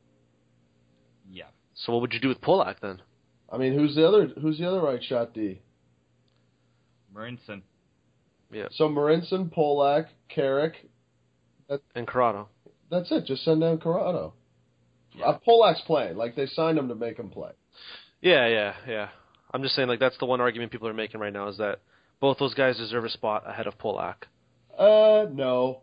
Yeah. 1.31 1.45
So 1.75 1.93
what 1.93 2.03
would 2.03 2.13
you 2.13 2.21
do 2.21 2.29
with 2.29 2.41
Polak 2.41 2.81
then? 2.83 3.01
I 3.51 3.57
mean, 3.57 3.75
who's 3.75 3.95
the 3.95 4.07
other 4.07 4.29
who's 4.41 4.59
the 4.59 4.69
other 4.69 4.81
right 4.81 5.03
shot 5.03 5.33
D? 5.35 5.61
Marincin. 7.15 7.63
Yeah. 8.51 8.67
So 8.73 8.89
Marincin, 8.89 9.55
Polak, 9.55 10.07
Carrick. 10.29 10.75
And 11.95 12.07
Corrado. 12.07 12.49
That's 12.91 13.11
it. 13.11 13.25
Just 13.27 13.45
send 13.45 13.61
down 13.61 13.79
Corrado. 13.79 14.35
Yeah. 15.17 15.27
Uh, 15.27 15.39
Polak's 15.47 15.81
playing. 15.83 16.17
Like 16.17 16.37
they 16.37 16.47
signed 16.47 16.79
him 16.79 16.89
to 16.89 16.95
make 16.95 17.19
him 17.19 17.31
play. 17.31 17.51
Yeah, 18.21 18.47
yeah, 18.49 18.75
yeah. 18.89 19.09
I'm 19.53 19.63
just 19.63 19.75
saying, 19.75 19.89
like 19.89 20.01
that's 20.01 20.19
the 20.19 20.27
one 20.27 20.41
argument 20.41 20.73
people 20.73 20.89
are 20.89 20.95
making 20.95 21.21
right 21.21 21.33
now 21.33 21.49
is 21.49 21.59
that 21.59 21.81
both 22.21 22.39
those 22.39 22.55
guys 22.55 22.77
deserve 22.77 23.05
a 23.05 23.11
spot 23.11 23.45
ahead 23.47 23.67
of 23.67 23.79
Polak. 23.79 24.15
Uh, 24.79 25.27
no. 25.33 25.81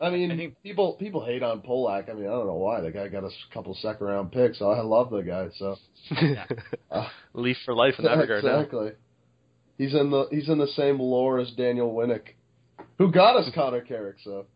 I 0.00 0.10
mean, 0.10 0.30
I 0.32 0.36
think- 0.36 0.62
people 0.62 0.94
people 0.94 1.24
hate 1.24 1.42
on 1.42 1.60
Polak. 1.62 2.08
I 2.10 2.14
mean, 2.14 2.26
I 2.26 2.30
don't 2.30 2.46
know 2.46 2.54
why. 2.54 2.80
The 2.80 2.90
guy 2.90 3.08
got 3.08 3.24
a 3.24 3.30
couple 3.52 3.74
second 3.74 4.06
round 4.06 4.32
picks. 4.32 4.60
I 4.62 4.80
love 4.80 5.10
the 5.10 5.22
guy. 5.22 5.48
So 5.58 5.76
Uh, 6.90 7.08
Leaf 7.34 7.56
for 7.64 7.74
life 7.74 7.94
in 7.98 8.04
that 8.04 8.18
regard. 8.18 8.44
now. 8.44 8.58
exactly. 8.60 8.90
He's 9.78 9.94
in 9.94 10.10
the 10.10 10.26
he's 10.30 10.48
in 10.48 10.58
the 10.58 10.66
same 10.68 10.98
lore 11.00 11.38
as 11.40 11.50
Daniel 11.52 11.92
Winnik, 11.92 12.34
who 12.98 13.10
got 13.10 13.36
us 13.36 13.50
Connor 13.54 13.80
Carrick. 13.80 14.16
So 14.22 14.46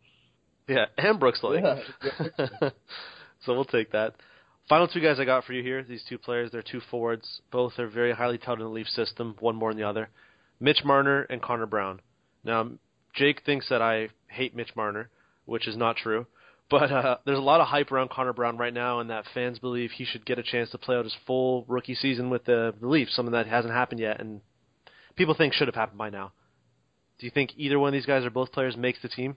Yeah, 0.68 0.86
and 0.96 1.20
Brooks 1.20 1.40
Laich. 1.42 1.82
Yeah, 2.38 2.70
so 3.44 3.54
we'll 3.54 3.64
take 3.64 3.92
that. 3.92 4.14
Final 4.68 4.88
two 4.88 5.00
guys 5.00 5.20
I 5.20 5.24
got 5.24 5.44
for 5.44 5.52
you 5.52 5.62
here. 5.62 5.84
These 5.84 6.04
two 6.08 6.18
players, 6.18 6.50
they're 6.50 6.62
two 6.62 6.80
forwards. 6.90 7.40
Both 7.52 7.78
are 7.78 7.86
very 7.86 8.12
highly 8.12 8.38
touted 8.38 8.62
in 8.62 8.66
the 8.66 8.72
Leaf 8.72 8.88
system. 8.88 9.36
One 9.38 9.54
more 9.54 9.70
than 9.70 9.80
the 9.80 9.88
other. 9.88 10.08
Mitch 10.58 10.82
Marner 10.84 11.22
and 11.22 11.40
Connor 11.40 11.66
Brown. 11.66 12.00
Now, 12.42 12.70
Jake 13.14 13.42
thinks 13.44 13.68
that 13.68 13.80
I 13.80 14.08
hate 14.26 14.56
Mitch 14.56 14.74
Marner, 14.74 15.08
which 15.44 15.68
is 15.68 15.76
not 15.76 15.96
true. 15.96 16.26
But 16.68 16.90
uh, 16.90 17.18
there's 17.24 17.38
a 17.38 17.42
lot 17.42 17.60
of 17.60 17.68
hype 17.68 17.92
around 17.92 18.10
Connor 18.10 18.32
Brown 18.32 18.56
right 18.56 18.74
now, 18.74 18.98
and 18.98 19.08
that 19.08 19.26
fans 19.32 19.60
believe 19.60 19.92
he 19.92 20.04
should 20.04 20.26
get 20.26 20.40
a 20.40 20.42
chance 20.42 20.68
to 20.70 20.78
play 20.78 20.96
out 20.96 21.04
his 21.04 21.14
full 21.24 21.64
rookie 21.68 21.94
season 21.94 22.28
with 22.28 22.44
the, 22.44 22.74
the 22.80 22.88
Leafs, 22.88 23.14
something 23.14 23.34
that 23.34 23.46
hasn't 23.46 23.72
happened 23.72 24.00
yet, 24.00 24.20
and 24.20 24.40
people 25.14 25.32
think 25.32 25.52
should 25.52 25.68
have 25.68 25.76
happened 25.76 25.98
by 25.98 26.10
now. 26.10 26.32
Do 27.20 27.26
you 27.26 27.30
think 27.30 27.52
either 27.56 27.78
one 27.78 27.90
of 27.90 27.92
these 27.92 28.04
guys 28.04 28.24
or 28.24 28.30
both 28.30 28.50
players 28.50 28.76
makes 28.76 29.00
the 29.00 29.08
team? 29.08 29.36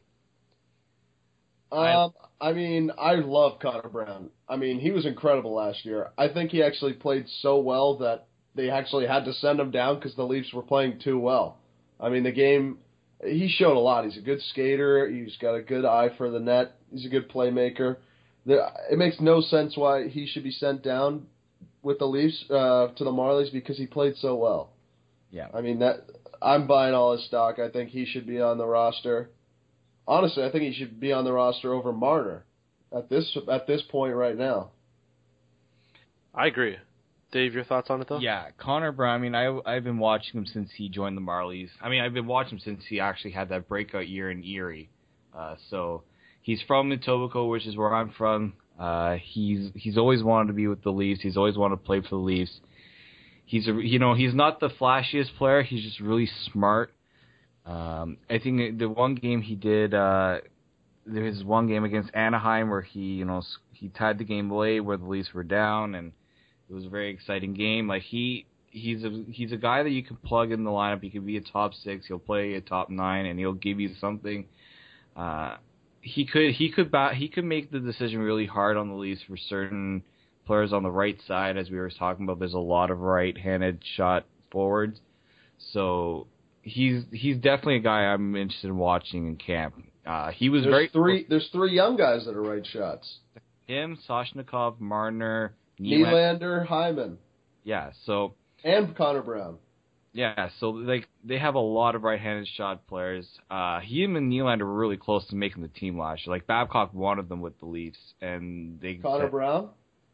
Um, 1.71 2.13
I 2.41 2.53
mean, 2.53 2.91
I 2.97 3.15
love 3.15 3.59
Connor 3.59 3.89
Brown. 3.89 4.29
I 4.47 4.55
mean, 4.55 4.79
he 4.79 4.91
was 4.91 5.05
incredible 5.05 5.53
last 5.53 5.85
year. 5.85 6.09
I 6.17 6.27
think 6.29 6.51
he 6.51 6.63
actually 6.63 6.93
played 6.93 7.25
so 7.41 7.59
well 7.59 7.97
that 7.99 8.27
they 8.55 8.69
actually 8.69 9.07
had 9.07 9.25
to 9.25 9.33
send 9.33 9.59
him 9.59 9.71
down 9.71 9.95
because 9.95 10.15
the 10.15 10.23
Leafs 10.23 10.53
were 10.53 10.63
playing 10.63 10.99
too 10.99 11.19
well. 11.19 11.57
I 11.99 12.09
mean, 12.09 12.23
the 12.23 12.31
game 12.31 12.79
he 13.23 13.49
showed 13.49 13.75
a 13.75 13.79
lot. 13.79 14.05
He's 14.05 14.17
a 14.17 14.21
good 14.21 14.41
skater. 14.41 15.09
He's 15.09 15.35
got 15.37 15.55
a 15.55 15.61
good 15.61 15.85
eye 15.85 16.09
for 16.17 16.29
the 16.29 16.39
net. 16.39 16.75
He's 16.91 17.05
a 17.05 17.09
good 17.09 17.29
playmaker. 17.29 17.97
It 18.45 18.97
makes 18.97 19.19
no 19.19 19.41
sense 19.41 19.75
why 19.75 20.07
he 20.07 20.25
should 20.25 20.43
be 20.43 20.51
sent 20.51 20.81
down 20.83 21.27
with 21.81 21.99
the 21.99 22.05
Leafs 22.05 22.43
uh, 22.49 22.87
to 22.95 23.03
the 23.03 23.11
Marlies 23.11 23.51
because 23.51 23.77
he 23.77 23.85
played 23.85 24.15
so 24.17 24.35
well. 24.35 24.71
Yeah. 25.31 25.47
I 25.53 25.61
mean 25.61 25.79
that 25.79 26.07
I'm 26.41 26.65
buying 26.65 26.93
all 26.93 27.15
his 27.15 27.25
stock. 27.25 27.59
I 27.59 27.69
think 27.69 27.89
he 27.89 28.05
should 28.05 28.25
be 28.25 28.41
on 28.41 28.57
the 28.57 28.65
roster. 28.65 29.29
Honestly, 30.09 30.43
I 30.43 30.51
think 30.51 30.63
he 30.63 30.73
should 30.73 30.99
be 30.99 31.13
on 31.13 31.23
the 31.23 31.31
roster 31.31 31.71
over 31.71 31.93
Marner 31.93 32.43
at 32.91 33.09
this 33.09 33.37
at 33.47 33.67
this 33.67 33.83
point 33.83 34.15
right 34.15 34.35
now. 34.35 34.71
I 36.33 36.47
agree. 36.47 36.77
Dave, 37.31 37.53
your 37.53 37.63
thoughts 37.63 37.91
on 37.91 38.01
it 38.01 38.09
though? 38.09 38.17
Yeah, 38.17 38.47
Connor 38.57 38.91
Brown. 38.91 39.13
I 39.13 39.17
mean, 39.19 39.35
I 39.35 39.59
I've 39.67 39.83
been 39.83 39.99
watching 39.99 40.39
him 40.39 40.47
since 40.47 40.71
he 40.75 40.89
joined 40.89 41.15
the 41.15 41.21
Marlies. 41.21 41.69
I 41.79 41.89
mean, 41.89 42.01
I've 42.01 42.15
been 42.15 42.25
watching 42.25 42.53
him 42.53 42.59
since 42.59 42.83
he 42.89 42.99
actually 42.99 43.31
had 43.31 43.49
that 43.49 43.69
breakout 43.69 44.07
year 44.07 44.31
in 44.31 44.43
Erie. 44.43 44.89
Uh, 45.31 45.55
so 45.69 46.01
he's 46.41 46.63
from 46.65 46.89
Etobicoke, 46.89 47.51
which 47.51 47.67
is 47.67 47.77
where 47.77 47.93
I'm 47.93 48.09
from. 48.09 48.53
Uh, 48.79 49.17
he's 49.21 49.69
he's 49.75 49.95
always 49.95 50.23
wanted 50.23 50.47
to 50.47 50.53
be 50.53 50.65
with 50.65 50.81
the 50.81 50.91
Leafs. 50.91 51.21
He's 51.21 51.37
always 51.37 51.55
wanted 51.55 51.75
to 51.75 51.83
play 51.83 52.01
for 52.01 52.09
the 52.09 52.15
Leafs. 52.15 52.59
He's 53.45 53.67
a 53.67 53.73
you 53.73 53.99
know 53.99 54.15
he's 54.15 54.33
not 54.33 54.59
the 54.59 54.69
flashiest 54.69 55.35
player. 55.37 55.61
He's 55.61 55.83
just 55.83 55.99
really 55.99 56.27
smart. 56.51 56.95
Um, 57.69 58.17
I 58.29 58.39
think 58.39 58.79
the 58.79 58.89
one 58.89 59.15
game 59.15 59.41
he 59.41 59.55
did, 59.55 59.93
uh, 59.93 60.39
there 61.05 61.23
was 61.23 61.43
one 61.43 61.67
game 61.67 61.83
against 61.83 62.09
Anaheim 62.13 62.69
where 62.69 62.81
he 62.81 62.99
you 62.99 63.25
know 63.25 63.41
he 63.73 63.89
tied 63.89 64.17
the 64.17 64.23
game 64.23 64.51
late 64.51 64.79
where 64.79 64.97
the 64.97 65.05
Leafs 65.05 65.33
were 65.33 65.43
down 65.43 65.95
and 65.95 66.11
it 66.69 66.73
was 66.73 66.85
a 66.85 66.89
very 66.89 67.11
exciting 67.11 67.53
game. 67.53 67.87
Like 67.87 68.03
he 68.03 68.45
he's 68.71 69.03
a 69.03 69.23
he's 69.29 69.51
a 69.51 69.57
guy 69.57 69.83
that 69.83 69.89
you 69.89 70.03
can 70.03 70.17
plug 70.17 70.51
in 70.51 70.63
the 70.63 70.69
lineup. 70.69 71.01
He 71.01 71.09
could 71.09 71.25
be 71.25 71.37
a 71.37 71.41
top 71.41 71.73
six. 71.73 72.07
He'll 72.07 72.19
play 72.19 72.53
a 72.53 72.61
top 72.61 72.89
nine, 72.89 73.25
and 73.25 73.39
he'll 73.39 73.53
give 73.53 73.79
you 73.79 73.95
something. 73.99 74.45
Uh, 75.15 75.57
he 76.01 76.25
could 76.25 76.51
he 76.51 76.71
could 76.71 76.91
bat, 76.91 77.15
he 77.15 77.27
could 77.27 77.45
make 77.45 77.71
the 77.71 77.79
decision 77.79 78.19
really 78.19 78.45
hard 78.45 78.77
on 78.77 78.89
the 78.89 78.95
Leafs 78.95 79.21
for 79.27 79.37
certain 79.37 80.03
players 80.45 80.73
on 80.73 80.83
the 80.83 80.91
right 80.91 81.19
side, 81.27 81.57
as 81.57 81.69
we 81.69 81.77
were 81.77 81.91
talking 81.91 82.25
about. 82.25 82.39
There's 82.39 82.53
a 82.53 82.59
lot 82.59 82.91
of 82.91 82.99
right-handed 82.99 83.83
shot 83.95 84.25
forwards, 84.51 84.99
so 85.73 86.27
he's 86.69 87.03
he's 87.11 87.35
definitely 87.37 87.77
a 87.77 87.81
guy 87.81 88.05
I'm 88.05 88.35
interested 88.35 88.67
in 88.67 88.77
watching 88.77 89.27
in 89.27 89.35
camp. 89.35 89.75
Uh, 90.05 90.31
he 90.31 90.49
was 90.49 90.63
there's 90.63 90.73
very 90.73 90.89
three. 90.89 91.25
There's 91.27 91.49
three 91.51 91.73
young 91.73 91.97
guys 91.97 92.25
that 92.25 92.35
are 92.35 92.41
right 92.41 92.65
shots. 92.65 93.19
Him, 93.67 93.99
Soshnikov, 94.07 94.79
Marner, 94.79 95.53
Nylander, 95.79 96.65
Hyman. 96.65 97.17
Yeah, 97.63 97.91
so 98.05 98.33
and 98.63 98.95
Connor 98.95 99.21
Brown. 99.21 99.57
Yeah, 100.11 100.49
so 100.59 100.71
like 100.71 101.07
they 101.23 101.37
have 101.37 101.55
a 101.55 101.59
lot 101.59 101.93
of 101.93 102.01
right-handed 102.01 102.47
shot 102.55 102.87
players. 102.87 103.27
Uh, 103.49 103.79
him 103.79 104.15
and 104.15 104.31
Nylander 104.31 104.61
were 104.61 104.73
really 104.73 104.97
close 104.97 105.27
to 105.27 105.35
making 105.35 105.61
the 105.61 105.67
team 105.67 105.99
last 105.99 106.25
year. 106.25 106.35
Like 106.35 106.47
Babcock 106.47 106.93
wanted 106.93 107.29
them 107.29 107.41
with 107.41 107.59
the 107.59 107.67
Leafs, 107.67 107.99
and 108.19 108.79
they 108.81 108.95
Connor 108.95 109.25
said, 109.25 109.31
Brown. 109.31 109.69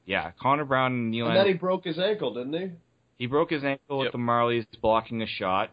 Yeah, 0.06 0.32
Connor 0.40 0.66
Brown 0.66 0.92
and 0.92 1.14
Nylander. 1.14 1.28
And 1.30 1.38
then 1.38 1.48
he 1.48 1.54
broke 1.54 1.86
his 1.86 1.98
ankle, 1.98 2.34
didn't 2.34 2.54
he? 2.54 2.72
He 3.18 3.28
broke 3.28 3.52
his 3.52 3.64
ankle 3.64 4.04
yep. 4.04 4.08
with 4.08 4.12
the 4.12 4.18
Marlies 4.18 4.66
blocking 4.82 5.22
a 5.22 5.28
shot. 5.28 5.72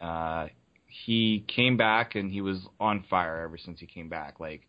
Uh, 0.00 0.46
he 0.86 1.44
came 1.46 1.76
back 1.76 2.14
and 2.14 2.32
he 2.32 2.40
was 2.40 2.60
on 2.78 3.04
fire 3.08 3.42
ever 3.42 3.58
since 3.58 3.80
he 3.80 3.86
came 3.86 4.08
back. 4.08 4.40
Like 4.40 4.66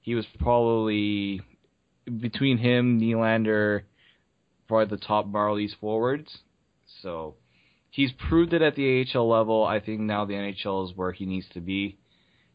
he 0.00 0.14
was 0.14 0.26
probably 0.38 1.40
between 2.20 2.58
him, 2.58 3.00
Nylander, 3.00 3.82
probably 4.68 4.96
the 4.96 5.02
top 5.02 5.26
Marlies 5.26 5.74
forwards. 5.80 6.38
So 7.02 7.36
he's 7.90 8.12
proved 8.12 8.52
it 8.52 8.62
at 8.62 8.76
the 8.76 9.06
AHL 9.14 9.28
level. 9.28 9.64
I 9.64 9.80
think 9.80 10.00
now 10.00 10.24
the 10.24 10.34
NHL 10.34 10.90
is 10.90 10.96
where 10.96 11.12
he 11.12 11.26
needs 11.26 11.46
to 11.54 11.60
be. 11.60 11.96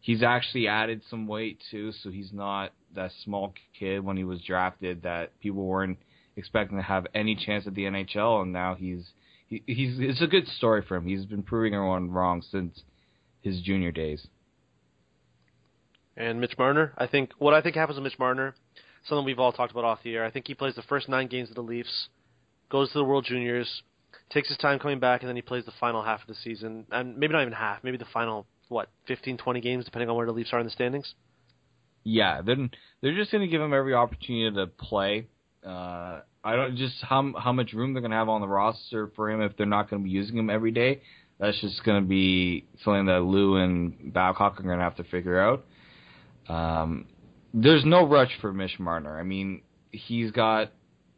He's 0.02 0.24
actually 0.24 0.68
added 0.68 1.02
some 1.10 1.28
weight 1.28 1.62
too, 1.72 1.92
so 1.92 2.10
he's 2.10 2.32
not 2.32 2.72
that 2.96 3.12
small 3.24 3.54
kid 3.78 4.04
when 4.04 4.18
he 4.18 4.24
was 4.24 4.42
drafted 4.42 5.04
that 5.04 5.38
people 5.40 5.66
weren't 5.66 5.98
expecting 6.36 6.78
to 6.78 6.84
have 6.84 7.06
any 7.14 7.36
chance 7.36 7.68
at 7.68 7.76
the 7.76 7.84
NHL, 7.84 8.42
and 8.42 8.54
now 8.54 8.76
he's 8.76 9.04
he, 9.50 9.64
he's 9.66 10.00
it's 10.00 10.22
a 10.22 10.28
good 10.28 10.48
story 10.48 10.84
for 10.88 10.96
him. 10.96 11.06
He's 11.06 11.26
been 11.26 11.44
proving 11.44 11.74
everyone 11.74 12.12
wrong 12.12 12.42
since 12.42 12.84
his 13.42 13.62
junior 13.62 13.92
days. 13.92 14.28
And 16.16 16.42
Mitch 16.42 16.58
Marner, 16.58 16.94
I 16.98 17.08
think 17.08 17.32
what 17.38 17.54
I 17.54 17.62
think 17.62 17.76
happens 17.76 17.98
with 17.98 18.04
Mitch 18.04 18.20
Marner, 18.20 18.56
something 19.06 19.26
we've 19.26 19.40
all 19.40 19.54
talked 19.54 19.72
about 19.72 19.86
off 19.86 20.00
the 20.04 20.16
air. 20.16 20.26
I 20.26 20.32
think 20.32 20.48
he 20.48 20.54
plays 20.54 20.76
the 20.76 20.82
first 20.84 21.08
nine 21.10 21.28
games 21.28 21.50
of 21.50 21.56
the 21.56 21.64
Leafs, 21.64 22.10
goes 22.70 22.92
to 22.92 23.00
the 23.00 23.06
World 23.06 23.26
Juniors, 23.26 23.84
takes 24.30 24.50
his 24.50 24.58
time 24.58 24.80
coming 24.80 25.00
back, 25.00 25.22
and 25.22 25.30
then 25.30 25.36
he 25.36 25.42
plays 25.42 25.66
the 25.66 25.74
final 25.80 26.04
half 26.04 26.22
of 26.22 26.28
the 26.28 26.36
season, 26.36 26.86
and 26.92 27.18
maybe 27.18 27.34
not 27.34 27.42
even 27.42 27.54
half, 27.54 27.84
maybe 27.84 27.98
the 27.98 28.06
final 28.14 28.46
what 28.68 28.90
15, 29.08 29.38
20 29.38 29.62
games, 29.62 29.86
depending 29.86 30.10
on 30.10 30.16
where 30.16 30.26
the 30.26 30.32
Leafs 30.32 30.54
are 30.54 30.60
in 30.60 30.66
the 30.66 30.72
standings. 30.72 31.16
Yeah, 32.04 32.42
then 32.42 32.70
they're 33.02 33.16
just 33.16 33.32
going 33.32 33.42
to 33.42 33.48
give 33.48 33.62
him 33.62 33.74
every 33.74 33.94
opportunity 33.94 34.56
to 34.56 34.68
play. 34.68 35.28
Uh, 35.66 36.22
I 36.50 36.56
don't 36.56 36.76
just 36.78 36.96
how 37.02 37.32
how 37.38 37.52
much 37.52 37.74
room 37.74 37.94
they're 37.94 38.02
going 38.02 38.10
to 38.10 38.18
have 38.18 38.28
on 38.28 38.42
the 38.42 38.48
roster 38.48 39.12
for 39.16 39.30
him 39.30 39.40
if 39.42 39.56
they're 39.56 39.68
not 39.68 39.88
going 39.88 40.02
to 40.02 40.04
be 40.04 40.10
using 40.10 40.36
him 40.36 40.50
every 40.50 40.72
day. 40.72 41.02
That's 41.40 41.60
just 41.62 41.84
going 41.84 42.02
to 42.02 42.08
be 42.08 42.66
something 42.84 43.06
that 43.06 43.22
Lou 43.22 43.58
and 43.58 44.12
Babcock 44.14 44.60
are 44.60 44.64
going 44.64 44.80
to 44.80 44.84
have 44.84 44.96
to 44.96 45.04
figure 45.04 45.40
out. 45.40 45.66
Um, 46.48 47.06
there's 47.54 47.86
no 47.86 48.08
rush 48.08 48.32
for 48.42 48.52
Mitch 48.52 48.80
Marner. 48.80 49.20
I 49.20 49.24
mean, 49.24 49.62
he's 49.92 50.32
got 50.32 50.72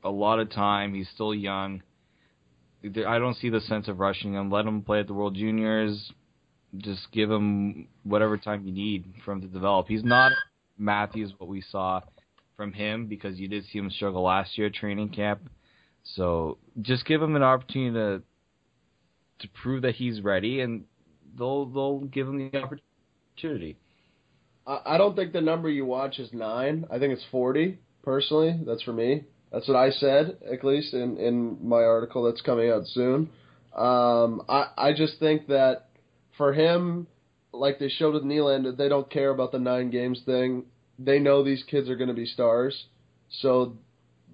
a 0.04 0.10
lot 0.10 0.40
of 0.40 0.52
time. 0.52 0.94
He's 0.94 1.08
still 1.14 1.34
young. 1.34 1.82
I 2.84 3.18
don't 3.18 3.38
see 3.38 3.50
the 3.50 3.62
sense 3.62 3.88
of 3.88 4.00
rushing 4.00 4.34
him. 4.34 4.52
Let 4.52 4.66
him 4.66 4.82
play 4.82 5.00
at 5.00 5.08
the 5.08 5.14
World 5.14 5.36
Juniors. 5.36 6.12
Just 6.78 7.10
give 7.14 7.32
him 7.32 7.88
whatever 8.04 8.38
time 8.38 8.66
you 8.66 8.74
need 8.74 9.14
for 9.24 9.32
him 9.32 9.42
to 9.42 9.48
develop. 9.48 9.88
He's 9.88 10.04
not 10.04 10.34
Matthews 10.78 11.32
what 11.38 11.50
we 11.50 11.62
saw 11.62 12.02
from 12.62 12.74
him 12.74 13.08
because 13.08 13.40
you 13.40 13.48
did 13.48 13.66
see 13.72 13.80
him 13.80 13.90
struggle 13.90 14.22
last 14.22 14.56
year 14.56 14.68
at 14.68 14.74
training 14.76 15.10
camp. 15.10 15.50
So 16.16 16.60
just 16.80 17.06
give 17.06 17.20
him 17.20 17.36
an 17.36 17.42
opportunity 17.42 17.96
to 17.96 18.22
to 19.40 19.50
prove 19.64 19.82
that 19.82 19.96
he's 19.96 20.22
ready, 20.22 20.62
and 20.62 20.84
they'll 21.36 21.66
they'll 21.66 22.02
give 22.02 22.28
him 22.28 22.38
the 22.38 22.60
opportunity. 22.60 23.78
I 24.68 25.00
don't 25.00 25.16
think 25.16 25.34
the 25.34 25.42
number 25.42 25.70
you 25.70 25.86
watch 25.86 26.20
is 26.20 26.32
nine. 26.34 26.86
I 26.92 27.00
think 27.00 27.14
it's 27.14 27.26
forty. 27.32 27.80
Personally, 28.04 28.60
that's 28.64 28.84
for 28.84 28.94
me. 28.94 29.24
That's 29.52 29.68
what 29.68 29.76
I 29.76 29.90
said, 29.90 30.38
at 30.52 30.64
least 30.64 30.94
in 30.94 31.18
in 31.18 31.58
my 31.68 31.82
article 31.82 32.24
that's 32.24 32.42
coming 32.42 32.70
out 32.70 32.86
soon. 32.86 33.30
Um, 33.76 34.44
I 34.48 34.68
I 34.78 34.94
just 34.96 35.18
think 35.18 35.48
that 35.48 35.88
for 36.38 36.54
him, 36.54 37.08
like 37.52 37.80
they 37.80 37.90
showed 37.90 38.14
with 38.14 38.24
Nylander, 38.24 38.78
they 38.78 38.88
don't 38.88 39.10
care 39.10 39.32
about 39.32 39.52
the 39.52 39.60
nine 39.60 39.90
games 39.90 40.22
thing. 40.28 40.66
They 41.04 41.20
know 41.20 41.44
these 41.44 41.64
kids 41.64 41.90
are 41.90 41.96
going 41.96 42.10
to 42.10 42.14
be 42.14 42.26
stars, 42.26 42.86
so 43.30 43.78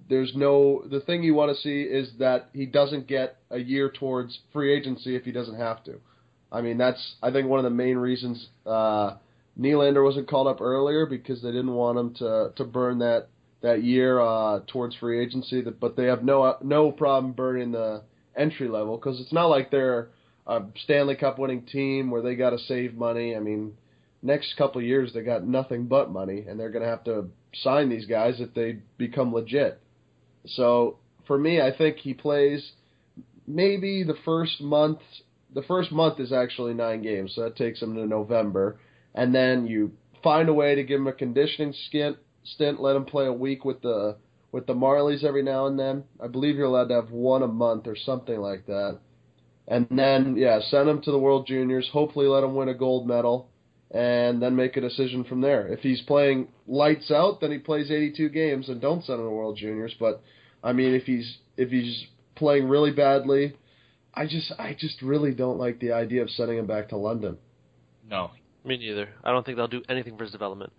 there's 0.08 0.32
no. 0.34 0.82
The 0.90 1.00
thing 1.00 1.22
you 1.22 1.34
want 1.34 1.54
to 1.54 1.62
see 1.62 1.82
is 1.82 2.10
that 2.18 2.50
he 2.52 2.66
doesn't 2.66 3.06
get 3.06 3.36
a 3.50 3.58
year 3.58 3.90
towards 3.90 4.38
free 4.52 4.72
agency 4.72 5.16
if 5.16 5.24
he 5.24 5.32
doesn't 5.32 5.56
have 5.56 5.84
to. 5.84 6.00
I 6.50 6.60
mean, 6.60 6.78
that's 6.78 7.14
I 7.22 7.30
think 7.30 7.48
one 7.48 7.58
of 7.58 7.64
the 7.64 7.70
main 7.70 7.96
reasons 7.96 8.48
uh, 8.66 9.16
Nylander 9.58 10.04
wasn't 10.04 10.28
called 10.28 10.46
up 10.46 10.60
earlier 10.60 11.06
because 11.06 11.42
they 11.42 11.50
didn't 11.50 11.74
want 11.74 11.98
him 11.98 12.14
to 12.14 12.52
to 12.56 12.64
burn 12.64 12.98
that 13.00 13.28
that 13.60 13.82
year 13.82 14.20
uh, 14.20 14.60
towards 14.66 14.96
free 14.96 15.20
agency. 15.20 15.62
But 15.62 15.96
they 15.96 16.04
have 16.04 16.22
no 16.22 16.56
no 16.62 16.90
problem 16.92 17.32
burning 17.32 17.72
the 17.72 18.02
entry 18.36 18.68
level 18.68 18.96
because 18.96 19.20
it's 19.20 19.32
not 19.32 19.46
like 19.46 19.70
they're 19.70 20.08
a 20.46 20.62
Stanley 20.84 21.16
Cup 21.16 21.38
winning 21.38 21.62
team 21.66 22.10
where 22.10 22.22
they 22.22 22.34
got 22.34 22.50
to 22.50 22.58
save 22.58 22.94
money. 22.94 23.36
I 23.36 23.40
mean, 23.40 23.74
next 24.22 24.56
couple 24.56 24.82
years 24.82 25.12
they 25.12 25.22
got 25.22 25.46
nothing 25.46 25.86
but 25.86 26.10
money, 26.10 26.44
and 26.48 26.58
they're 26.58 26.70
going 26.70 26.84
to 26.84 26.90
have 26.90 27.04
to 27.04 27.26
sign 27.62 27.88
these 27.88 28.06
guys 28.06 28.40
if 28.40 28.54
they 28.54 28.78
become 28.96 29.32
legit. 29.32 29.80
So 30.46 30.98
for 31.26 31.38
me, 31.38 31.60
I 31.60 31.76
think 31.76 31.98
he 31.98 32.14
plays 32.14 32.72
maybe 33.46 34.02
the 34.02 34.16
first 34.24 34.60
month. 34.60 34.98
The 35.54 35.62
first 35.62 35.92
month 35.92 36.20
is 36.20 36.32
actually 36.32 36.74
nine 36.74 37.02
games, 37.02 37.32
so 37.34 37.42
that 37.42 37.56
takes 37.56 37.80
him 37.80 37.94
to 37.94 38.06
November, 38.06 38.78
and 39.14 39.34
then 39.34 39.66
you 39.66 39.92
find 40.22 40.48
a 40.48 40.54
way 40.54 40.74
to 40.74 40.82
give 40.82 41.00
him 41.00 41.06
a 41.06 41.12
conditioning 41.12 41.74
stint 41.88 42.16
stint, 42.44 42.80
let 42.80 42.96
him 42.96 43.04
play 43.04 43.26
a 43.26 43.32
week 43.32 43.64
with 43.64 43.80
the 43.82 44.16
with 44.50 44.66
the 44.66 44.74
Marlies 44.74 45.24
every 45.24 45.42
now 45.42 45.66
and 45.66 45.78
then. 45.78 46.04
I 46.22 46.26
believe 46.26 46.56
you're 46.56 46.66
allowed 46.66 46.88
to 46.88 46.94
have 46.94 47.10
one 47.10 47.42
a 47.42 47.48
month 47.48 47.86
or 47.86 47.96
something 47.96 48.40
like 48.40 48.66
that. 48.66 48.98
And 49.66 49.86
then 49.90 50.36
yeah, 50.36 50.60
send 50.70 50.88
him 50.88 51.02
to 51.02 51.10
the 51.10 51.18
World 51.18 51.46
Juniors. 51.46 51.88
Hopefully, 51.92 52.26
let 52.26 52.44
him 52.44 52.54
win 52.54 52.68
a 52.68 52.74
gold 52.74 53.06
medal, 53.06 53.50
and 53.90 54.42
then 54.42 54.54
make 54.54 54.76
a 54.76 54.80
decision 54.80 55.24
from 55.24 55.40
there. 55.40 55.66
If 55.68 55.80
he's 55.80 56.02
playing 56.02 56.48
lights 56.66 57.10
out, 57.10 57.40
then 57.40 57.50
he 57.50 57.58
plays 57.58 57.90
82 57.90 58.28
games 58.28 58.68
and 58.68 58.80
don't 58.80 59.04
send 59.04 59.20
him 59.20 59.26
to 59.26 59.30
World 59.30 59.56
Juniors. 59.56 59.94
But 59.98 60.22
I 60.62 60.72
mean, 60.72 60.94
if 60.94 61.04
he's 61.04 61.38
if 61.56 61.70
he's 61.70 62.06
playing 62.34 62.68
really 62.68 62.90
badly, 62.90 63.56
I 64.14 64.26
just 64.26 64.52
I 64.58 64.76
just 64.78 65.00
really 65.02 65.32
don't 65.32 65.58
like 65.58 65.80
the 65.80 65.92
idea 65.92 66.22
of 66.22 66.30
sending 66.30 66.58
him 66.58 66.66
back 66.66 66.88
to 66.90 66.96
London. 66.96 67.38
No, 68.08 68.30
me 68.64 68.76
neither. 68.76 69.08
I 69.24 69.32
don't 69.32 69.44
think 69.44 69.56
they'll 69.56 69.68
do 69.68 69.82
anything 69.88 70.16
for 70.16 70.24
his 70.24 70.32
development. 70.32 70.72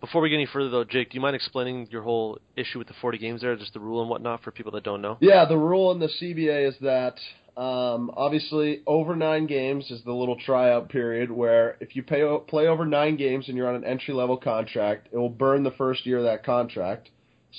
Before 0.00 0.22
we 0.22 0.30
get 0.30 0.36
any 0.36 0.46
further, 0.46 0.70
though, 0.70 0.84
Jake, 0.84 1.10
do 1.10 1.16
you 1.16 1.20
mind 1.20 1.36
explaining 1.36 1.86
your 1.90 2.00
whole 2.00 2.38
issue 2.56 2.78
with 2.78 2.88
the 2.88 2.94
40 3.02 3.18
games 3.18 3.42
there, 3.42 3.54
just 3.54 3.74
the 3.74 3.80
rule 3.80 4.00
and 4.00 4.08
whatnot 4.08 4.42
for 4.42 4.50
people 4.50 4.72
that 4.72 4.82
don't 4.82 5.02
know? 5.02 5.18
Yeah, 5.20 5.44
the 5.44 5.58
rule 5.58 5.92
in 5.92 5.98
the 5.98 6.08
CBA 6.08 6.68
is 6.68 6.74
that 6.80 7.16
um, 7.56 8.10
obviously 8.16 8.82
over 8.86 9.16
nine 9.16 9.46
games 9.46 9.90
is 9.90 10.02
the 10.04 10.12
little 10.12 10.36
tryout 10.36 10.88
period 10.88 11.30
where 11.30 11.76
if 11.80 11.96
you 11.96 12.02
pay, 12.02 12.24
play 12.48 12.66
over 12.66 12.86
nine 12.86 13.16
games 13.16 13.48
and 13.48 13.56
you're 13.56 13.68
on 13.68 13.74
an 13.74 13.84
entry 13.84 14.14
level 14.14 14.36
contract, 14.36 15.08
it 15.12 15.16
will 15.16 15.28
burn 15.28 15.62
the 15.62 15.70
first 15.72 16.06
year 16.06 16.18
of 16.18 16.24
that 16.24 16.44
contract. 16.44 17.10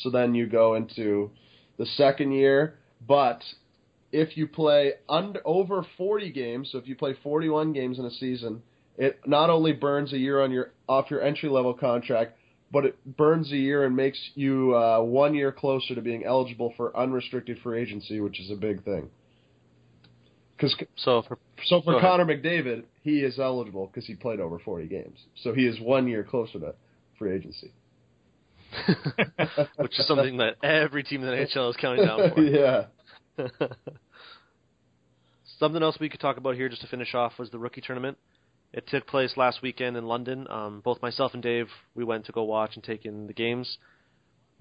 So 0.04 0.10
then 0.10 0.36
you 0.36 0.48
go 0.48 0.76
into 0.76 1.32
the 1.78 1.86
second 1.86 2.32
year. 2.32 2.76
But 3.06 3.44
if 4.12 4.38
you 4.38 4.48
play 4.48 4.94
under 5.10 5.42
over 5.46 5.86
40 5.98 6.32
games, 6.32 6.70
so 6.72 6.78
if 6.78 6.88
you 6.88 6.96
play 6.96 7.16
41 7.24 7.74
games 7.74 8.00
in 8.00 8.06
a 8.06 8.12
season, 8.12 8.62
it 8.98 9.20
not 9.26 9.50
only 9.50 9.74
burns 9.74 10.14
a 10.14 10.18
year 10.18 10.42
on 10.42 10.52
your 10.52 10.72
off 10.88 11.10
your 11.10 11.22
entry 11.22 11.50
level 11.50 11.74
contract, 11.74 12.38
but 12.72 12.86
it 12.86 13.18
burns 13.18 13.52
a 13.52 13.58
year 13.58 13.86
and 13.86 13.96
makes 13.96 14.20
you 14.36 14.76
uh, 14.76 15.02
one 15.02 15.34
year 15.34 15.52
closer 15.52 15.96
to 15.96 16.02
being 16.02 16.24
eligible 16.24 16.74
for 16.78 16.96
unrestricted 16.96 17.60
free 17.64 17.82
agency, 17.82 18.20
which 18.20 18.40
is 18.40 18.52
a 18.52 18.56
big 18.56 18.84
thing. 18.84 19.10
Cause, 20.62 20.76
so 20.96 21.24
for 21.24 21.40
so 21.66 21.82
for 21.82 22.00
Connor 22.00 22.26
McDavid, 22.26 22.84
he 23.02 23.22
is 23.22 23.40
eligible 23.40 23.88
because 23.88 24.06
he 24.06 24.14
played 24.14 24.40
over 24.40 24.60
40 24.60 24.88
games, 24.88 25.18
so 25.44 25.54
he 25.54 25.66
is 25.66 25.80
one 25.80 26.08
year 26.08 26.24
closer 26.24 26.60
to 26.60 26.76
free 27.18 27.34
agency. 27.34 27.74
which 29.78 30.00
is 30.00 30.08
something 30.08 30.38
that 30.38 30.56
every 30.64 31.04
team 31.04 31.24
in 31.24 31.28
the 31.28 31.36
NHL 31.36 31.72
is 31.72 31.76
counting 31.78 32.06
down 32.06 32.32
for. 32.34 32.42
yeah. 32.44 32.86
something 35.60 35.84
else 35.84 35.98
we 36.00 36.10
could 36.10 36.20
talk 36.20 36.38
about 36.38 36.56
here 36.56 36.70
just 36.70 36.82
to 36.82 36.88
finish 36.88 37.14
off 37.14 37.34
was 37.38 37.50
the 37.50 37.60
rookie 37.60 37.82
tournament. 37.82 38.18
It 38.74 38.88
took 38.88 39.06
place 39.08 39.34
last 39.36 39.62
weekend 39.62 39.98
in 39.98 40.06
London. 40.06 40.48
Um, 40.50 40.82
both 40.82 41.02
myself 41.02 41.34
and 41.34 41.44
Dave, 41.44 41.68
we 41.96 42.04
went 42.04 42.26
to 42.28 42.32
go 42.32 42.44
watch 42.44 42.76
and 42.76 42.84
take 42.84 43.06
in 43.06 43.28
the 43.28 43.34
games. 43.34 43.78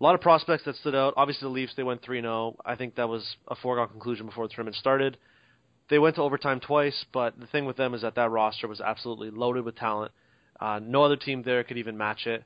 A 0.00 0.02
lot 0.02 0.14
of 0.14 0.20
prospects 0.20 0.64
that 0.64 0.76
stood 0.76 0.94
out. 0.94 1.14
Obviously, 1.16 1.46
the 1.46 1.52
Leafs 1.52 1.74
they 1.76 1.82
went 1.82 2.02
3-0. 2.02 2.56
I 2.64 2.74
think 2.74 2.96
that 2.96 3.08
was 3.08 3.36
a 3.48 3.54
foregone 3.54 3.88
conclusion 3.88 4.26
before 4.26 4.48
the 4.48 4.54
tournament 4.54 4.76
started. 4.76 5.18
They 5.90 5.98
went 5.98 6.16
to 6.16 6.22
overtime 6.22 6.60
twice, 6.60 7.04
but 7.12 7.38
the 7.38 7.46
thing 7.46 7.66
with 7.66 7.76
them 7.76 7.94
is 7.94 8.02
that 8.02 8.14
that 8.14 8.30
roster 8.30 8.68
was 8.68 8.80
absolutely 8.80 9.30
loaded 9.30 9.64
with 9.64 9.76
talent. 9.76 10.12
Uh, 10.58 10.78
no 10.82 11.02
other 11.02 11.16
team 11.16 11.42
there 11.42 11.64
could 11.64 11.78
even 11.78 11.98
match 11.98 12.26
it. 12.26 12.44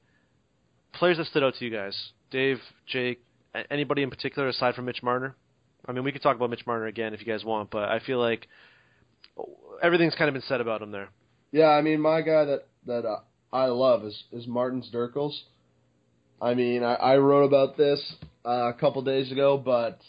Players 0.95 1.19
that 1.19 1.27
stood 1.27 1.43
out 1.43 1.55
to 1.59 1.65
you 1.65 1.71
guys, 1.71 2.13
Dave, 2.31 2.59
Jake, 2.87 3.23
anybody 3.71 4.03
in 4.03 4.11
particular 4.11 4.49
aside 4.49 4.75
from 4.75 4.87
Mitch 4.87 5.03
Marner? 5.03 5.37
I 5.87 5.93
mean, 5.93 6.05
we 6.05 6.13
could 6.13 6.23
talk 6.23 6.37
about 6.37 6.51
Mitch 6.51 6.67
Marner 6.67 6.87
again 6.87 7.13
if 7.13 7.21
you 7.21 7.27
guys 7.27 7.45
want, 7.45 7.71
but 7.71 7.91
I 7.91 8.01
feel 8.01 8.19
like 8.19 8.49
everything's 9.83 10.15
kind 10.15 10.29
of 10.29 10.33
been 10.33 10.43
said 10.49 10.61
about 10.61 10.81
him 10.81 10.91
there. 10.91 11.11
Yeah, 11.53 11.69
I 11.69 11.83
mean, 11.83 12.01
my 12.01 12.23
guy 12.23 12.47
that 12.47 12.67
that 12.87 13.05
uh, 13.05 13.21
I 13.53 13.67
love 13.67 14.05
is 14.05 14.25
is 14.33 14.47
Martin 14.47 14.83
Dzierkals. 14.83 15.35
I 16.41 16.55
mean, 16.55 16.83
I, 16.83 16.95
I 16.95 17.17
wrote 17.19 17.45
about 17.45 17.77
this 17.77 18.15
uh, 18.45 18.71
a 18.71 18.73
couple 18.73 19.03
days 19.03 19.31
ago, 19.31 19.59
but 19.59 20.01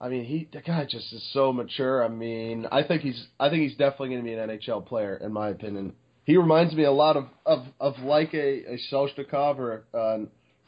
I 0.00 0.08
mean, 0.08 0.24
he 0.24 0.48
the 0.50 0.62
guy 0.62 0.84
just 0.84 1.12
is 1.12 1.28
so 1.32 1.52
mature. 1.52 2.02
I 2.02 2.08
mean, 2.08 2.66
I 2.72 2.82
think 2.82 3.02
he's 3.02 3.26
I 3.38 3.50
think 3.50 3.62
he's 3.62 3.76
definitely 3.76 4.10
going 4.10 4.20
to 4.20 4.24
be 4.24 4.32
an 4.32 4.48
NHL 4.48 4.86
player 4.86 5.16
in 5.16 5.32
my 5.32 5.50
opinion. 5.50 5.92
He 6.24 6.36
reminds 6.36 6.74
me 6.74 6.84
a 6.84 6.92
lot 6.92 7.16
of 7.16 7.26
of 7.44 7.66
of 7.78 7.98
like 7.98 8.32
a 8.32 8.74
a 8.74 8.78
Soshnikov 8.90 9.58
or 9.58 9.84
a, 9.92 9.96
uh, 9.96 10.18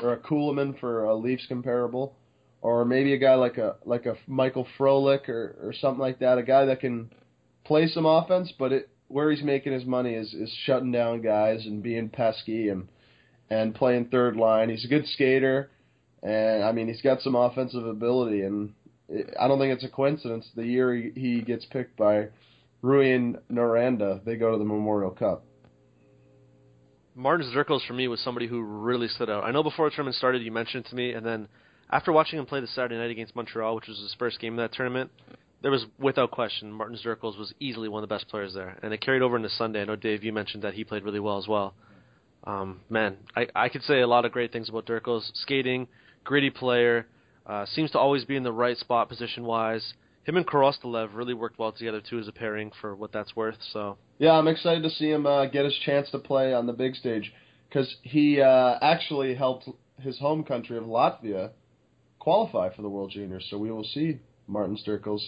or 0.01 0.13
a 0.13 0.19
Kulemin 0.19 0.79
for 0.79 1.05
a 1.05 1.15
Leafs 1.15 1.47
comparable, 1.47 2.15
or 2.61 2.85
maybe 2.85 3.15
a 3.15 3.19
guy 3.19 3.35
like 3.35 3.57
a 3.57 3.77
like 3.87 4.05
a 4.05 4.17
Michael 4.27 4.67
Frolik 4.79 5.29
or 5.31 5.57
or 5.63 5.73
something 5.81 6.01
like 6.01 6.19
that. 6.19 6.37
A 6.37 6.43
guy 6.43 6.67
that 6.67 6.81
can 6.81 7.11
play 7.65 7.87
some 7.87 8.05
offense, 8.05 8.53
but 8.59 8.73
it 8.73 8.91
where 9.09 9.31
he's 9.31 9.43
making 9.43 9.73
his 9.73 9.87
money 9.87 10.13
is 10.13 10.35
is 10.35 10.53
shutting 10.65 10.93
down 10.93 11.23
guys 11.23 11.65
and 11.65 11.83
being 11.83 12.11
pesky 12.11 12.69
and 12.69 12.89
and 13.49 13.75
playing 13.75 14.07
third 14.07 14.37
line. 14.37 14.69
He's 14.69 14.85
a 14.85 14.89
good 14.89 15.07
skater, 15.07 15.71
and 16.23 16.63
I 16.65 16.73
mean 16.73 16.89
he's 16.89 17.03
got 17.03 17.23
some 17.23 17.35
offensive 17.35 17.87
ability. 17.87 18.43
And 18.43 18.75
I 19.39 19.49
don't 19.49 19.59
think 19.59 19.73
it's 19.73 19.85
a 19.85 19.89
coincidence. 19.89 20.49
The 20.55 20.65
year 20.65 20.95
he, 20.95 21.11
he 21.15 21.41
gets 21.43 21.65
picked 21.67 21.97
by 21.97 22.29
Rui 22.83 23.15
and 23.15 23.39
Noranda, 23.51 24.25
they 24.25 24.37
go 24.37 24.53
to 24.53 24.59
the 24.59 24.65
Memorial 24.65 25.11
Cup. 25.11 25.45
Martin 27.15 27.47
Dzierkals 27.47 27.87
for 27.87 27.93
me 27.93 28.09
was 28.09 28.21
somebody 28.21 28.47
who 28.47 28.63
really 28.63 29.09
stood 29.09 29.29
out. 29.29 29.45
I 29.45 29.51
know 29.51 29.63
before 29.63 29.89
the 29.89 29.95
tournament 29.95 30.17
started, 30.17 30.43
you 30.43 30.51
mentioned 30.51 30.87
it 30.87 30.89
to 30.91 30.97
me, 30.97 31.13
and 31.13 31.25
then 31.25 31.47
after 31.91 32.11
watching 32.11 32.39
him 32.39 32.47
play 32.47 32.61
the 32.61 32.67
Saturday 32.69 32.97
night 32.97 33.11
against 33.11 33.37
Montreal, 33.37 33.75
which 33.75 33.87
was 33.87 33.99
his 33.99 34.17
first 34.19 34.41
game 34.41 34.55
of 34.55 34.59
that 34.59 34.75
tournament, 34.75 35.11
there 35.61 35.71
was 35.71 35.85
without 35.99 36.31
question 36.31 36.73
Martin 36.73 36.97
Dzierkals 36.97 37.39
was 37.39 37.53
easily 37.61 37.89
one 37.89 38.03
of 38.03 38.09
the 38.09 38.15
best 38.15 38.29
players 38.29 38.55
there, 38.55 38.79
and 38.83 38.93
it 38.93 39.01
carried 39.01 39.23
over 39.23 39.37
into 39.37 39.51
Sunday. 39.51 39.83
I 39.83 39.85
know 39.85 39.97
Dave, 39.97 40.25
you 40.25 40.33
mentioned 40.33 40.65
that 40.65 40.75
he 40.75 40.85
played 40.85 41.05
really 41.05 41.21
well 41.21 41.39
as 41.39 41.47
well. 41.47 41.75
Um, 42.45 42.81
man, 42.89 43.19
I 43.37 43.47
I 43.55 43.69
could 43.69 43.83
say 43.83 44.01
a 44.01 44.07
lot 44.07 44.25
of 44.25 44.33
great 44.33 44.51
things 44.51 44.69
about 44.69 44.87
Dzierkals. 44.87 45.31
Skating, 45.35 45.87
gritty 46.25 46.51
player, 46.51 47.07
uh, 47.47 47.67
seems 47.67 47.91
to 47.93 47.99
always 47.99 48.25
be 48.25 48.37
in 48.37 48.43
the 48.43 48.53
right 48.53 48.77
spot 48.79 49.09
position 49.09 49.45
wise. 49.45 49.95
Him 50.25 50.37
and 50.37 50.47
Korostelev 50.47 51.15
really 51.15 51.35
worked 51.35 51.59
well 51.59 51.73
together 51.73 52.01
too 52.01 52.19
as 52.19 52.29
a 52.29 52.33
pairing 52.33 52.71
for 52.81 52.95
what 52.95 53.13
that's 53.13 53.35
worth. 53.35 53.59
So 53.73 53.99
yeah, 54.19 54.33
I'm 54.33 54.49
excited 54.49 54.83
to 54.85 54.91
see 54.91 55.11
him 55.11 55.27
uh, 55.27 55.47
get 55.47 55.65
his 55.65 55.75
chance 55.85 56.11
to 56.11 56.19
play 56.19 56.55
on 56.55 56.67
the 56.67 56.73
big 56.73 56.95
stage 56.95 57.33
because 57.69 57.97
he 58.03 58.41
uh, 58.41 58.79
actually 58.81 59.35
helped 59.35 59.69
his 59.99 60.19
home 60.19 60.45
country 60.45 60.77
of 60.77 60.85
Latvia 60.85 61.51
qualify 62.19 62.73
for 62.75 62.83
the 62.83 62.89
World 62.89 63.11
Juniors. 63.11 63.47
So 63.51 63.59
we 63.59 63.73
will 63.73 63.85
see 63.85 64.21
Martin 64.47 64.77
Dzierkals 64.77 65.23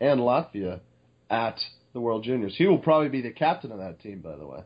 and 0.00 0.20
Latvia 0.20 0.80
at 1.30 1.58
the 1.94 2.00
World 2.00 2.24
Juniors. 2.24 2.54
He 2.56 2.66
will 2.66 2.78
probably 2.78 3.08
be 3.08 3.22
the 3.22 3.30
captain 3.30 3.72
of 3.72 3.78
that 3.78 4.00
team, 4.00 4.20
by 4.20 4.36
the 4.36 4.46
way. 4.46 4.60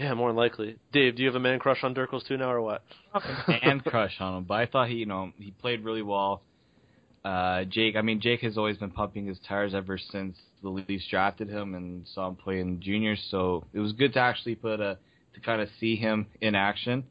Yeah, 0.00 0.14
more 0.14 0.30
than 0.30 0.36
likely. 0.36 0.76
Dave, 0.92 1.16
do 1.16 1.22
you 1.22 1.28
have 1.28 1.34
a 1.34 1.40
man 1.40 1.58
crush 1.58 1.84
on 1.84 1.94
Dzierkals 1.94 2.26
too 2.26 2.38
now, 2.38 2.50
or 2.50 2.62
what? 2.62 2.82
man 3.48 3.80
crush 3.80 4.16
on 4.18 4.38
him, 4.38 4.44
but 4.44 4.54
I 4.54 4.64
thought 4.64 4.88
he, 4.88 4.94
you 4.94 5.04
know, 5.04 5.30
he 5.36 5.50
played 5.50 5.84
really 5.84 6.00
well. 6.00 6.40
Uh, 7.22 7.64
Jake, 7.64 7.96
I 7.96 8.00
mean, 8.00 8.18
Jake 8.18 8.40
has 8.40 8.56
always 8.56 8.78
been 8.78 8.92
pumping 8.92 9.26
his 9.26 9.38
tires 9.46 9.74
ever 9.74 9.98
since 9.98 10.38
the 10.62 10.70
Leafs 10.70 11.06
drafted 11.10 11.50
him 11.50 11.74
and 11.74 12.08
saw 12.14 12.28
him 12.28 12.36
play 12.36 12.60
in 12.60 12.80
juniors. 12.80 13.22
So 13.30 13.66
it 13.74 13.78
was 13.78 13.92
good 13.92 14.14
to 14.14 14.20
actually 14.20 14.54
put 14.54 14.80
a 14.80 14.96
to 15.34 15.40
kind 15.40 15.60
of 15.60 15.68
see 15.78 15.96
him 15.96 16.28
in 16.40 16.54
action. 16.54 17.04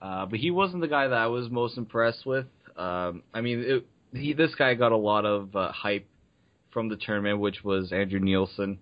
Uh, 0.00 0.24
but 0.24 0.38
he 0.38 0.50
wasn't 0.50 0.80
the 0.80 0.88
guy 0.88 1.06
that 1.06 1.18
I 1.18 1.26
was 1.26 1.50
most 1.50 1.76
impressed 1.76 2.24
with. 2.24 2.46
Um, 2.74 3.22
I 3.34 3.42
mean, 3.42 3.60
it, 3.60 3.86
he 4.18 4.32
this 4.32 4.54
guy 4.54 4.72
got 4.72 4.92
a 4.92 4.96
lot 4.96 5.26
of 5.26 5.54
uh, 5.54 5.72
hype 5.72 6.06
from 6.70 6.88
the 6.88 6.96
tournament, 6.96 7.38
which 7.38 7.62
was 7.62 7.92
Andrew 7.92 8.18
Nielsen. 8.18 8.78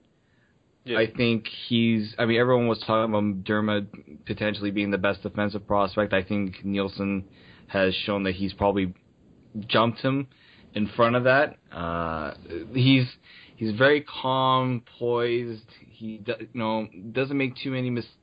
Yeah. 0.85 0.99
I 0.99 1.11
think 1.11 1.47
he's. 1.68 2.14
I 2.18 2.26
mean, 2.26 2.41
everyone 2.41 2.66
was 2.66 2.83
talking 2.87 3.14
about 3.14 3.45
Dermott 3.45 4.24
potentially 4.26 4.70
being 4.70 4.91
the 4.91 4.99
best 4.99 5.22
defensive 5.22 5.66
prospect. 5.66 6.12
I 6.12 6.22
think 6.22 6.64
Nielsen 6.64 7.24
has 7.68 7.95
shown 7.95 8.24
that 8.24 8.35
he's 8.35 8.53
probably 8.53 8.93
jumped 9.68 10.01
him 10.01 10.26
in 10.74 10.89
front 10.89 11.14
of 11.14 11.24
that. 11.24 11.57
Uh, 11.70 12.35
he's 12.74 13.07
he's 13.55 13.72
very 13.76 14.01
calm, 14.01 14.83
poised. 14.99 15.68
He 15.89 16.20
you 16.26 16.49
know 16.55 16.89
doesn't 17.12 17.37
make 17.37 17.55
too 17.57 17.70
many 17.70 17.91
mistakes. 17.91 18.16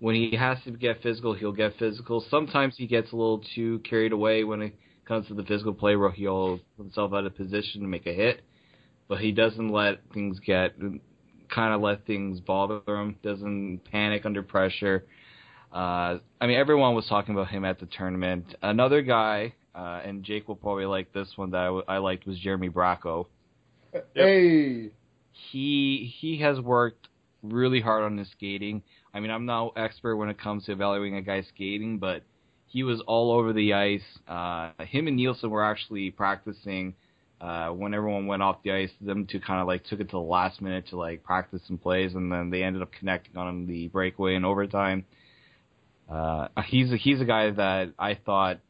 When 0.00 0.16
he 0.16 0.34
has 0.36 0.58
to 0.64 0.72
get 0.72 1.00
physical, 1.00 1.32
he'll 1.32 1.52
get 1.52 1.76
physical. 1.78 2.24
Sometimes 2.28 2.74
he 2.76 2.88
gets 2.88 3.12
a 3.12 3.16
little 3.16 3.44
too 3.54 3.78
carried 3.88 4.10
away 4.10 4.42
when 4.42 4.62
it 4.62 4.74
comes 5.06 5.28
to 5.28 5.34
the 5.34 5.44
physical 5.44 5.74
play, 5.74 5.94
where 5.94 6.10
he'll 6.10 6.58
put 6.76 6.82
himself 6.82 7.12
out 7.12 7.24
of 7.24 7.36
position 7.36 7.82
to 7.82 7.86
make 7.86 8.06
a 8.06 8.12
hit 8.12 8.42
but 9.12 9.20
he 9.20 9.30
doesn't 9.30 9.68
let 9.68 9.98
things 10.14 10.38
get 10.40 10.72
kind 11.54 11.74
of 11.74 11.80
let 11.80 12.06
things 12.06 12.40
bother 12.40 12.80
him. 12.86 13.16
Doesn't 13.22 13.80
panic 13.90 14.24
under 14.24 14.42
pressure. 14.42 15.04
Uh, 15.72 16.18
I 16.40 16.46
mean, 16.46 16.58
everyone 16.58 16.94
was 16.94 17.06
talking 17.06 17.34
about 17.34 17.48
him 17.48 17.64
at 17.64 17.80
the 17.80 17.86
tournament. 17.86 18.54
Another 18.62 19.02
guy, 19.02 19.54
uh, 19.74 20.00
and 20.04 20.22
Jake 20.22 20.48
will 20.48 20.56
probably 20.56 20.84
like 20.86 21.12
this 21.12 21.28
one 21.36 21.50
that 21.52 21.60
I, 21.60 21.66
w- 21.66 21.84
I 21.88 21.98
liked 21.98 22.26
was 22.26 22.38
Jeremy 22.38 22.68
Bracco. 22.68 23.26
Hey, 24.14 24.90
he 25.32 26.14
he 26.20 26.38
has 26.38 26.60
worked 26.60 27.08
really 27.42 27.80
hard 27.80 28.04
on 28.04 28.16
his 28.18 28.30
skating. 28.30 28.82
I 29.14 29.20
mean, 29.20 29.30
I'm 29.30 29.46
no 29.46 29.72
expert 29.76 30.16
when 30.16 30.28
it 30.28 30.38
comes 30.38 30.64
to 30.66 30.72
evaluating 30.72 31.16
a 31.16 31.22
guy's 31.22 31.46
skating, 31.48 31.98
but 31.98 32.22
he 32.66 32.82
was 32.82 33.02
all 33.06 33.32
over 33.32 33.52
the 33.52 33.74
ice. 33.74 34.02
Uh, 34.26 34.70
him 34.84 35.06
and 35.08 35.16
Nielsen 35.16 35.50
were 35.50 35.64
actually 35.64 36.10
practicing 36.10 36.94
uh, 37.42 37.70
when 37.70 37.92
everyone 37.92 38.26
went 38.26 38.40
off 38.40 38.62
the 38.62 38.70
ice, 38.70 38.90
them 39.00 39.26
two 39.26 39.40
kind 39.40 39.60
of 39.60 39.66
like 39.66 39.82
took 39.84 39.98
it 39.98 40.04
to 40.04 40.12
the 40.12 40.18
last 40.18 40.62
minute 40.62 40.86
to 40.88 40.96
like 40.96 41.24
practice 41.24 41.60
some 41.66 41.76
plays, 41.76 42.14
and 42.14 42.30
then 42.30 42.50
they 42.50 42.62
ended 42.62 42.82
up 42.82 42.92
connecting 42.92 43.36
on 43.36 43.66
the 43.66 43.88
breakaway 43.88 44.36
in 44.36 44.44
overtime. 44.44 45.04
Uh, 46.08 46.46
he's 46.66 46.92
a, 46.92 46.96
he's 46.96 47.20
a 47.20 47.24
guy 47.24 47.50
that 47.50 47.92
I 47.98 48.14
thought 48.14 48.60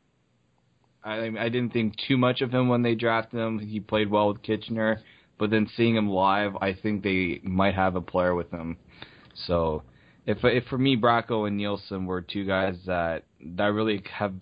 I 1.04 1.30
I 1.38 1.50
didn't 1.50 1.74
think 1.74 1.96
too 2.08 2.16
much 2.16 2.40
of 2.40 2.50
him 2.50 2.68
when 2.68 2.80
they 2.80 2.94
drafted 2.94 3.40
him. 3.40 3.58
He 3.58 3.78
played 3.78 4.10
well 4.10 4.28
with 4.28 4.42
Kitchener, 4.42 5.02
but 5.38 5.50
then 5.50 5.68
seeing 5.76 5.94
him 5.94 6.08
live, 6.08 6.56
I 6.56 6.72
think 6.72 7.02
they 7.02 7.40
might 7.42 7.74
have 7.74 7.94
a 7.94 8.00
player 8.00 8.34
with 8.34 8.50
him. 8.50 8.78
So 9.46 9.82
if 10.24 10.38
if 10.44 10.64
for 10.68 10.78
me, 10.78 10.96
Bracco 10.96 11.46
and 11.46 11.58
Nielsen 11.58 12.06
were 12.06 12.22
two 12.22 12.46
guys 12.46 12.78
that 12.86 13.24
that 13.44 13.66
really 13.66 14.02
have 14.18 14.32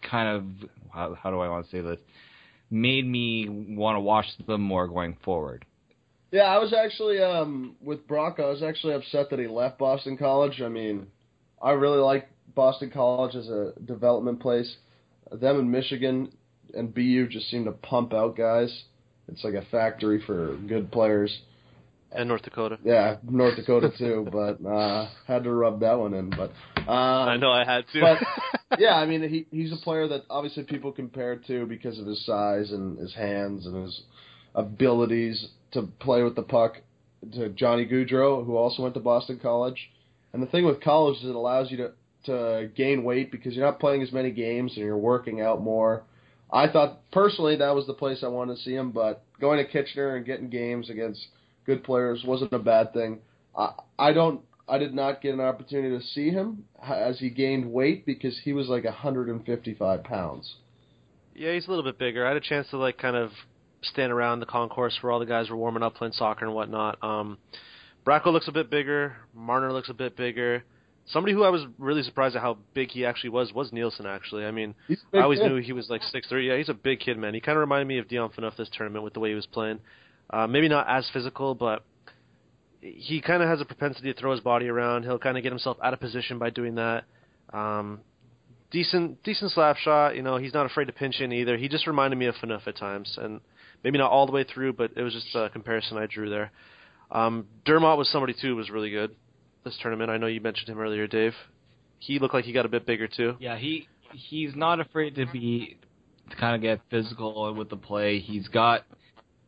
kind 0.00 0.28
of 0.34 0.70
how, 0.90 1.14
how 1.14 1.30
do 1.30 1.40
I 1.40 1.48
want 1.50 1.66
to 1.66 1.70
say 1.70 1.82
this 1.82 2.00
made 2.70 3.06
me 3.06 3.48
want 3.48 3.96
to 3.96 4.00
watch 4.00 4.26
them 4.46 4.62
more 4.62 4.86
going 4.86 5.16
forward. 5.24 5.64
Yeah, 6.30 6.42
I 6.42 6.58
was 6.58 6.72
actually 6.72 7.20
um, 7.20 7.74
with 7.82 8.06
Brock. 8.06 8.36
I 8.38 8.46
was 8.46 8.62
actually 8.62 8.94
upset 8.94 9.30
that 9.30 9.38
he 9.40 9.48
left 9.48 9.78
Boston 9.78 10.16
College. 10.16 10.60
I 10.62 10.68
mean, 10.68 11.08
I 11.60 11.72
really 11.72 11.98
like 11.98 12.28
Boston 12.54 12.90
College 12.90 13.34
as 13.34 13.48
a 13.48 13.72
development 13.84 14.40
place. 14.40 14.76
Them 15.32 15.58
in 15.58 15.70
Michigan 15.70 16.32
and 16.74 16.94
BU 16.94 17.28
just 17.28 17.50
seem 17.50 17.64
to 17.64 17.72
pump 17.72 18.12
out 18.12 18.36
guys. 18.36 18.84
It's 19.28 19.42
like 19.42 19.54
a 19.54 19.64
factory 19.70 20.22
for 20.24 20.56
good 20.68 20.90
players. 20.92 21.36
And 22.12 22.28
North 22.28 22.42
Dakota. 22.42 22.78
Yeah, 22.84 23.16
North 23.22 23.56
Dakota 23.56 23.90
too, 23.96 24.28
but 24.32 24.64
uh 24.66 25.08
had 25.26 25.44
to 25.44 25.52
rub 25.52 25.80
that 25.80 25.98
one 25.98 26.14
in. 26.14 26.30
But 26.30 26.52
uh, 26.86 26.90
I 26.90 27.36
know 27.36 27.50
I 27.50 27.64
had 27.64 27.84
to. 27.92 28.16
Yeah, 28.78 28.94
I 28.94 29.06
mean 29.06 29.28
he 29.28 29.46
he's 29.50 29.72
a 29.72 29.76
player 29.76 30.06
that 30.08 30.24
obviously 30.30 30.62
people 30.62 30.92
compare 30.92 31.36
to 31.36 31.66
because 31.66 31.98
of 31.98 32.06
his 32.06 32.24
size 32.24 32.70
and 32.70 32.98
his 32.98 33.14
hands 33.14 33.66
and 33.66 33.84
his 33.84 34.02
abilities 34.54 35.48
to 35.72 35.82
play 35.82 36.22
with 36.22 36.36
the 36.36 36.42
puck. 36.42 36.78
To 37.34 37.50
Johnny 37.50 37.84
Gaudreau, 37.84 38.46
who 38.46 38.56
also 38.56 38.82
went 38.82 38.94
to 38.94 39.00
Boston 39.00 39.38
College, 39.42 39.90
and 40.32 40.42
the 40.42 40.46
thing 40.46 40.64
with 40.64 40.80
college 40.80 41.18
is 41.18 41.24
it 41.28 41.34
allows 41.34 41.70
you 41.70 41.76
to 41.76 41.92
to 42.24 42.70
gain 42.74 43.04
weight 43.04 43.30
because 43.30 43.54
you're 43.54 43.64
not 43.64 43.78
playing 43.80 44.02
as 44.02 44.12
many 44.12 44.30
games 44.30 44.72
and 44.76 44.84
you're 44.84 44.96
working 44.96 45.40
out 45.40 45.60
more. 45.60 46.04
I 46.52 46.68
thought 46.68 47.10
personally 47.10 47.56
that 47.56 47.74
was 47.74 47.86
the 47.86 47.94
place 47.94 48.22
I 48.22 48.28
wanted 48.28 48.56
to 48.56 48.62
see 48.62 48.74
him, 48.74 48.90
but 48.90 49.22
going 49.40 49.58
to 49.58 49.70
Kitchener 49.70 50.16
and 50.16 50.24
getting 50.24 50.48
games 50.48 50.90
against 50.90 51.26
good 51.66 51.84
players 51.84 52.24
wasn't 52.24 52.52
a 52.52 52.58
bad 52.58 52.92
thing. 52.92 53.18
I 53.56 53.72
I 53.98 54.12
don't 54.12 54.40
I 54.70 54.78
did 54.78 54.94
not 54.94 55.20
get 55.20 55.34
an 55.34 55.40
opportunity 55.40 55.98
to 55.98 56.02
see 56.02 56.30
him 56.30 56.64
as 56.82 57.18
he 57.18 57.28
gained 57.28 57.70
weight 57.70 58.06
because 58.06 58.38
he 58.44 58.52
was 58.52 58.68
like 58.68 58.84
155 58.84 60.04
pounds. 60.04 60.54
Yeah, 61.34 61.54
he's 61.54 61.66
a 61.66 61.70
little 61.70 61.84
bit 61.84 61.98
bigger. 61.98 62.24
I 62.24 62.28
had 62.28 62.36
a 62.36 62.40
chance 62.40 62.68
to 62.70 62.76
like 62.76 62.96
kind 62.96 63.16
of 63.16 63.30
stand 63.82 64.12
around 64.12 64.40
the 64.40 64.46
concourse 64.46 64.96
where 65.00 65.10
all 65.10 65.18
the 65.18 65.26
guys 65.26 65.50
were 65.50 65.56
warming 65.56 65.82
up 65.82 65.94
playing 65.96 66.12
soccer 66.12 66.44
and 66.44 66.54
whatnot. 66.54 67.02
Um, 67.02 67.38
Bracco 68.06 68.26
looks 68.26 68.46
a 68.46 68.52
bit 68.52 68.70
bigger. 68.70 69.16
Marner 69.34 69.72
looks 69.72 69.88
a 69.88 69.94
bit 69.94 70.16
bigger. 70.16 70.64
Somebody 71.06 71.32
who 71.32 71.42
I 71.42 71.48
was 71.48 71.64
really 71.78 72.02
surprised 72.02 72.36
at 72.36 72.42
how 72.42 72.58
big 72.72 72.90
he 72.90 73.04
actually 73.04 73.30
was 73.30 73.52
was 73.52 73.72
Nielsen. 73.72 74.06
Actually, 74.06 74.44
I 74.44 74.52
mean, 74.52 74.74
I 75.12 75.18
always 75.18 75.40
kid. 75.40 75.48
knew 75.48 75.56
he 75.60 75.72
was 75.72 75.90
like 75.90 76.02
six 76.04 76.28
three. 76.28 76.48
Yeah, 76.48 76.56
he's 76.56 76.68
a 76.68 76.74
big 76.74 77.00
kid, 77.00 77.18
man. 77.18 77.34
He 77.34 77.40
kind 77.40 77.56
of 77.56 77.60
reminded 77.60 77.88
me 77.88 77.98
of 77.98 78.06
Dion 78.06 78.30
Phaneuf 78.30 78.56
this 78.56 78.70
tournament 78.72 79.02
with 79.02 79.14
the 79.14 79.20
way 79.20 79.30
he 79.30 79.34
was 79.34 79.46
playing. 79.46 79.80
Uh, 80.28 80.46
maybe 80.46 80.68
not 80.68 80.86
as 80.88 81.08
physical, 81.12 81.56
but 81.56 81.82
he 82.80 83.20
kind 83.20 83.42
of 83.42 83.48
has 83.48 83.60
a 83.60 83.64
propensity 83.64 84.12
to 84.12 84.18
throw 84.18 84.32
his 84.32 84.40
body 84.40 84.68
around. 84.68 85.04
He'll 85.04 85.18
kind 85.18 85.36
of 85.36 85.42
get 85.42 85.52
himself 85.52 85.76
out 85.82 85.92
of 85.92 86.00
position 86.00 86.38
by 86.38 86.50
doing 86.50 86.76
that. 86.76 87.04
Um, 87.52 88.00
decent, 88.70 89.22
decent 89.22 89.50
slap 89.52 89.76
shot. 89.76 90.16
You 90.16 90.22
know, 90.22 90.36
he's 90.36 90.54
not 90.54 90.66
afraid 90.66 90.86
to 90.86 90.92
pinch 90.92 91.20
in 91.20 91.32
either. 91.32 91.56
He 91.56 91.68
just 91.68 91.86
reminded 91.86 92.16
me 92.16 92.26
of 92.26 92.34
Phaneuf 92.36 92.66
at 92.66 92.76
times, 92.76 93.18
and 93.20 93.40
maybe 93.84 93.98
not 93.98 94.10
all 94.10 94.26
the 94.26 94.32
way 94.32 94.44
through, 94.44 94.74
but 94.74 94.92
it 94.96 95.02
was 95.02 95.12
just 95.12 95.34
a 95.34 95.50
comparison 95.50 95.98
I 95.98 96.06
drew 96.06 96.30
there. 96.30 96.52
Um, 97.10 97.46
Dermott 97.64 97.98
was 97.98 98.08
somebody 98.08 98.34
too 98.40 98.56
was 98.56 98.70
really 98.70 98.90
good 98.90 99.14
this 99.64 99.76
tournament. 99.82 100.10
I 100.10 100.16
know 100.16 100.26
you 100.26 100.40
mentioned 100.40 100.68
him 100.68 100.78
earlier, 100.78 101.06
Dave. 101.06 101.34
He 101.98 102.18
looked 102.18 102.34
like 102.34 102.44
he 102.44 102.52
got 102.52 102.64
a 102.64 102.68
bit 102.68 102.86
bigger 102.86 103.08
too. 103.08 103.36
Yeah, 103.40 103.56
he 103.58 103.88
he's 104.12 104.54
not 104.54 104.80
afraid 104.80 105.14
to 105.16 105.26
be 105.26 105.76
to 106.30 106.36
kind 106.36 106.54
of 106.54 106.62
get 106.62 106.80
physical 106.90 107.52
with 107.54 107.68
the 107.68 107.76
play. 107.76 108.20
He's 108.20 108.48
got 108.48 108.84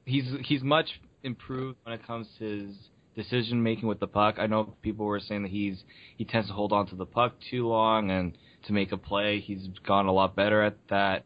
he's 0.04 0.24
he's 0.44 0.62
much 0.62 1.00
improved 1.22 1.78
when 1.84 1.94
it 1.94 2.06
comes 2.06 2.26
to 2.38 2.44
his 2.44 2.76
decision 3.16 3.62
making 3.62 3.88
with 3.88 4.00
the 4.00 4.06
puck. 4.06 4.36
I 4.38 4.46
know 4.46 4.74
people 4.82 5.06
were 5.06 5.20
saying 5.20 5.42
that 5.42 5.50
he's 5.50 5.82
he 6.16 6.24
tends 6.24 6.48
to 6.48 6.54
hold 6.54 6.72
on 6.72 6.86
to 6.88 6.94
the 6.94 7.06
puck 7.06 7.34
too 7.50 7.66
long 7.66 8.10
and 8.10 8.36
to 8.66 8.72
make 8.72 8.92
a 8.92 8.96
play. 8.96 9.40
He's 9.40 9.68
gone 9.86 10.06
a 10.06 10.12
lot 10.12 10.36
better 10.36 10.62
at 10.62 10.76
that. 10.88 11.24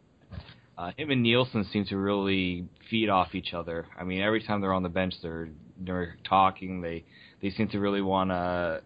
Uh, 0.79 0.93
him 0.97 1.11
and 1.11 1.23
Nielsen 1.23 1.65
seem 1.73 1.87
to 1.87 1.97
really 1.97 2.69
feed 2.91 3.09
off 3.09 3.35
each 3.35 3.55
other. 3.55 3.87
I 3.99 4.05
mean, 4.05 4.21
every 4.21 4.43
time 4.43 4.61
they're 4.61 4.75
on 4.75 4.83
the 4.83 4.89
bench, 4.89 5.15
they're 5.23 5.49
they're 5.79 6.17
talking. 6.29 6.81
They 6.81 7.05
they 7.41 7.51
seem 7.51 7.69
to 7.69 7.81
really 7.81 8.03
want 8.03 8.31
to 8.31 8.83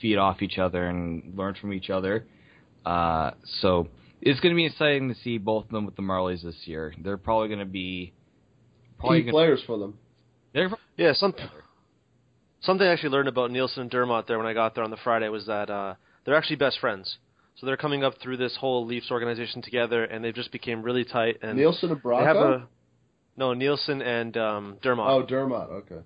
feed 0.00 0.16
off 0.16 0.42
each 0.42 0.58
other 0.58 0.86
and 0.86 1.36
learn 1.36 1.54
from 1.54 1.72
each 1.72 1.88
other. 1.88 2.26
Uh, 2.84 3.32
so 3.60 3.88
it's 4.20 4.40
going 4.40 4.54
to 4.54 4.56
be 4.56 4.66
exciting 4.66 5.08
to 5.08 5.14
see 5.14 5.38
both 5.38 5.64
of 5.64 5.70
them 5.70 5.86
with 5.86 5.96
the 5.96 6.02
Marlies 6.02 6.42
this 6.42 6.56
year. 6.64 6.94
They're 7.02 7.16
probably 7.16 7.48
going 7.48 7.60
to 7.60 7.64
be 7.64 8.12
probably 8.98 9.20
Key 9.20 9.26
gonna, 9.26 9.32
players 9.32 9.62
for 9.66 9.78
them. 9.78 9.98
They're 10.52 10.70
Yeah, 10.96 11.12
some 11.14 11.34
something 12.70 12.86
I 12.86 12.92
actually 12.92 13.10
learned 13.10 13.28
about 13.28 13.50
Nielsen 13.50 13.82
and 13.82 13.90
Dermott 13.90 14.28
there 14.28 14.38
when 14.38 14.46
I 14.46 14.54
got 14.54 14.76
there 14.76 14.84
on 14.84 14.90
the 14.90 14.96
Friday 15.02 15.28
was 15.28 15.46
that 15.46 15.68
uh, 15.70 15.94
they're 16.24 16.36
actually 16.36 16.56
best 16.56 16.78
friends. 16.78 17.18
So 17.56 17.66
they're 17.66 17.76
coming 17.76 18.04
up 18.04 18.14
through 18.22 18.36
this 18.36 18.56
whole 18.56 18.86
Leafs 18.86 19.10
organization 19.10 19.60
together, 19.60 20.04
and 20.04 20.24
they've 20.24 20.34
just 20.34 20.52
became 20.52 20.82
really 20.82 21.04
tight. 21.04 21.38
And 21.42 21.58
Nielsen 21.58 21.90
and 21.90 22.00
they 22.00 22.24
have 22.24 22.36
a 22.36 22.68
no 23.36 23.54
Nielsen 23.54 24.00
and 24.02 24.36
um, 24.36 24.78
Dermott. 24.82 25.06
Oh, 25.08 25.26
Dermott. 25.26 25.68
Okay. 25.70 26.00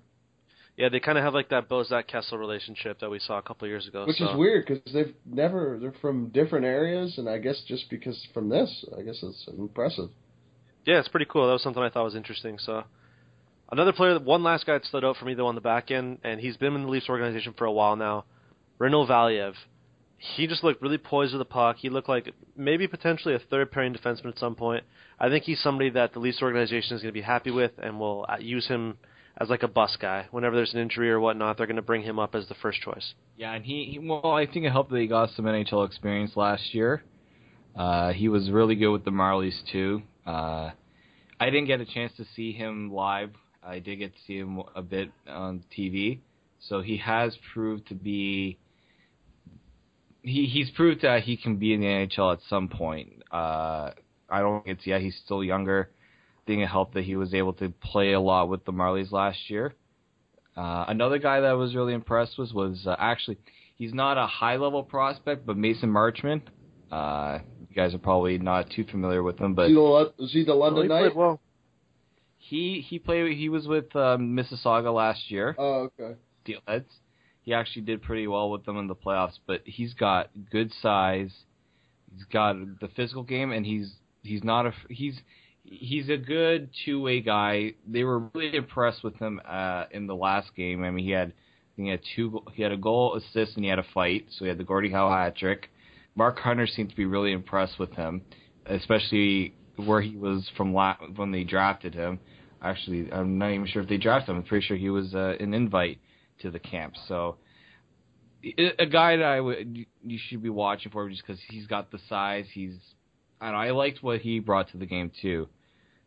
Yeah, 0.76 0.88
they 0.88 1.00
kind 1.00 1.18
of 1.18 1.24
have 1.24 1.34
like 1.34 1.50
that 1.50 1.68
Bozak 1.68 2.08
Kessel 2.08 2.38
relationship 2.38 2.98
that 3.00 3.10
we 3.10 3.18
saw 3.18 3.38
a 3.38 3.42
couple 3.42 3.66
of 3.66 3.70
years 3.70 3.86
ago. 3.86 4.06
Which 4.06 4.16
so. 4.16 4.30
is 4.30 4.36
weird 4.36 4.66
because 4.66 4.92
they've 4.92 5.14
never 5.26 5.78
they're 5.80 5.94
from 6.00 6.30
different 6.30 6.64
areas, 6.64 7.18
and 7.18 7.28
I 7.28 7.38
guess 7.38 7.62
just 7.68 7.90
because 7.90 8.26
from 8.32 8.48
this, 8.48 8.84
I 8.98 9.02
guess 9.02 9.18
it's 9.22 9.48
impressive. 9.56 10.08
Yeah, 10.86 10.98
it's 10.98 11.08
pretty 11.08 11.26
cool. 11.28 11.46
That 11.46 11.52
was 11.52 11.62
something 11.62 11.82
I 11.82 11.90
thought 11.90 12.04
was 12.04 12.16
interesting. 12.16 12.58
So, 12.58 12.84
another 13.74 13.92
player, 13.92 14.18
one 14.18 14.42
last 14.42 14.66
guy 14.66 14.74
that 14.74 14.84
stood 14.84 15.04
out 15.04 15.16
for 15.16 15.24
me 15.24 15.34
though 15.34 15.48
on 15.48 15.54
the 15.54 15.60
back 15.60 15.90
end, 15.90 16.18
and 16.22 16.40
he's 16.40 16.56
been 16.56 16.74
in 16.74 16.82
the 16.82 16.88
Leafs 16.88 17.08
organization 17.08 17.54
for 17.58 17.64
a 17.64 17.72
while 17.72 17.96
now. 17.96 18.24
Rinat 18.80 19.08
Valiev. 19.08 19.54
He 20.16 20.46
just 20.46 20.64
looked 20.64 20.80
really 20.80 20.96
poised 20.96 21.34
with 21.34 21.40
the 21.40 21.44
puck. 21.44 21.76
He 21.76 21.90
looked 21.90 22.08
like 22.08 22.32
maybe 22.56 22.88
potentially 22.88 23.34
a 23.34 23.38
third 23.38 23.70
pairing 23.70 23.92
defenseman 23.92 24.28
at 24.28 24.38
some 24.38 24.54
point. 24.54 24.84
I 25.20 25.28
think 25.28 25.44
he's 25.44 25.60
somebody 25.60 25.90
that 25.90 26.12
the 26.12 26.18
Leafs 26.18 26.40
organization 26.40 26.96
is 26.96 27.02
going 27.02 27.12
to 27.12 27.18
be 27.18 27.20
happy 27.20 27.50
with 27.50 27.72
and 27.82 27.98
will 27.98 28.24
uh, 28.28 28.36
use 28.38 28.66
him 28.66 28.96
as 29.36 29.50
like 29.50 29.62
a 29.64 29.68
bus 29.68 29.96
guy. 30.00 30.26
Whenever 30.30 30.56
there's 30.56 30.72
an 30.72 30.80
injury 30.80 31.10
or 31.10 31.20
whatnot, 31.20 31.58
they're 31.58 31.66
going 31.66 31.76
to 31.76 31.82
bring 31.82 32.02
him 32.02 32.18
up 32.18 32.34
as 32.34 32.48
the 32.48 32.54
first 32.54 32.80
choice. 32.80 33.14
Yeah, 33.36 33.52
and 33.52 33.64
he, 33.64 33.84
he 33.84 33.98
well, 33.98 34.32
I 34.32 34.46
think 34.46 34.64
it 34.64 34.72
helped 34.72 34.90
that 34.92 35.00
he 35.00 35.08
got 35.08 35.30
some 35.36 35.44
NHL 35.44 35.86
experience 35.86 36.36
last 36.36 36.72
year. 36.72 37.02
Uh, 37.76 38.12
he 38.12 38.28
was 38.28 38.50
really 38.50 38.76
good 38.76 38.92
with 38.92 39.04
the 39.04 39.10
Marlies 39.10 39.60
too. 39.70 40.02
Uh, 40.26 40.70
I 41.40 41.50
didn't 41.50 41.66
get 41.66 41.80
a 41.80 41.84
chance 41.84 42.12
to 42.16 42.24
see 42.34 42.52
him 42.52 42.92
live. 42.92 43.30
I 43.66 43.78
did 43.78 43.96
get 43.96 44.12
to 44.14 44.20
see 44.26 44.38
him 44.38 44.62
a 44.74 44.82
bit 44.82 45.10
on 45.28 45.64
TV, 45.76 46.18
so 46.60 46.82
he 46.82 46.98
has 46.98 47.36
proved 47.52 47.88
to 47.88 47.94
be. 47.94 48.58
He 50.22 50.46
he's 50.46 50.70
proved 50.70 51.02
that 51.02 51.22
he 51.22 51.36
can 51.36 51.56
be 51.56 51.74
in 51.74 51.80
the 51.80 51.86
NHL 51.86 52.32
at 52.32 52.40
some 52.48 52.68
point. 52.68 53.22
Uh, 53.30 53.90
I 54.30 54.40
don't 54.40 54.64
think 54.64 54.78
it's 54.78 54.86
yeah 54.86 54.98
he's 54.98 55.16
still 55.24 55.42
younger. 55.44 55.90
I 55.92 56.46
think 56.46 56.62
it 56.62 56.66
helped 56.66 56.94
that 56.94 57.04
he 57.04 57.16
was 57.16 57.32
able 57.34 57.54
to 57.54 57.70
play 57.70 58.12
a 58.12 58.20
lot 58.20 58.48
with 58.48 58.64
the 58.64 58.72
Marlies 58.72 59.12
last 59.12 59.38
year. 59.48 59.74
Uh, 60.56 60.84
another 60.88 61.18
guy 61.18 61.40
that 61.40 61.50
I 61.50 61.54
was 61.54 61.74
really 61.74 61.94
impressed 61.94 62.38
with 62.38 62.52
was 62.52 62.86
uh, 62.86 62.94
actually 62.98 63.38
he's 63.76 63.92
not 63.92 64.18
a 64.18 64.26
high 64.26 64.56
level 64.56 64.82
prospect, 64.82 65.46
but 65.46 65.56
Mason 65.56 65.90
Marchment. 65.90 66.42
Uh, 66.92 67.38
you 67.68 67.74
guys 67.74 67.94
are 67.94 67.98
probably 67.98 68.38
not 68.38 68.70
too 68.70 68.84
familiar 68.84 69.22
with 69.22 69.38
him, 69.38 69.54
but 69.54 69.64
Is 69.64 69.68
he 69.70 69.74
the, 69.74 70.12
is 70.18 70.32
he 70.32 70.44
the 70.44 70.54
London 70.54 70.84
he 70.84 70.88
Knight? 70.88 71.16
well. 71.16 71.40
He 72.48 72.84
he 72.86 72.98
played 72.98 73.36
he 73.36 73.48
was 73.48 73.66
with 73.66 73.94
um, 73.96 74.36
Mississauga 74.36 74.94
last 74.94 75.30
year, 75.30 75.54
Oh, 75.58 75.88
okay. 75.98 76.14
Steelheads. 76.44 76.84
He 77.42 77.52
actually 77.52 77.82
did 77.82 78.02
pretty 78.02 78.26
well 78.26 78.50
with 78.50 78.64
them 78.64 78.78
in 78.78 78.86
the 78.86 78.94
playoffs, 78.94 79.38
but 79.46 79.62
he's 79.64 79.92
got 79.94 80.30
good 80.50 80.72
size. 80.80 81.30
He's 82.14 82.24
got 82.24 82.56
the 82.80 82.88
physical 82.96 83.22
game, 83.22 83.52
and 83.52 83.64
he's 83.64 83.92
he's 84.22 84.44
not 84.44 84.66
a 84.66 84.72
he's 84.88 85.16
he's 85.64 86.08
a 86.10 86.16
good 86.16 86.68
two 86.84 87.00
way 87.00 87.20
guy. 87.20 87.72
They 87.86 88.04
were 88.04 88.18
really 88.34 88.56
impressed 88.56 89.02
with 89.02 89.16
him 89.16 89.40
uh, 89.48 89.84
in 89.90 90.06
the 90.06 90.14
last 90.16 90.54
game. 90.54 90.84
I 90.84 90.90
mean, 90.90 91.04
he 91.04 91.12
had 91.12 91.28
I 91.28 91.76
think 91.76 91.86
he 91.86 91.90
had 91.90 92.00
two 92.14 92.42
he 92.52 92.62
had 92.62 92.72
a 92.72 92.76
goal, 92.76 93.14
assist, 93.16 93.56
and 93.56 93.64
he 93.64 93.70
had 93.70 93.78
a 93.78 93.86
fight. 93.94 94.26
So 94.30 94.44
he 94.44 94.48
had 94.48 94.58
the 94.58 94.64
Gordie 94.64 94.90
Howe 94.90 95.10
hat 95.10 95.36
trick. 95.36 95.70
Mark 96.14 96.38
Hunter 96.38 96.66
seemed 96.66 96.90
to 96.90 96.96
be 96.96 97.06
really 97.06 97.32
impressed 97.32 97.78
with 97.78 97.92
him, 97.94 98.22
especially 98.66 99.54
where 99.76 100.00
he 100.00 100.16
was 100.16 100.50
from 100.56 100.72
la- 100.72 100.96
when 101.16 101.30
they 101.30 101.44
drafted 101.44 101.94
him. 101.94 102.20
Actually, 102.62 103.12
I'm 103.12 103.38
not 103.38 103.50
even 103.50 103.66
sure 103.66 103.82
if 103.82 103.88
they 103.88 103.98
drafted 103.98 104.30
him. 104.30 104.36
I'm 104.38 104.42
pretty 104.44 104.66
sure 104.66 104.76
he 104.76 104.90
was 104.90 105.14
uh, 105.14 105.34
an 105.40 105.52
invite 105.54 105.98
to 106.40 106.50
the 106.50 106.58
camp. 106.58 106.94
So 107.08 107.36
a 108.78 108.86
guy 108.86 109.16
that 109.16 109.24
I 109.24 109.40
would 109.40 109.86
you 110.02 110.18
should 110.28 110.42
be 110.42 110.50
watching 110.50 110.92
for 110.92 111.08
just 111.08 111.22
because 111.26 111.40
he's 111.48 111.66
got 111.66 111.90
the 111.90 111.98
size. 112.08 112.46
He's 112.52 112.76
I 113.40 113.46
don't 113.46 113.54
know. 113.54 113.60
I 113.60 113.70
liked 113.70 114.02
what 114.02 114.20
he 114.20 114.38
brought 114.38 114.70
to 114.72 114.78
the 114.78 114.86
game 114.86 115.10
too, 115.22 115.48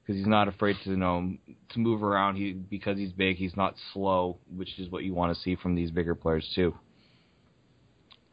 because 0.01 0.17
he's 0.17 0.27
not 0.27 0.47
afraid 0.47 0.77
to 0.83 0.91
you 0.91 0.97
know 0.97 1.33
to 1.69 1.79
move 1.79 2.03
around. 2.03 2.35
He 2.35 2.53
because 2.53 2.97
he's 2.97 3.11
big, 3.11 3.37
he's 3.37 3.55
not 3.55 3.75
slow, 3.93 4.37
which 4.55 4.79
is 4.79 4.89
what 4.89 5.03
you 5.03 5.13
want 5.13 5.35
to 5.35 5.41
see 5.41 5.55
from 5.55 5.75
these 5.75 5.91
bigger 5.91 6.15
players 6.15 6.49
too. 6.55 6.75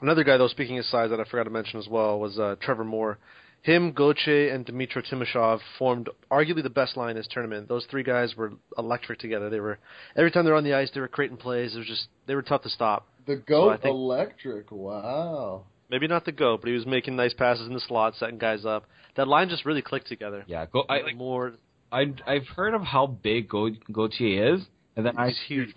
Another 0.00 0.24
guy, 0.24 0.36
though, 0.36 0.48
speaking 0.48 0.78
of 0.78 0.84
size, 0.86 1.10
that 1.10 1.20
I 1.20 1.24
forgot 1.24 1.44
to 1.44 1.50
mention 1.50 1.78
as 1.78 1.88
well 1.88 2.18
was 2.20 2.38
uh, 2.38 2.56
Trevor 2.60 2.84
Moore. 2.84 3.18
Him, 3.64 3.92
Gauthier, 3.92 4.52
and 4.54 4.66
Dmytro 4.66 5.02
Timashov 5.10 5.58
formed 5.78 6.10
arguably 6.30 6.62
the 6.62 6.68
best 6.68 6.98
line 6.98 7.12
in 7.12 7.16
this 7.16 7.26
tournament. 7.30 7.66
Those 7.66 7.86
three 7.90 8.02
guys 8.02 8.36
were 8.36 8.52
electric 8.76 9.18
together. 9.20 9.48
They 9.48 9.58
were 9.58 9.78
every 10.14 10.30
time 10.30 10.44
they 10.44 10.50
were 10.50 10.58
on 10.58 10.64
the 10.64 10.74
ice, 10.74 10.90
they 10.92 11.00
were 11.00 11.08
creating 11.08 11.38
plays. 11.38 11.74
It 11.74 11.78
was 11.78 11.86
just 11.86 12.08
they 12.26 12.34
were 12.34 12.42
tough 12.42 12.62
to 12.64 12.68
stop. 12.68 13.08
The 13.26 13.36
So 13.36 13.42
goat 13.46 13.70
I 13.70 13.76
think- 13.78 13.94
electric. 13.94 14.70
Wow. 14.70 15.64
Maybe 15.90 16.06
not 16.06 16.26
the 16.26 16.32
go, 16.32 16.58
but 16.58 16.68
he 16.68 16.74
was 16.74 16.84
making 16.84 17.16
nice 17.16 17.32
passes 17.32 17.66
in 17.66 17.72
the 17.72 17.80
slot, 17.80 18.14
setting 18.16 18.36
guys 18.38 18.66
up. 18.66 18.84
That 19.16 19.28
line 19.28 19.48
just 19.48 19.64
really 19.64 19.82
clicked 19.82 20.08
together. 20.08 20.44
Yeah, 20.46 20.66
go. 20.70 20.84
I 20.88 21.00
like. 21.00 21.16
Moore, 21.16 21.54
I 21.90 22.12
I've 22.26 22.46
heard 22.48 22.74
of 22.74 22.82
how 22.82 23.06
big 23.06 23.48
Go, 23.48 23.70
Gauthier 23.90 24.56
is, 24.56 24.60
and 24.96 25.06
then 25.06 25.16
I 25.16 25.30
huge. 25.48 25.72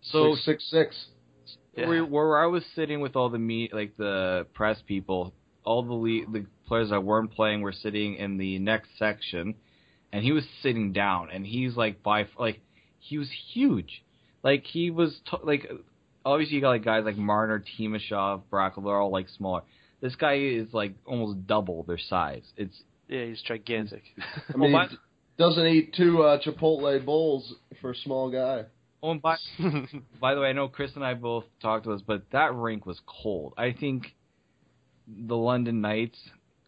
so 0.00 0.36
six 0.36 0.62
six 0.70 0.94
six. 0.94 1.56
Yeah. 1.76 1.88
where, 1.88 2.04
where 2.04 2.38
I 2.42 2.46
was 2.46 2.62
sitting 2.76 3.00
with 3.00 3.16
all 3.16 3.30
the 3.30 3.38
meet, 3.38 3.74
like 3.74 3.96
the 3.96 4.46
press 4.54 4.78
people, 4.86 5.32
all 5.64 5.82
the 5.82 5.92
le- 5.92 6.26
the 6.32 6.46
players 6.66 6.90
that 6.90 7.02
weren't 7.02 7.32
playing 7.32 7.62
were 7.62 7.72
sitting 7.72 8.16
in 8.16 8.38
the 8.38 8.58
next 8.58 8.90
section, 8.98 9.54
and 10.12 10.24
he 10.24 10.32
was 10.32 10.44
sitting 10.62 10.92
down, 10.92 11.30
and 11.32 11.46
he's 11.46 11.76
like 11.76 12.02
by 12.02 12.26
like 12.38 12.60
he 12.98 13.18
was 13.18 13.30
huge, 13.52 14.02
like 14.42 14.64
he 14.64 14.90
was 14.90 15.20
t- 15.30 15.38
like 15.42 15.70
obviously 16.24 16.56
you 16.56 16.60
got 16.60 16.70
like 16.70 16.84
guys 16.84 17.04
like 17.04 17.16
Marner, 17.16 17.64
Timashov, 17.78 18.42
Bracco, 18.50 18.84
they're 18.84 19.00
all 19.00 19.10
like 19.10 19.28
smaller. 19.28 19.62
This 20.00 20.14
guy 20.16 20.34
is 20.34 20.68
like 20.72 20.94
almost 21.06 21.46
double 21.46 21.84
their 21.84 21.98
size. 21.98 22.42
It's 22.56 22.76
Yeah, 23.08 23.24
he's 23.24 23.40
gigantic. 23.42 24.02
I 24.54 24.56
mean, 24.56 24.72
Well, 24.72 24.88
he 24.88 24.96
doesn't 25.38 25.66
eat 25.66 25.94
two 25.94 26.22
uh, 26.22 26.38
Chipotle 26.40 27.04
bowls 27.04 27.54
for 27.80 27.92
a 27.92 27.96
small 27.96 28.30
guy. 28.30 28.64
Oh, 29.02 29.12
and 29.12 29.22
by, 29.22 29.36
by 30.20 30.34
the 30.34 30.40
way, 30.40 30.48
I 30.48 30.52
know 30.52 30.68
Chris 30.68 30.92
and 30.96 31.04
I 31.04 31.14
both 31.14 31.44
talked 31.60 31.84
to 31.84 31.92
this, 31.92 32.02
but 32.04 32.22
that 32.32 32.54
rink 32.54 32.86
was 32.86 33.00
cold. 33.06 33.54
I 33.56 33.72
think 33.72 34.14
the 35.06 35.36
London 35.36 35.80
Knights 35.80 36.18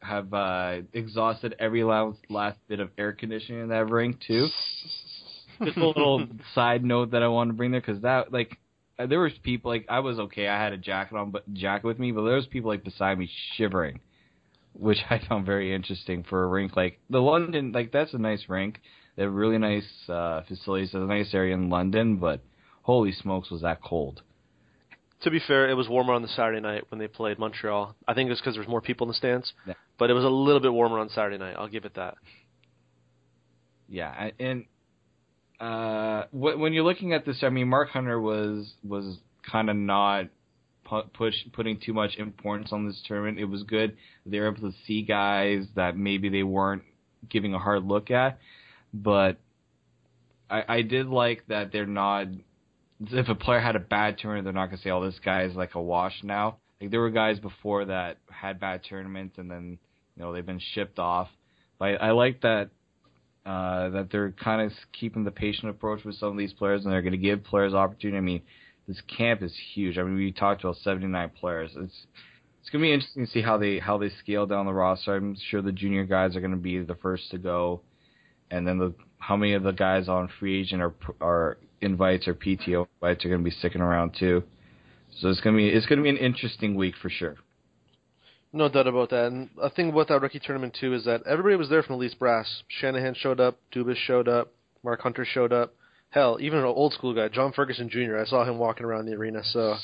have 0.01 0.32
uh, 0.32 0.78
exhausted 0.92 1.57
every 1.59 1.84
last, 1.84 2.18
last 2.28 2.59
bit 2.68 2.80
of 2.80 2.90
air 2.99 3.12
conditioning 3.12 3.62
in 3.62 3.68
that 3.68 3.90
rink 3.90 4.20
too. 4.26 4.49
Just 5.64 5.76
a 5.76 5.86
little 5.86 6.26
side 6.55 6.84
note 6.84 7.11
that 7.12 7.22
I 7.22 7.28
wanted 7.28 7.53
to 7.53 7.57
bring 7.57 7.72
there 7.72 7.80
because 7.80 8.03
that 8.03 8.32
like 8.32 8.59
uh, 8.99 9.07
there 9.07 9.20
was 9.20 9.32
people 9.42 9.70
like 9.70 9.86
I 9.88 10.01
was 10.01 10.18
okay. 10.18 10.46
I 10.46 10.62
had 10.62 10.72
a 10.72 10.76
jacket 10.76 11.16
on, 11.16 11.30
but 11.30 11.53
jacket 11.53 11.86
with 11.86 11.99
me, 11.99 12.12
but 12.12 12.24
there 12.24 12.36
was 12.36 12.46
people 12.46 12.70
like 12.70 12.84
beside 12.84 13.18
me 13.18 13.28
shivering, 13.57 14.01
which 14.72 14.99
I 15.11 15.20
found 15.28 15.46
very 15.46 15.74
interesting 15.74 16.22
for 16.22 16.44
a 16.44 16.46
rink 16.46 16.76
like 16.76 17.01
the 17.11 17.20
London. 17.20 17.72
Like 17.72 17.92
that's 17.92 18.14
a 18.14 18.18
nice 18.18 18.44
rink. 18.49 18.80
They 19.16 19.24
have 19.24 19.32
really 19.32 19.59
nice 19.59 19.88
uh, 20.09 20.42
facilities. 20.46 20.88
It's 20.88 20.94
a 20.94 20.99
nice 20.99 21.34
area 21.34 21.55
in 21.55 21.70
London, 21.70 22.16
but 22.16 22.40
holy 22.82 23.11
smokes, 23.11 23.51
was 23.51 23.62
that 23.62 23.82
cold? 23.82 24.22
To 25.22 25.30
be 25.30 25.40
fair, 25.46 25.68
it 25.68 25.74
was 25.74 25.88
warmer 25.88 26.12
on 26.14 26.22
the 26.22 26.28
Saturday 26.28 26.60
night 26.60 26.84
when 26.90 26.98
they 26.98 27.08
played 27.08 27.38
Montreal. 27.38 27.94
I 28.06 28.14
think 28.14 28.28
it 28.28 28.30
was 28.30 28.40
because 28.40 28.54
there 28.54 28.62
was 28.62 28.68
more 28.68 28.80
people 28.80 29.06
in 29.06 29.08
the 29.08 29.14
stands, 29.14 29.52
Yeah. 29.66 29.74
but 29.98 30.10
it 30.10 30.14
was 30.14 30.24
a 30.24 30.28
little 30.28 30.60
bit 30.60 30.72
warmer 30.72 30.98
on 30.98 31.08
Saturday 31.10 31.38
night. 31.38 31.54
I'll 31.58 31.68
give 31.68 31.84
it 31.84 31.94
that. 31.94 32.14
Yeah, 33.88 34.30
and 34.38 34.64
uh, 35.60 36.24
wh- 36.30 36.58
when 36.58 36.72
you're 36.72 36.84
looking 36.84 37.12
at 37.14 37.24
this, 37.24 37.38
I 37.42 37.48
mean, 37.48 37.68
Mark 37.68 37.88
Hunter 37.90 38.20
was 38.20 38.72
was 38.84 39.18
kind 39.50 39.70
of 39.70 39.76
not 39.76 40.26
pu- 40.84 41.08
push 41.14 41.34
putting 41.52 41.80
too 41.80 41.94
much 41.94 42.16
importance 42.16 42.68
on 42.72 42.86
this 42.86 43.00
tournament. 43.06 43.38
It 43.38 43.46
was 43.46 43.62
good 43.62 43.96
they 44.26 44.38
were 44.40 44.48
able 44.48 44.70
to 44.70 44.76
see 44.86 45.02
guys 45.02 45.64
that 45.74 45.96
maybe 45.96 46.28
they 46.28 46.42
weren't 46.42 46.82
giving 47.28 47.54
a 47.54 47.58
hard 47.58 47.84
look 47.84 48.10
at, 48.10 48.38
but 48.92 49.38
I, 50.50 50.64
I 50.68 50.82
did 50.82 51.06
like 51.06 51.44
that 51.48 51.72
they're 51.72 51.86
not. 51.86 52.26
If 53.01 53.28
a 53.28 53.34
player 53.34 53.61
had 53.61 53.76
a 53.76 53.80
bad 53.80 54.18
tournament, 54.18 54.44
they're 54.44 54.53
not 54.53 54.66
gonna 54.66 54.82
say, 54.82 54.90
"Oh, 54.90 55.05
this 55.05 55.18
guy 55.20 55.42
is 55.42 55.55
like 55.55 55.74
a 55.74 55.82
wash 55.82 56.22
now." 56.22 56.59
Like 56.80 56.90
there 56.90 57.01
were 57.01 57.11
guys 57.11 57.38
before 57.38 57.86
that 57.86 58.18
had 58.30 58.61
bad 58.61 58.82
tournaments, 58.88 59.38
and 59.38 59.51
then 59.51 59.78
you 60.16 60.22
know 60.22 60.32
they've 60.32 60.44
been 60.44 60.61
shipped 60.74 60.99
off. 60.99 61.28
But 61.78 62.01
I, 62.01 62.09
I 62.09 62.11
like 62.11 62.40
that 62.42 62.70
uh, 63.46 63.88
that 63.90 64.09
they're 64.11 64.32
kind 64.32 64.61
of 64.61 64.72
keeping 64.92 65.24
the 65.24 65.30
patient 65.30 65.70
approach 65.70 66.05
with 66.05 66.16
some 66.16 66.30
of 66.30 66.36
these 66.36 66.53
players, 66.53 66.84
and 66.84 66.92
they're 66.92 67.03
going 67.03 67.12
to 67.12 67.18
give 67.18 67.44
players 67.44 67.72
opportunity. 67.72 68.18
I 68.18 68.20
mean, 68.20 68.42
this 68.86 69.01
camp 69.16 69.42
is 69.42 69.55
huge. 69.74 69.96
I 69.96 70.03
mean, 70.03 70.16
we 70.16 70.32
talked 70.32 70.62
about 70.62 70.76
79 70.76 71.30
players. 71.40 71.70
It's 71.76 72.07
it's 72.61 72.70
going 72.70 72.82
to 72.82 72.88
be 72.88 72.92
interesting 72.92 73.24
to 73.24 73.32
see 73.32 73.40
how 73.40 73.57
they 73.57 73.78
how 73.78 73.96
they 73.96 74.11
scale 74.11 74.46
down 74.46 74.66
the 74.66 74.72
roster. 74.72 75.16
I'm 75.16 75.36
sure 75.51 75.62
the 75.62 75.72
junior 75.72 76.05
guys 76.05 76.36
are 76.36 76.40
going 76.40 76.51
to 76.51 76.59
be 76.59 76.78
the 76.80 76.96
first 76.96 77.30
to 77.30 77.38
go, 77.38 77.80
and 78.51 78.66
then 78.66 78.78
the 78.78 78.94
how 79.18 79.36
many 79.36 79.55
of 79.55 79.62
the 79.62 79.72
guys 79.72 80.09
on 80.09 80.28
free 80.38 80.61
agent 80.61 80.82
are 80.82 80.94
are 81.20 81.59
invites 81.80 82.28
or 82.28 82.34
PTO 82.34 82.86
invites 83.00 83.24
are 83.24 83.28
going 83.28 83.40
to 83.40 83.44
be 83.44 83.56
sticking 83.56 83.80
around 83.80 84.14
too. 84.18 84.42
So 85.20 85.28
it's 85.28 85.40
going 85.40 85.56
to 85.56 85.58
be 85.58 85.68
it's 85.68 85.86
going 85.86 85.98
to 85.98 86.02
be 86.02 86.10
an 86.10 86.16
interesting 86.16 86.74
week 86.74 86.94
for 87.00 87.10
sure. 87.10 87.36
No 88.52 88.68
doubt 88.68 88.86
about 88.86 89.10
that. 89.10 89.26
And 89.26 89.50
a 89.60 89.68
thing 89.68 89.90
about 89.90 90.08
that 90.08 90.22
rookie 90.22 90.40
tournament 90.40 90.76
too 90.80 90.94
is 90.94 91.04
that 91.04 91.22
everybody 91.26 91.56
was 91.56 91.68
there 91.68 91.82
from 91.82 91.96
the 91.96 92.00
Leafs 92.00 92.14
brass. 92.14 92.62
Shanahan 92.68 93.14
showed 93.14 93.40
up, 93.40 93.58
Dubas 93.74 93.96
showed 93.96 94.28
up, 94.28 94.52
Mark 94.82 95.00
Hunter 95.00 95.24
showed 95.24 95.52
up. 95.52 95.74
Hell, 96.10 96.38
even 96.40 96.58
an 96.58 96.64
old 96.64 96.94
school 96.94 97.14
guy, 97.14 97.28
John 97.28 97.52
Ferguson 97.52 97.90
Jr. 97.90 98.16
I 98.16 98.24
saw 98.24 98.44
him 98.44 98.56
walking 98.56 98.86
around 98.86 99.04
the 99.04 99.12
arena. 99.12 99.42
So, 99.44 99.76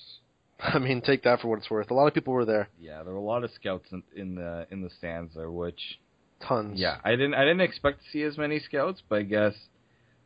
I 0.60 0.78
mean, 0.78 1.02
take 1.02 1.24
that 1.24 1.40
for 1.40 1.48
what 1.48 1.58
it's 1.58 1.68
worth. 1.70 1.90
A 1.90 1.94
lot 1.94 2.06
of 2.06 2.14
people 2.14 2.32
were 2.32 2.46
there, 2.46 2.68
Yeah, 2.80 3.02
there 3.02 3.12
were 3.12 3.18
a 3.18 3.22
lot 3.22 3.44
of 3.44 3.50
scouts 3.50 3.86
in, 3.92 4.02
in 4.16 4.34
the 4.34 4.66
in 4.70 4.80
the 4.80 4.90
stands 4.98 5.34
there, 5.34 5.50
which 5.50 5.98
tons. 6.46 6.78
Yeah, 6.78 6.96
I 7.04 7.10
didn't 7.10 7.34
I 7.34 7.40
didn't 7.40 7.60
expect 7.60 8.00
to 8.04 8.10
see 8.10 8.22
as 8.22 8.38
many 8.38 8.58
scouts, 8.60 9.02
but 9.08 9.18
I 9.18 9.22
guess 9.22 9.52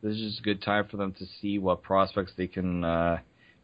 this 0.03 0.15
is 0.15 0.21
just 0.21 0.39
a 0.39 0.43
good 0.43 0.61
time 0.61 0.87
for 0.91 0.97
them 0.97 1.13
to 1.13 1.25
see 1.41 1.57
what 1.57 1.81
prospects 1.81 2.33
they 2.37 2.47
can 2.47 2.83
uh, 2.83 3.17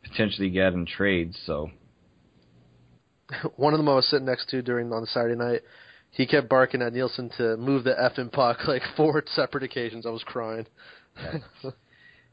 potentially 0.04 0.50
get 0.50 0.74
in 0.74 0.86
trades. 0.86 1.38
So 1.46 1.70
One 3.56 3.74
of 3.74 3.80
them 3.80 3.90
I 3.90 3.96
was 3.96 4.08
sitting 4.08 4.26
next 4.26 4.50
to 4.50 4.62
during 4.62 4.92
on 4.92 5.06
Saturday 5.06 5.36
night. 5.36 5.62
He 6.12 6.26
kept 6.26 6.50
barking 6.50 6.82
at 6.82 6.94
Nielsen 6.94 7.30
to 7.38 7.56
move 7.58 7.84
the 7.84 7.92
effing 7.94 8.32
puck 8.32 8.60
like 8.68 8.82
four 8.98 9.24
separate 9.28 9.64
occasions. 9.64 10.06
I 10.06 10.10
was 10.10 10.24
crying. 10.24 10.66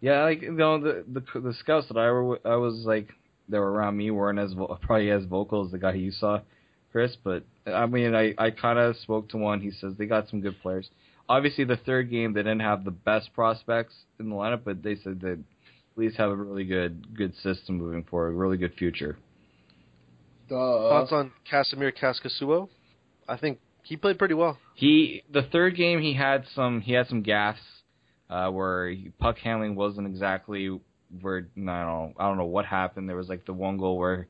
yeah, 0.01 0.23
like 0.25 0.43
you 0.43 0.53
know 0.53 0.81
the 0.81 1.05
the 1.13 1.41
the 1.41 1.55
scouts 1.55 1.89
that 1.89 1.99
I 1.99 2.11
were 2.11 2.41
I 2.45 2.57
was 2.57 2.85
like 2.87 3.09
that 3.49 3.59
were 3.59 3.73
around 3.73 3.97
me 3.97 4.11
weren't 4.11 4.39
as 4.39 4.53
vo- 4.53 4.79
probably 4.81 5.11
as 5.11 5.25
vocal 5.25 5.65
as 5.65 5.73
the 5.73 5.79
guy 5.79 5.95
you 5.95 6.13
saw, 6.13 6.41
Chris. 6.93 7.17
But 7.23 7.45
I 7.67 7.87
mean 7.87 8.15
I 8.15 8.35
I 8.39 8.51
kind 8.51 8.79
of 8.79 8.97
spoke 8.97 9.29
to 9.31 9.37
one. 9.37 9.61
He 9.61 9.73
says 9.73 9.95
they 9.99 10.07
got 10.07 10.29
some 10.29 10.41
good 10.41 10.57
players. 10.63 10.89
Obviously, 11.29 11.65
the 11.65 11.77
third 11.77 12.11
game 12.11 12.33
they 12.33 12.41
didn't 12.41 12.61
have 12.61 12.85
the 12.85 12.91
best 12.91 13.33
prospects 13.35 13.95
in 14.21 14.29
the 14.29 14.35
lineup, 14.35 14.63
but 14.65 14.83
they 14.83 14.97
said 14.97 15.21
they 15.21 15.33
at 15.33 15.39
least 15.97 16.17
have 16.17 16.31
a 16.31 16.37
really 16.37 16.65
good 16.65 17.17
good 17.17 17.35
system 17.37 17.79
moving 17.79 18.05
forward, 18.05 18.29
a 18.29 18.33
really 18.33 18.57
good 18.57 18.75
future. 18.75 19.17
Duh. 20.49 20.55
Thoughts 20.55 21.13
on 21.13 21.33
Kasimir 21.51 21.93
Kaskisuo? 21.93 22.69
I 23.29 23.37
think 23.37 23.59
he 23.83 23.97
played 23.97 24.19
pretty 24.19 24.35
well. 24.35 24.59
He 24.75 25.25
the 25.33 25.43
third 25.43 25.77
game 25.77 26.01
he 26.01 26.15
had 26.15 26.45
some 26.55 26.81
he 26.81 26.93
had 26.93 27.09
some 27.09 27.23
gaffes 27.23 27.57
uh, 28.31 28.51
where 28.51 28.91
he, 28.91 29.11
puck 29.19 29.39
handling 29.39 29.75
wasn't 29.75 30.07
exactly 30.07 30.79
where 31.21 31.49
I 31.57 31.61
don't 31.61 31.67
know 31.67 32.13
I 32.19 32.29
don't 32.29 32.39
know 32.39 32.45
what 32.45 32.67
happened. 32.67 33.09
There 33.09 33.17
was 33.17 33.29
like 33.29 33.47
the 33.47 33.53
one 33.53 33.79
goal 33.79 33.99
where 33.99 34.29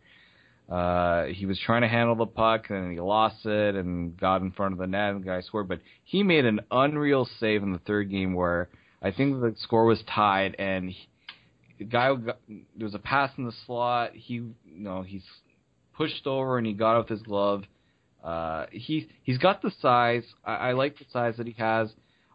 uh, 0.69 1.27
he 1.27 1.47
was 1.47 1.59
trying 1.61 1.83
to 1.83 1.89
handle 1.89 2.17
the 2.17 2.27
puck 2.27 2.71
and 2.71 2.93
he 2.93 3.01
lost 3.01 3.47
it 3.47 3.77
and 3.77 4.17
got 4.19 4.43
in 4.43 4.51
front 4.51 4.73
of 4.73 4.79
the 4.79 4.87
net 4.87 5.15
and 5.15 5.23
the 5.23 5.27
guy 5.27 5.41
scored. 5.41 5.69
But 5.69 5.81
he 6.03 6.23
made 6.23 6.45
an 6.45 6.61
unreal 6.71 7.29
save 7.39 7.63
in 7.63 7.73
the 7.73 7.79
third 7.79 8.11
game 8.11 8.35
where 8.35 8.69
I 9.01 9.13
think 9.13 9.41
the 9.41 9.55
score 9.59 9.85
was 9.85 10.03
tied 10.13 10.57
and 10.59 10.91
he, 10.91 11.09
the 11.79 11.85
guy 11.85 12.13
got, 12.15 12.39
there 12.49 12.85
was 12.85 12.95
a 12.95 12.99
pass 12.99 13.31
in 13.39 13.45
the 13.45 13.53
slot. 13.65 14.13
He 14.15 14.35
you 14.35 14.55
know 14.65 15.03
he's 15.03 15.25
pushed 15.97 16.27
over 16.27 16.59
and 16.59 16.67
he 16.67 16.73
got 16.73 16.97
off 16.97 17.09
his 17.09 17.23
glove. 17.23 17.63
Uh, 18.25 18.67
he 18.73 19.09
he's 19.23 19.39
got 19.39 19.63
the 19.63 19.71
size. 19.81 20.25
I, 20.45 20.55
I 20.55 20.73
like 20.73 20.99
the 20.99 21.05
size 21.13 21.37
that 21.37 21.47
he 21.47 21.55
has. 21.59 21.93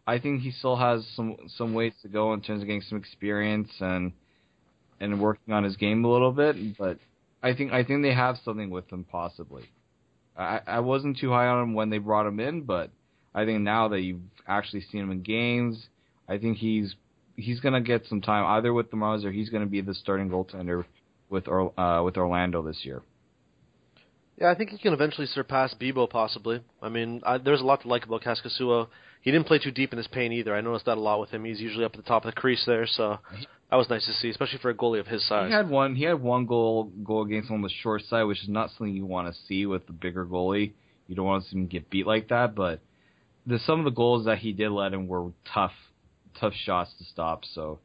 I 0.08 0.20
think 0.20 0.42
he 0.42 0.52
still 0.52 0.78
has 0.78 1.06
some 1.16 1.36
some 1.58 1.74
ways 1.74 1.94
to 2.04 2.08
go 2.08 2.34
in 2.34 2.42
terms 2.42 2.62
of 2.62 2.68
getting 2.68 2.82
some 2.82 2.98
experience 2.98 3.72
and 3.82 4.14
and 5.02 5.20
working 5.20 5.54
on 5.54 5.66
his 5.66 5.76
game 5.76 6.06
a 6.06 6.10
little 6.10 6.32
bit. 6.32 6.78
But 6.78 6.98
I 7.44 7.54
think 7.54 7.72
I 7.72 7.84
think 7.84 8.04
they 8.04 8.14
have 8.14 8.38
something 8.44 8.70
with 8.70 8.92
him 8.92 9.04
possibly. 9.04 9.64
I 10.38 10.62
I 10.68 10.80
wasn't 10.80 11.18
too 11.18 11.32
high 11.32 11.48
on 11.48 11.64
him 11.64 11.74
when 11.74 11.90
they 11.90 11.98
brought 11.98 12.26
him 12.26 12.40
in, 12.40 12.62
but 12.62 12.92
I 13.34 13.46
think 13.46 13.62
now 13.62 13.88
that 13.90 14.02
you've 14.02 14.22
actually 14.48 14.82
seen 14.92 15.02
him 15.02 15.12
in 15.12 15.22
games, 15.22 15.88
I 16.28 16.38
think 16.38 16.58
he's 16.58 16.96
he's 17.36 17.60
gonna 17.60 17.82
get 17.82 18.06
some 18.08 18.22
time 18.22 18.46
either 18.46 18.74
with 18.74 18.92
the 18.92 18.98
Marlies 18.98 19.26
or 19.26 19.32
he's 19.32 19.50
gonna 19.50 19.66
be 19.66 19.82
the 19.82 19.94
starting 19.94 20.30
goaltender 20.30 20.86
with 21.30 21.48
uh, 21.48 22.02
with 22.04 22.18
Orlando 22.18 22.62
this 22.62 22.80
year. 22.84 23.02
Yeah, 24.40 24.50
I 24.50 24.56
think 24.56 24.72
he 24.72 24.78
can 24.78 24.94
eventually 24.94 25.28
surpass 25.28 25.74
Bibeau 25.74 26.10
possibly. 26.10 26.62
I 26.82 26.90
mean, 26.90 27.22
I, 27.24 27.38
there's 27.38 27.62
a 27.62 27.66
lot 27.66 27.82
to 27.82 27.88
like 27.88 28.06
about 28.06 28.24
Kaskisuo. 28.24 28.88
He 29.22 29.32
didn't 29.32 29.48
play 29.48 29.60
too 29.60 29.72
deep 29.72 29.94
in 29.94 29.98
his 29.98 30.08
paint 30.08 30.34
either. 30.34 30.56
I 30.56 30.62
noticed 30.62 30.86
that 30.86 30.98
a 30.98 31.02
lot 31.02 31.20
with 31.20 31.30
him. 31.30 31.46
He's 31.46 31.62
usually 31.62 31.86
up 31.86 31.94
at 31.94 32.04
the 32.04 32.08
top 32.08 32.26
of 32.26 32.34
the 32.34 32.40
crease 32.40 32.64
there, 32.66 32.88
so 32.88 33.20
that 33.70 33.76
was 33.76 33.90
nice 33.90 34.06
to 34.08 34.14
see, 34.14 34.30
especially 34.30 34.60
for 34.60 34.70
a 34.70 34.76
goalie 34.76 35.00
of 35.00 35.08
his 35.08 35.26
size. 35.28 35.48
He 35.48 35.54
had 35.54 35.70
one. 35.70 35.96
He 35.96 36.04
had 36.04 36.22
one 36.22 36.46
goal 36.46 36.92
goal 37.04 37.24
against 37.24 37.50
him 37.50 37.58
on 37.58 37.62
the 37.62 37.70
short 37.70 38.02
side, 38.04 38.24
which 38.24 38.42
is 38.42 38.50
not 38.50 38.72
something 38.72 38.94
you 38.94 39.06
want 39.06 39.34
to 39.34 39.42
see 39.48 39.66
with 39.66 39.86
the 39.86 39.94
bigger 39.94 40.26
goalie. 40.26 40.74
You 41.08 41.16
don't 41.16 41.26
want 41.26 41.44
to 41.44 41.50
see 41.50 41.58
him 41.58 41.68
get 41.68 41.90
beat 41.90 42.08
like 42.08 42.30
that. 42.30 42.56
But 42.56 42.82
the 43.46 43.60
some 43.60 43.80
of 43.80 43.86
the 43.86 43.92
goals 43.92 44.26
that 44.26 44.40
he 44.40 44.54
did 44.54 44.70
let 44.72 44.94
in 44.94 45.08
were 45.08 45.32
tough, 45.54 45.74
tough 46.40 46.54
shots 46.54 46.92
to 46.98 47.06
stop. 47.06 47.46
So 47.54 47.80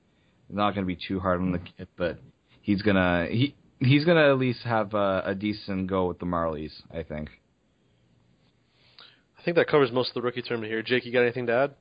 not 0.48 0.74
going 0.74 0.86
to 0.86 0.94
be 0.94 0.98
too 1.08 1.20
hard 1.20 1.40
on 1.40 1.52
the 1.52 1.58
mm-hmm. 1.58 1.76
kid, 1.76 1.88
but 1.96 2.18
he's 2.62 2.82
gonna 2.82 3.26
he 3.30 3.54
he's 3.78 4.04
gonna 4.04 4.28
at 4.28 4.38
least 4.38 4.60
have 4.64 4.94
a, 4.94 5.22
a 5.26 5.34
decent 5.34 5.86
go 5.86 6.06
with 6.06 6.18
the 6.18 6.26
Marlies. 6.26 6.72
I 6.90 7.02
think. 7.02 7.28
I 9.46 9.48
think 9.48 9.58
that 9.58 9.68
covers 9.68 9.92
most 9.92 10.08
of 10.08 10.14
the 10.14 10.22
rookie 10.22 10.42
tournament 10.42 10.72
here. 10.72 10.82
Jake, 10.82 11.06
you 11.06 11.12
got 11.12 11.20
anything 11.20 11.46
to 11.46 11.52
add, 11.52 11.74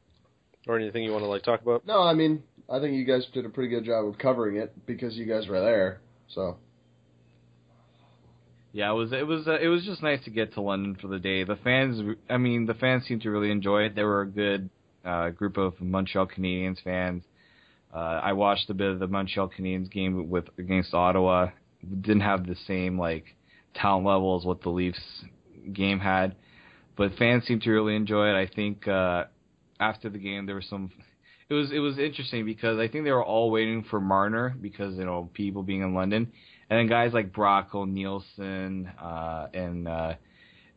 or 0.68 0.78
anything 0.78 1.04
you 1.04 1.12
want 1.12 1.24
to 1.24 1.28
like 1.28 1.42
talk 1.42 1.64
about? 1.64 1.84
No, 1.84 2.00
I 2.00 2.14
mean, 2.14 2.44
I 2.70 2.80
think 2.80 2.94
you 2.94 3.06
guys 3.06 3.26
did 3.34 3.44
a 3.44 3.50
pretty 3.50 3.70
good 3.70 3.84
job 3.84 4.06
of 4.06 4.20
covering 4.20 4.58
it 4.58 4.86
because 4.86 5.16
you 5.16 5.26
guys 5.26 5.48
were 5.48 5.60
there. 5.60 6.00
So 6.28 6.58
Yeah, 8.72 8.92
it 8.92 8.94
was 8.94 9.14
it 9.14 9.26
was 9.26 9.48
uh, 9.48 9.58
it 9.60 9.68
was 9.68 9.84
just 9.84 10.04
nice 10.04 10.24
to 10.26 10.30
get 10.30 10.54
to 10.54 10.62
London 10.62 10.96
for 11.02 11.08
the 11.08 11.18
day. 11.18 11.44
The 11.44 11.56
fans, 11.56 12.16
I 12.30 12.38
mean, 12.38 12.68
the 12.68 12.76
fans 12.76 13.08
seemed 13.08 13.24
to 13.24 13.32
really 13.32 13.50
enjoy 13.50 13.86
it. 13.86 13.96
There 13.96 14.06
were 14.06 14.22
a 14.22 14.28
good 14.28 14.70
uh, 15.04 15.30
group 15.32 15.58
of 15.58 15.82
Montreal 15.82 16.28
Canadiens 16.28 16.84
fans. 16.84 17.24
Uh, 17.92 17.98
I 17.98 18.34
watched 18.34 18.70
a 18.70 18.76
bit 18.76 18.92
of 18.92 19.00
the 19.00 19.08
Montreal 19.08 19.50
Canadiens 19.50 19.90
game 19.90 20.30
with 20.30 20.46
against 20.60 20.94
Ottawa 20.94 21.48
didn't 22.02 22.22
have 22.22 22.46
the 22.46 22.58
same 22.68 23.00
like 23.00 23.26
talent 23.74 24.06
level 24.06 24.38
as 24.40 24.46
what 24.46 24.62
the 24.62 24.70
Leafs 24.70 25.02
game 25.74 26.00
had, 26.00 26.36
but 26.98 27.16
fans 27.18 27.46
seem 27.46 27.60
to 27.62 27.72
really 27.72 27.96
enjoy 27.96 28.30
it. 28.30 28.36
I 28.36 28.48
think 28.54 28.88
uh, 28.88 29.26
after 29.80 30.10
the 30.10 30.18
game 30.18 30.46
there 30.46 30.56
was 30.56 30.68
some. 30.70 30.92
It 31.48 31.54
was 31.54 31.72
it 31.72 31.80
was 31.80 32.00
interesting 32.00 32.44
because 32.46 32.80
I 32.80 32.88
think 32.88 33.04
they 33.04 33.12
were 33.12 33.24
all 33.24 33.52
waiting 33.52 33.84
for 33.84 34.02
Marner 34.02 34.56
because 34.60 34.96
you 34.96 35.06
know 35.06 35.30
people 35.34 35.62
being 35.62 35.82
in 35.82 35.94
London, 35.94 36.32
and 36.70 36.80
then 36.80 36.88
guys 36.88 37.14
like 37.14 37.32
Bracco, 37.32 37.88
Nielsen, 37.88 38.88
uh, 39.00 39.48
and 39.54 39.88
uh, 39.88 40.14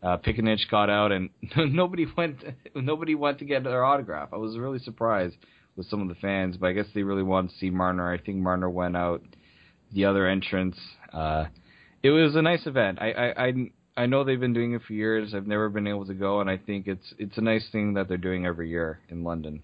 uh, 0.03 0.19
Piccinich 0.19 0.71
got 0.71 0.91
out, 0.91 1.11
and 1.11 1.31
nobody 1.57 2.07
went 2.17 2.45
nobody 2.75 3.15
went 3.15 3.39
to 3.39 3.45
get 3.47 3.65
their 3.65 3.85
autograph. 3.85 4.29
I 4.33 4.37
was 4.37 4.59
really 4.59 4.79
surprised 4.79 5.37
with 5.77 5.87
some 5.89 6.03
of 6.03 6.09
the 6.09 6.15
fans, 6.17 6.57
but 6.57 6.67
I 6.67 6.73
guess 6.73 6.87
they 6.95 7.03
really 7.03 7.23
wanted 7.23 7.53
to 7.53 7.57
see 7.57 7.71
Marner. 7.71 8.13
I 8.13 8.19
think 8.19 8.37
Marner 8.39 8.69
went 8.69 8.97
out 8.97 9.23
the 9.95 10.05
other 10.05 10.27
entrance. 10.27 10.77
Uh, 11.13 11.47
it 12.03 12.11
was 12.11 12.37
a 12.37 12.43
nice 12.43 12.67
event. 12.67 12.99
I, 13.01 13.13
I 13.13 13.47
I 13.47 13.53
I 13.99 14.07
know 14.07 14.23
they've 14.23 14.39
been 14.39 14.53
doing 14.53 14.75
it 14.75 14.83
for 14.87 14.93
years. 14.93 15.35
I've 15.35 15.49
never 15.49 15.69
been 15.69 15.89
able 15.89 16.07
to 16.07 16.15
go, 16.15 16.41
and 16.41 16.49
I 16.49 16.57
think 16.57 16.87
it's 16.87 17.15
it's 17.19 17.37
a 17.37 17.41
nice 17.41 17.69
thing 17.73 17.95
that 17.95 18.07
they're 18.07 18.17
doing 18.17 18.47
every 18.47 18.71
year 18.71 19.01
in 19.09 19.25
London. 19.25 19.61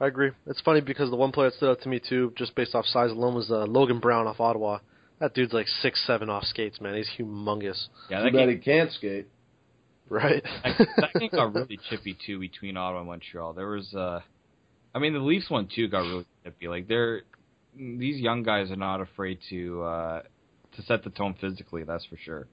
I 0.00 0.08
agree. 0.08 0.32
It's 0.46 0.60
funny 0.62 0.80
because 0.80 1.08
the 1.08 1.16
one 1.16 1.30
player 1.30 1.50
that 1.50 1.56
stood 1.56 1.70
out 1.70 1.80
to 1.82 1.88
me 1.88 2.00
too, 2.00 2.32
just 2.36 2.56
based 2.56 2.74
off 2.74 2.86
size 2.86 3.12
alone, 3.12 3.36
was 3.36 3.48
uh, 3.48 3.64
Logan 3.66 4.00
Brown 4.00 4.26
off 4.26 4.40
Ottawa. 4.40 4.78
That 5.20 5.34
dude's 5.34 5.52
like 5.52 5.68
six 5.68 6.04
seven 6.04 6.28
off 6.28 6.42
skates, 6.44 6.80
man. 6.80 6.96
He's 6.96 7.08
humongous. 7.16 7.86
Yeah, 8.10 8.18
Too 8.18 8.24
that 8.24 8.32
bad 8.32 8.46
game, 8.46 8.48
he 8.48 8.56
can't 8.56 8.90
skate. 8.90 9.28
Right. 10.08 10.42
that, 10.64 10.88
that 10.96 11.20
game 11.20 11.30
got 11.30 11.54
really 11.54 11.78
chippy 11.88 12.18
too 12.26 12.40
between 12.40 12.76
Ottawa 12.76 13.00
and 13.00 13.08
Montreal. 13.08 13.52
There 13.52 13.68
was, 13.68 13.94
uh, 13.94 14.18
I 14.92 14.98
mean, 14.98 15.12
the 15.12 15.20
Leafs 15.20 15.48
one 15.48 15.68
too 15.72 15.86
got 15.86 16.00
really 16.00 16.26
chippy. 16.42 16.66
Like 16.66 16.88
they're 16.88 17.22
these 17.76 18.20
young 18.20 18.42
guys 18.42 18.72
are 18.72 18.76
not 18.76 19.00
afraid 19.00 19.38
to 19.50 19.82
uh, 19.84 20.22
to 20.74 20.82
set 20.82 21.04
the 21.04 21.10
tone 21.10 21.36
physically. 21.40 21.84
That's 21.84 22.04
for 22.06 22.16
sure. 22.16 22.48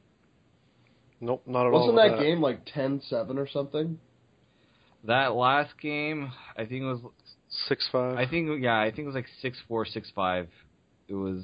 Nope, 1.22 1.44
not 1.46 1.68
at 1.68 1.74
all. 1.74 1.88
Wasn't 1.88 1.96
with 1.96 2.12
that 2.18 2.20
game 2.24 2.42
like 2.42 2.66
10-7 2.66 3.38
or 3.38 3.48
something? 3.48 4.00
That 5.06 5.34
last 5.36 5.80
game, 5.82 6.32
I 6.58 6.66
think 6.66 6.82
it 6.82 6.86
was. 6.86 7.00
six 7.68 7.88
five? 7.92 8.18
I 8.18 8.28
think 8.28 8.62
yeah, 8.62 8.80
I 8.80 8.88
think 8.90 9.00
it 9.00 9.06
was 9.06 9.16
like 9.16 9.28
six 9.42 9.58
four, 9.68 9.86
six 9.86 10.12
five. 10.16 10.50
It 11.08 11.14
was. 11.14 11.44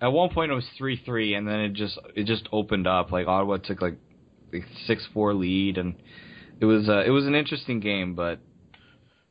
At 0.00 0.08
one 0.08 0.28
point 0.30 0.52
it 0.52 0.54
was 0.54 0.66
three 0.76 1.00
three, 1.02 1.34
and 1.34 1.48
then 1.48 1.60
it 1.60 1.72
just 1.72 1.98
it 2.14 2.24
just 2.26 2.48
opened 2.52 2.86
up. 2.86 3.12
Like 3.12 3.26
Ottawa 3.28 3.56
took 3.58 3.80
like 3.80 3.96
a 4.52 4.58
six 4.86 5.06
four 5.14 5.32
lead, 5.32 5.78
and 5.78 5.94
it 6.60 6.66
was 6.66 6.88
uh, 6.88 7.02
it 7.06 7.10
was 7.10 7.26
an 7.26 7.34
interesting 7.34 7.80
game, 7.80 8.14
but 8.14 8.40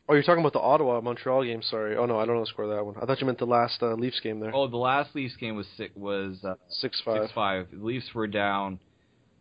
Oh, 0.07 0.13
you're 0.13 0.23
talking 0.23 0.39
about 0.41 0.53
the 0.53 0.59
Ottawa 0.59 1.01
Montreal 1.01 1.43
game. 1.43 1.61
Sorry. 1.63 1.97
Oh 1.97 2.05
no, 2.05 2.17
I 2.19 2.25
don't 2.25 2.35
know 2.35 2.41
the 2.41 2.47
score 2.47 2.65
of 2.65 2.71
that 2.71 2.85
one. 2.85 2.95
I 3.01 3.05
thought 3.05 3.19
you 3.19 3.25
meant 3.27 3.39
the 3.39 3.45
last 3.45 3.81
uh, 3.83 3.93
Leafs 3.95 4.19
game 4.21 4.39
there. 4.39 4.55
oh, 4.55 4.67
the 4.67 4.77
last 4.77 5.13
Leafs 5.15 5.35
game 5.35 5.55
was 5.55 5.67
six, 5.77 5.95
was 5.95 6.37
uh, 6.43 6.55
Six 6.69 7.01
five. 7.03 7.23
six 7.23 7.33
five. 7.33 7.67
The 7.71 7.83
Leafs 7.83 8.13
were 8.15 8.27
down. 8.27 8.79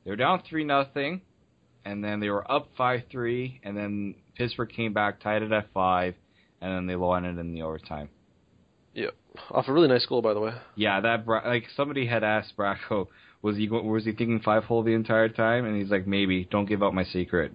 They 0.04 0.10
were 0.10 0.16
down 0.16 0.42
three 0.48 0.64
nothing, 0.64 1.22
and 1.84 2.04
then 2.04 2.20
they 2.20 2.30
were 2.30 2.50
up 2.50 2.68
five 2.76 3.02
three, 3.10 3.60
and 3.62 3.76
then 3.76 4.14
Pittsburgh 4.36 4.70
came 4.70 4.92
back, 4.92 5.20
tied 5.20 5.42
it 5.42 5.52
at 5.52 5.72
five, 5.72 6.14
and 6.60 6.72
then 6.72 6.86
they 6.86 6.96
won 6.96 7.24
it 7.24 7.38
in 7.38 7.52
the 7.52 7.62
overtime. 7.62 8.08
Yeah, 8.94 9.10
off 9.50 9.66
a 9.68 9.72
really 9.72 9.88
nice 9.88 10.06
goal, 10.06 10.22
by 10.22 10.34
the 10.34 10.40
way. 10.40 10.52
Yeah, 10.76 11.00
that 11.00 11.24
Bra- 11.26 11.46
like 11.46 11.64
somebody 11.76 12.06
had 12.06 12.22
asked 12.22 12.56
Bracco, 12.56 13.08
was 13.42 13.56
he 13.56 13.66
go- 13.66 13.82
was 13.82 14.04
he 14.04 14.12
thinking 14.12 14.40
five 14.40 14.64
hole 14.64 14.82
the 14.82 14.94
entire 14.94 15.28
time, 15.28 15.64
and 15.64 15.76
he's 15.80 15.90
like 15.90 16.06
maybe. 16.06 16.46
Don't 16.50 16.66
give 16.66 16.82
out 16.82 16.94
my 16.94 17.04
secret. 17.04 17.52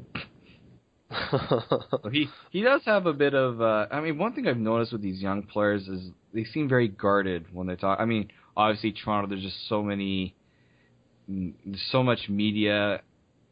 He 2.11 2.27
he 2.51 2.61
does 2.61 2.81
have 2.85 3.05
a 3.07 3.13
bit 3.13 3.33
of. 3.33 3.61
Uh, 3.61 3.87
I 3.91 3.99
mean, 4.01 4.17
one 4.17 4.33
thing 4.33 4.47
I've 4.47 4.57
noticed 4.57 4.91
with 4.91 5.01
these 5.01 5.21
young 5.21 5.43
players 5.43 5.87
is 5.87 6.11
they 6.33 6.43
seem 6.43 6.69
very 6.69 6.87
guarded 6.87 7.45
when 7.51 7.67
they 7.67 7.75
talk. 7.75 7.99
I 7.99 8.05
mean, 8.05 8.29
obviously 8.55 8.91
Toronto, 8.91 9.27
there's 9.27 9.41
just 9.41 9.67
so 9.67 9.81
many, 9.81 10.35
so 11.91 12.03
much 12.03 12.29
media. 12.29 13.01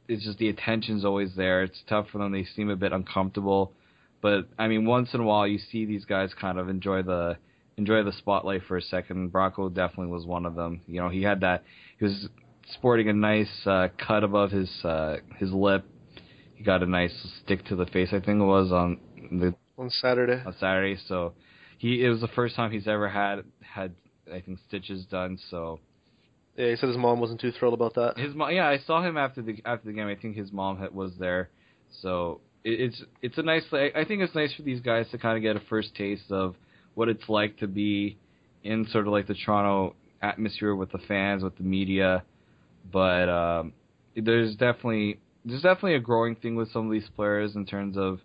It's 0.07 0.23
just 0.23 0.37
the 0.37 0.49
attention's 0.49 1.03
always 1.03 1.35
there. 1.35 1.63
It's 1.63 1.81
tough 1.87 2.07
for 2.11 2.17
them. 2.19 2.31
They 2.31 2.45
seem 2.55 2.69
a 2.69 2.75
bit 2.75 2.93
uncomfortable. 2.93 3.73
But 4.21 4.47
I 4.57 4.67
mean, 4.67 4.85
once 4.85 5.13
in 5.13 5.19
a 5.19 5.23
while, 5.23 5.47
you 5.47 5.59
see 5.59 5.85
these 5.85 6.05
guys 6.05 6.31
kind 6.39 6.57
of 6.57 6.69
enjoy 6.69 7.03
the 7.03 7.37
enjoy 7.77 8.03
the 8.03 8.11
spotlight 8.13 8.63
for 8.67 8.77
a 8.77 8.81
second. 8.81 9.31
Bracco 9.31 9.73
definitely 9.73 10.07
was 10.07 10.25
one 10.25 10.45
of 10.45 10.55
them. 10.55 10.81
You 10.87 11.01
know, 11.01 11.09
he 11.09 11.21
had 11.23 11.41
that. 11.41 11.63
He 11.99 12.05
was 12.05 12.27
sporting 12.73 13.09
a 13.09 13.13
nice 13.13 13.65
uh, 13.65 13.89
cut 13.97 14.23
above 14.23 14.51
his 14.51 14.69
uh, 14.83 15.17
his 15.37 15.51
lip. 15.51 15.85
He 16.55 16.63
got 16.63 16.81
a 16.81 16.87
nice 16.87 17.13
stick 17.43 17.65
to 17.65 17.75
the 17.75 17.85
face. 17.85 18.09
I 18.09 18.19
think 18.19 18.41
it 18.41 18.45
was 18.45 18.71
on 18.71 18.99
the 19.31 19.53
on 19.77 19.89
Saturday. 19.89 20.41
on 20.43 20.55
Saturday. 20.59 20.99
So 21.07 21.33
he 21.77 22.03
it 22.03 22.09
was 22.09 22.21
the 22.21 22.27
first 22.29 22.55
time 22.55 22.71
he's 22.71 22.87
ever 22.87 23.07
had 23.07 23.43
had 23.61 23.93
I 24.33 24.41
think 24.41 24.59
stitches 24.67 25.05
done. 25.05 25.37
So 25.51 25.79
Yeah, 26.57 26.71
he 26.71 26.75
said 26.75 26.89
his 26.89 26.97
mom 26.97 27.19
wasn't 27.19 27.39
too 27.39 27.51
thrilled 27.51 27.75
about 27.75 27.93
that. 27.93 28.17
his 28.17 28.33
mom, 28.33 28.51
yeah, 28.51 28.67
I 28.67 28.79
saw 28.79 29.03
him 29.03 29.15
after 29.15 29.41
the 29.43 29.61
after 29.63 29.87
the 29.87 29.93
game. 29.93 30.07
I 30.07 30.15
think 30.15 30.35
his 30.35 30.51
mom 30.51 30.79
had, 30.79 30.93
was 30.93 31.11
there. 31.19 31.49
So 32.01 32.41
it, 32.63 32.81
it's 32.81 33.03
it's 33.21 33.37
a 33.37 33.43
nice. 33.43 33.63
I 33.71 34.03
think 34.05 34.21
it's 34.21 34.33
nice 34.33 34.53
for 34.55 34.63
these 34.63 34.81
guys 34.81 35.05
to 35.11 35.19
kind 35.19 35.37
of 35.37 35.43
get 35.43 35.55
a 35.55 35.65
first 35.67 35.95
taste 35.95 36.31
of 36.31 36.55
what 36.95 37.09
it's 37.09 37.29
like 37.29 37.57
to 37.57 37.67
be 37.67 38.17
in 38.63 38.87
sort 38.91 39.05
of 39.05 39.13
like 39.13 39.27
the 39.27 39.35
Toronto 39.35 39.95
atmosphere 40.21 40.75
with 40.75 40.91
the 40.91 40.97
fans, 40.97 41.43
with 41.43 41.55
the 41.57 41.63
media. 41.63 42.23
But 42.91 43.29
um, 43.29 43.73
there's 44.15 44.55
definitely 44.55 45.19
there's 45.45 45.61
definitely 45.61 45.95
a 45.95 45.99
growing 45.99 46.35
thing 46.35 46.55
with 46.55 46.71
some 46.71 46.87
of 46.87 46.91
these 46.91 47.07
players 47.15 47.55
in 47.55 47.67
terms 47.67 47.97
of 47.97 48.19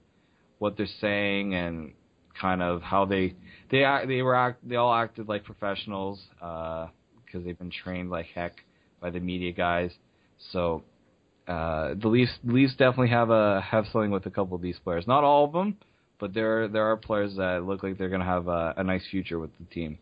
what 0.59 0.79
they're 0.79 0.87
saying 1.01 1.55
and 1.55 1.93
kind 2.41 2.63
of 2.63 2.81
how 2.81 3.05
they 3.05 3.35
they 3.71 3.85
act, 3.85 4.09
they 4.09 4.23
were 4.23 4.35
act, 4.35 4.67
they 4.67 4.77
all 4.77 4.95
acted 4.95 5.29
like 5.29 5.45
professionals 5.45 6.19
because 7.33 7.45
they've 7.45 7.59
been 7.59 7.71
trained 7.71 8.11
like 8.11 8.27
heck 8.35 8.57
by 9.01 9.11
the 9.11 9.21
media 9.21 9.53
guys. 9.53 9.91
So 10.53 10.83
uh, 11.49 11.95
the 12.01 12.09
Leafs 12.09 12.33
Leafs 12.45 12.73
definitely 12.73 13.09
have 13.09 13.31
a 13.31 13.61
have 13.61 13.87
something 13.93 14.11
with 14.11 14.27
a 14.27 14.31
couple 14.31 14.55
of 14.55 14.63
these 14.63 14.79
players. 14.83 15.07
Not 15.07 15.25
all 15.25 15.45
of 15.45 15.53
them, 15.53 15.77
but 16.19 16.35
there 16.35 16.69
there 16.69 16.85
are 16.87 16.97
players 16.97 17.37
that 17.37 17.65
look 17.65 17.83
like 17.83 17.99
they're 17.99 18.09
going 18.09 18.21
to 18.21 18.27
have 18.27 18.49
a, 18.49 18.75
a 18.77 18.85
nice 18.85 19.03
future 19.11 19.39
with 19.39 19.51
the 19.59 19.65
team. 19.67 19.99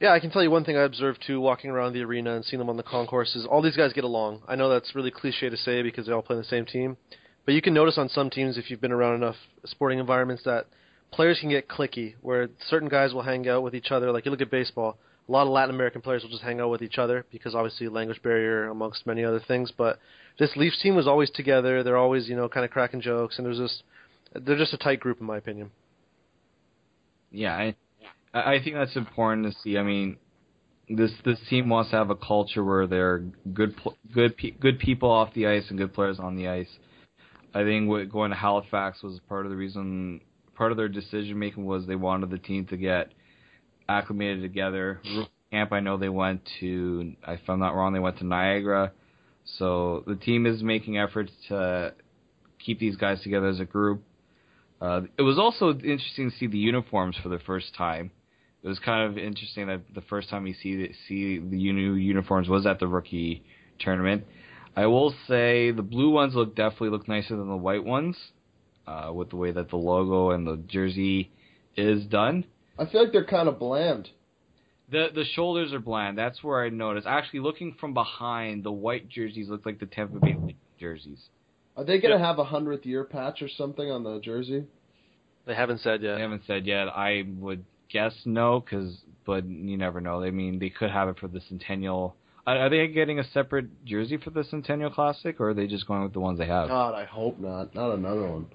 Yeah, 0.00 0.12
I 0.12 0.20
can 0.20 0.30
tell 0.30 0.42
you 0.42 0.50
one 0.50 0.64
thing 0.64 0.76
I 0.76 0.82
observed 0.82 1.24
too, 1.26 1.40
walking 1.40 1.70
around 1.70 1.94
the 1.94 2.02
arena 2.02 2.34
and 2.34 2.44
seeing 2.44 2.58
them 2.58 2.68
on 2.68 2.76
the 2.76 2.82
concourse 2.82 3.34
is 3.34 3.46
all 3.46 3.62
these 3.62 3.76
guys 3.76 3.94
get 3.94 4.04
along. 4.04 4.42
I 4.46 4.54
know 4.54 4.68
that's 4.68 4.94
really 4.94 5.10
cliche 5.10 5.48
to 5.48 5.56
say 5.56 5.82
because 5.82 6.06
they 6.06 6.12
all 6.12 6.20
play 6.20 6.36
on 6.36 6.42
the 6.42 6.48
same 6.48 6.66
team, 6.66 6.98
but 7.46 7.54
you 7.54 7.62
can 7.62 7.72
notice 7.72 7.96
on 7.96 8.10
some 8.10 8.28
teams 8.28 8.58
if 8.58 8.70
you've 8.70 8.80
been 8.80 8.92
around 8.92 9.14
enough 9.14 9.36
sporting 9.64 9.98
environments 9.98 10.44
that 10.44 10.66
players 11.12 11.38
can 11.40 11.48
get 11.48 11.66
clicky, 11.66 12.14
where 12.20 12.50
certain 12.68 12.90
guys 12.90 13.14
will 13.14 13.22
hang 13.22 13.48
out 13.48 13.62
with 13.62 13.74
each 13.74 13.90
other. 13.90 14.12
Like 14.12 14.26
you 14.26 14.30
look 14.30 14.42
at 14.42 14.50
baseball, 14.50 14.98
a 15.28 15.32
lot 15.32 15.42
of 15.42 15.48
Latin 15.48 15.74
American 15.74 16.00
players 16.02 16.22
will 16.22 16.30
just 16.30 16.42
hang 16.42 16.60
out 16.60 16.70
with 16.70 16.82
each 16.82 16.98
other 16.98 17.24
because 17.32 17.54
obviously 17.54 17.88
language 17.88 18.22
barrier 18.22 18.68
amongst 18.68 19.06
many 19.06 19.24
other 19.24 19.40
things. 19.40 19.72
But 19.76 19.98
this 20.38 20.54
Leafs 20.56 20.80
team 20.80 20.94
was 20.94 21.06
always 21.06 21.30
together. 21.30 21.82
They're 21.82 21.96
always 21.96 22.28
you 22.28 22.36
know 22.36 22.48
kind 22.48 22.64
of 22.64 22.70
cracking 22.70 23.00
jokes, 23.00 23.36
and 23.36 23.46
there's 23.46 23.58
just 23.58 23.82
they're 24.34 24.58
just 24.58 24.72
a 24.72 24.78
tight 24.78 25.00
group 25.00 25.20
in 25.20 25.26
my 25.26 25.36
opinion. 25.36 25.70
Yeah, 27.30 27.54
I 27.54 27.74
I 28.32 28.60
think 28.62 28.76
that's 28.76 28.96
important 28.96 29.52
to 29.52 29.58
see. 29.60 29.78
I 29.78 29.82
mean, 29.82 30.16
this 30.88 31.10
this 31.24 31.38
team 31.50 31.68
wants 31.68 31.90
to 31.90 31.96
have 31.96 32.10
a 32.10 32.16
culture 32.16 32.62
where 32.62 32.86
they're 32.86 33.24
good 33.52 33.74
good 34.14 34.34
good 34.60 34.78
people 34.78 35.10
off 35.10 35.34
the 35.34 35.46
ice 35.46 35.64
and 35.70 35.78
good 35.78 35.92
players 35.92 36.20
on 36.20 36.36
the 36.36 36.48
ice. 36.48 36.70
I 37.54 37.64
think 37.64 37.88
what 37.88 38.10
going 38.10 38.30
to 38.30 38.36
Halifax 38.36 39.02
was 39.02 39.20
part 39.28 39.46
of 39.46 39.50
the 39.50 39.56
reason. 39.56 40.20
Part 40.54 40.70
of 40.70 40.78
their 40.78 40.88
decision 40.88 41.38
making 41.38 41.66
was 41.66 41.86
they 41.86 41.96
wanted 41.96 42.30
the 42.30 42.38
team 42.38 42.64
to 42.66 42.78
get 42.78 43.12
acclimated 43.88 44.42
together. 44.42 45.00
Camp, 45.50 45.72
I 45.72 45.80
know 45.80 45.96
they 45.96 46.08
went 46.08 46.48
to. 46.60 47.14
If 47.26 47.40
I'm 47.48 47.60
not 47.60 47.74
wrong, 47.74 47.92
they 47.92 47.98
went 48.00 48.18
to 48.18 48.26
Niagara. 48.26 48.92
So 49.58 50.02
the 50.06 50.16
team 50.16 50.44
is 50.46 50.62
making 50.62 50.98
efforts 50.98 51.32
to 51.48 51.94
keep 52.58 52.80
these 52.80 52.96
guys 52.96 53.22
together 53.22 53.48
as 53.48 53.60
a 53.60 53.64
group. 53.64 54.02
Uh, 54.80 55.02
it 55.16 55.22
was 55.22 55.38
also 55.38 55.70
interesting 55.70 56.30
to 56.30 56.36
see 56.36 56.46
the 56.46 56.58
uniforms 56.58 57.16
for 57.22 57.28
the 57.28 57.38
first 57.38 57.74
time. 57.76 58.10
It 58.62 58.68
was 58.68 58.78
kind 58.80 59.08
of 59.08 59.16
interesting 59.16 59.68
that 59.68 59.82
the 59.94 60.00
first 60.02 60.28
time 60.28 60.46
you 60.46 60.54
see 60.54 60.76
the, 60.76 60.92
see 61.06 61.38
the 61.38 61.72
new 61.72 61.94
uniforms 61.94 62.48
was 62.48 62.66
at 62.66 62.80
the 62.80 62.88
rookie 62.88 63.44
tournament. 63.78 64.24
I 64.74 64.86
will 64.86 65.14
say 65.28 65.70
the 65.70 65.82
blue 65.82 66.10
ones 66.10 66.34
look 66.34 66.56
definitely 66.56 66.90
look 66.90 67.08
nicer 67.08 67.36
than 67.36 67.48
the 67.48 67.56
white 67.56 67.84
ones, 67.84 68.16
uh, 68.86 69.10
with 69.14 69.30
the 69.30 69.36
way 69.36 69.52
that 69.52 69.70
the 69.70 69.76
logo 69.76 70.30
and 70.30 70.46
the 70.46 70.56
jersey 70.56 71.30
is 71.76 72.04
done. 72.04 72.44
I 72.78 72.86
feel 72.86 73.02
like 73.02 73.12
they're 73.12 73.24
kind 73.24 73.48
of 73.48 73.58
bland. 73.58 74.10
The 74.90 75.08
the 75.14 75.24
shoulders 75.34 75.72
are 75.72 75.80
bland. 75.80 76.16
That's 76.16 76.42
where 76.42 76.64
I 76.64 76.68
noticed. 76.68 77.06
Actually, 77.06 77.40
looking 77.40 77.74
from 77.80 77.94
behind, 77.94 78.64
the 78.64 78.72
white 78.72 79.08
jerseys 79.08 79.48
look 79.48 79.66
like 79.66 79.80
the 79.80 79.86
Tampa 79.86 80.20
Bay 80.20 80.34
Lightning 80.34 80.56
jerseys. 80.78 81.28
Are 81.76 81.84
they 81.84 82.00
gonna 82.00 82.18
have 82.18 82.38
a 82.38 82.44
hundredth 82.44 82.86
year 82.86 83.04
patch 83.04 83.42
or 83.42 83.48
something 83.48 83.90
on 83.90 84.04
the 84.04 84.20
jersey? 84.20 84.64
They 85.46 85.54
haven't 85.54 85.80
said 85.80 86.02
yet. 86.02 86.16
They 86.16 86.22
haven't 86.22 86.42
said 86.46 86.66
yet. 86.66 86.88
I 86.88 87.24
would 87.38 87.64
guess 87.88 88.14
no, 88.24 88.60
cause 88.60 88.98
but 89.24 89.46
you 89.46 89.76
never 89.76 90.00
know. 90.00 90.22
I 90.22 90.30
mean, 90.30 90.58
they 90.58 90.70
could 90.70 90.90
have 90.90 91.08
it 91.08 91.18
for 91.18 91.28
the 91.28 91.40
Centennial. 91.48 92.16
Are, 92.46 92.58
are 92.58 92.70
they 92.70 92.86
getting 92.88 93.18
a 93.18 93.24
separate 93.32 93.84
jersey 93.84 94.16
for 94.16 94.30
the 94.30 94.44
Centennial 94.44 94.90
Classic, 94.90 95.40
or 95.40 95.50
are 95.50 95.54
they 95.54 95.66
just 95.66 95.86
going 95.86 96.02
with 96.02 96.12
the 96.12 96.20
ones 96.20 96.38
they 96.38 96.46
have? 96.46 96.68
God, 96.68 96.94
I 96.94 97.04
hope 97.04 97.38
not. 97.38 97.74
Not 97.74 97.94
another 97.94 98.26
one. 98.26 98.46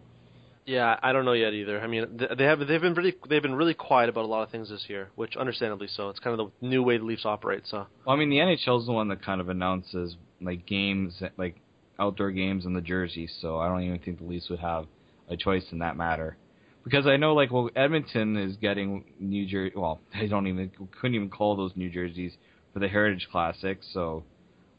Yeah, 0.72 0.97
I 1.03 1.11
don't 1.11 1.26
know 1.26 1.34
yet 1.34 1.53
either. 1.53 1.82
I 1.82 1.88
mean, 1.88 2.17
they 2.38 2.45
have 2.45 2.59
they've 2.59 2.80
been 2.80 2.93
really 2.93 3.13
they've 3.28 3.41
been 3.41 3.55
really 3.55 3.74
quiet 3.74 4.07
about 4.07 4.24
a 4.24 4.28
lot 4.28 4.43
of 4.43 4.51
things 4.51 4.69
this 4.69 4.86
year, 4.88 5.09
which 5.15 5.36
understandably 5.36 5.88
so. 5.88 6.07
It's 6.07 6.19
kind 6.19 6.39
of 6.39 6.49
the 6.61 6.65
new 6.65 6.82
way 6.82 6.97
the 6.97 7.03
Leafs 7.03 7.26
operate. 7.26 7.63
So 7.65 7.88
Well, 8.05 8.15
I 8.15 8.17
mean, 8.17 8.30
the 8.30 8.38
NHL 8.38 8.80
is 8.80 8.86
the 8.86 8.93
one 8.93 9.09
that 9.09 9.22
kind 9.22 9.41
of 9.41 9.49
announces 9.49 10.15
like 10.39 10.65
games, 10.65 11.22
like 11.38 11.57
outdoor 11.99 12.32
games 12.32 12.65
and 12.65 12.74
the 12.74 12.80
jerseys. 12.80 13.38
So 13.41 13.59
I 13.59 13.67
don't 13.67 13.84
even 13.84 13.99
think 13.99 14.19
the 14.19 14.24
Leafs 14.24 14.49
would 14.49 14.59
have 14.59 14.86
a 15.30 15.36
choice 15.36 15.65
in 15.74 15.80
that 15.80 15.97
matter. 15.97 16.38
Because 16.86 17.05
I 17.05 17.17
know, 17.17 17.34
like, 17.34 17.51
well, 17.51 17.69
Edmonton 17.76 18.38
is 18.38 18.55
getting 18.55 19.03
New 19.19 19.45
Jersey. 19.45 19.74
Well, 19.76 19.99
they 20.17 20.28
don't 20.28 20.47
even 20.47 20.72
couldn't 21.01 21.15
even 21.15 21.30
call 21.30 21.57
those 21.57 21.74
New 21.76 21.89
Jerseys 21.89 22.32
for 22.72 22.80
the 22.80 22.88
Heritage 22.88 23.28
Classic. 23.30 23.80
So 23.93 24.24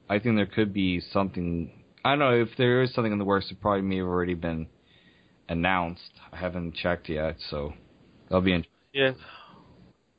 I 0.08 0.18
think 0.20 0.36
there 0.36 0.46
could 0.46 0.72
be 0.72 1.00
something. 1.12 1.70
I 2.02 2.12
don't 2.12 2.18
know 2.18 2.32
if 2.32 2.48
there 2.56 2.82
is 2.82 2.94
something 2.94 3.12
in 3.12 3.18
the 3.18 3.26
works. 3.26 3.50
It 3.50 3.60
probably 3.60 3.82
may 3.82 3.98
have 3.98 4.06
already 4.06 4.34
been 4.34 4.68
announced. 5.52 6.10
I 6.32 6.36
haven't 6.36 6.74
checked 6.74 7.08
yet, 7.08 7.36
so 7.50 7.72
that'll 8.28 8.40
be 8.42 8.52
interesting. 8.54 8.72
yeah, 8.92 9.12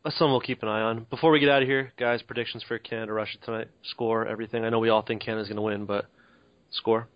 that's 0.04 0.18
something 0.18 0.32
we'll 0.32 0.42
keep 0.42 0.64
an 0.64 0.70
eye 0.70 0.82
on. 0.82 1.06
Before 1.10 1.32
we 1.32 1.40
get 1.40 1.50
out 1.50 1.62
of 1.62 1.68
here, 1.68 1.92
guys, 1.98 2.22
predictions 2.22 2.64
for 2.68 2.78
Canada 2.78 3.14
Russia 3.14 3.38
tonight, 3.44 3.68
score, 3.84 4.26
everything. 4.28 4.64
I 4.64 4.70
know 4.70 4.80
we 4.80 4.90
all 4.90 5.02
think 5.02 5.22
Canada's 5.22 5.48
going 5.48 5.58
to 5.58 5.62
win, 5.62 5.86
but 5.86 6.06
score. 6.72 7.08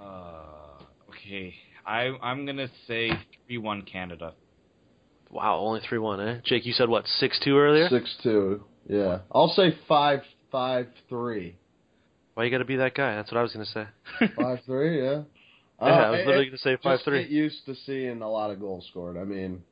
Uh, 0.00 0.82
okay, 1.10 1.54
I 1.84 2.10
I'm 2.22 2.46
gonna 2.46 2.68
say 2.86 3.10
three 3.46 3.58
one 3.58 3.82
Canada. 3.82 4.34
Wow, 5.30 5.58
only 5.58 5.80
three 5.86 5.98
one, 5.98 6.20
eh? 6.20 6.38
Jake, 6.44 6.64
you 6.64 6.72
said 6.72 6.88
what 6.88 7.06
six 7.18 7.38
two 7.42 7.58
earlier? 7.58 7.88
Six 7.88 8.14
two. 8.22 8.64
Yeah, 8.88 9.18
I'll 9.32 9.48
say 9.48 9.76
five 9.88 10.20
five 10.50 10.86
three. 11.08 11.56
Why 12.34 12.44
you 12.44 12.50
got 12.50 12.58
to 12.58 12.64
be 12.64 12.76
that 12.76 12.94
guy? 12.94 13.16
That's 13.16 13.32
what 13.32 13.38
I 13.38 13.42
was 13.42 13.52
going 13.52 13.66
to 13.66 13.72
say. 13.72 14.28
Five 14.40 14.60
three. 14.64 15.02
Yeah. 15.04 15.22
Yeah, 15.80 15.86
I 15.86 16.10
was 16.10 16.20
Uh, 16.20 16.24
literally 16.24 16.44
going 16.46 16.56
to 16.56 16.62
say 16.62 16.76
five 16.82 16.96
just 16.98 17.04
three. 17.04 17.22
Get 17.22 17.30
used 17.30 17.64
to 17.66 17.74
seeing 17.86 18.20
a 18.22 18.30
lot 18.30 18.50
of 18.50 18.60
goals 18.60 18.86
scored. 18.90 19.16
I 19.16 19.24
mean, 19.24 19.62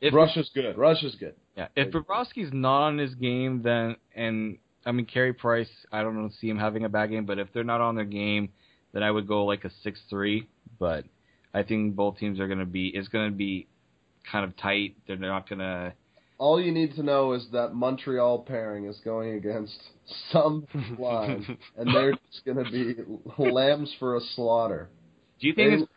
If 0.00 0.12
Russia's 0.14 0.50
good. 0.54 0.76
Russia's 0.76 1.14
good. 1.14 1.34
yeah, 1.56 1.68
if 1.76 1.92
Bobrovsky's 1.92 2.52
not 2.52 2.86
on 2.88 2.98
his 2.98 3.14
game, 3.14 3.62
then 3.62 3.96
and 4.14 4.58
I 4.84 4.92
mean 4.92 5.06
Carey 5.06 5.32
Price, 5.32 5.70
I 5.92 6.02
don't 6.02 6.14
know, 6.16 6.30
see 6.40 6.48
him 6.48 6.58
having 6.58 6.84
a 6.84 6.88
bad 6.88 7.10
game, 7.10 7.24
but 7.24 7.38
if 7.38 7.52
they're 7.52 7.64
not 7.64 7.80
on 7.80 7.94
their 7.94 8.04
game, 8.04 8.50
then 8.92 9.02
I 9.02 9.10
would 9.10 9.26
go 9.26 9.44
like 9.44 9.64
a 9.64 9.70
six 9.82 10.00
three. 10.10 10.48
But 10.78 11.04
I 11.54 11.62
think 11.62 11.94
both 11.96 12.18
teams 12.18 12.40
are 12.40 12.48
gonna 12.48 12.66
be 12.66 12.88
it's 12.88 13.08
gonna 13.08 13.30
be 13.30 13.66
kind 14.30 14.44
of 14.44 14.56
tight. 14.56 14.96
They're 15.06 15.16
not 15.16 15.48
gonna 15.48 15.94
All 16.38 16.60
you 16.60 16.72
need 16.72 16.94
to 16.96 17.02
know 17.02 17.32
is 17.32 17.46
that 17.52 17.74
Montreal 17.74 18.40
pairing 18.40 18.84
is 18.86 18.98
going 19.04 19.34
against 19.34 19.78
some 20.30 20.66
line, 20.98 21.56
and 21.78 21.94
they're 21.94 22.12
just 22.12 22.44
going 22.44 22.62
to 22.62 22.70
be 22.70 22.94
lambs 23.38 23.94
for 23.98 24.16
a 24.16 24.20
slaughter. 24.34 24.90
Do 25.40 25.48
you 25.48 25.54
think 25.54 25.70
They- 25.70 25.82
it's 25.82 25.90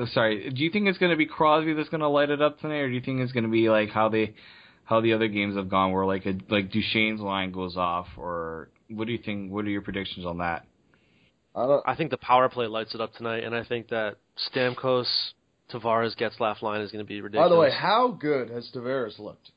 oh, 0.00 0.14
sorry? 0.14 0.50
Do 0.50 0.62
you 0.62 0.70
think 0.70 0.88
it's 0.88 0.98
going 0.98 1.10
to 1.10 1.16
be 1.16 1.26
Crosby 1.26 1.72
that's 1.74 1.88
going 1.88 2.00
to 2.00 2.08
light 2.08 2.30
it 2.30 2.40
up 2.42 2.60
tonight, 2.60 2.78
or 2.78 2.88
do 2.88 2.94
you 2.94 3.00
think 3.00 3.20
it's 3.20 3.32
going 3.32 3.44
to 3.44 3.50
be 3.50 3.68
like 3.68 3.90
how 3.90 4.08
they 4.08 4.34
how 4.84 5.00
the 5.00 5.14
other 5.14 5.28
games 5.28 5.56
have 5.56 5.68
gone, 5.68 5.92
where 5.92 6.04
like 6.06 6.26
a 6.26 6.34
like 6.48 6.70
Duchene's 6.70 7.20
line 7.20 7.52
goes 7.52 7.76
off, 7.76 8.08
or 8.16 8.68
what 8.88 9.06
do 9.06 9.12
you 9.12 9.18
think? 9.18 9.50
What 9.50 9.64
are 9.64 9.70
your 9.70 9.82
predictions 9.82 10.26
on 10.26 10.38
that? 10.38 10.64
I 11.56 11.66
don't. 11.66 11.82
I 11.86 11.94
think 11.94 12.10
the 12.10 12.16
power 12.18 12.48
play 12.48 12.66
lights 12.66 12.94
it 12.94 13.00
up 13.00 13.14
tonight, 13.14 13.44
and 13.44 13.54
I 13.54 13.64
think 13.64 13.88
that 13.88 14.16
Stamkos, 14.52 15.06
Tavares, 15.72 16.16
Getzlaf 16.16 16.62
line 16.62 16.80
is 16.80 16.90
going 16.90 17.04
to 17.04 17.08
be 17.08 17.20
ridiculous. 17.20 17.48
By 17.48 17.54
the 17.54 17.60
way, 17.60 17.70
how 17.70 18.08
good 18.08 18.50
has 18.50 18.70
Tavares 18.74 19.18
looked? 19.18 19.50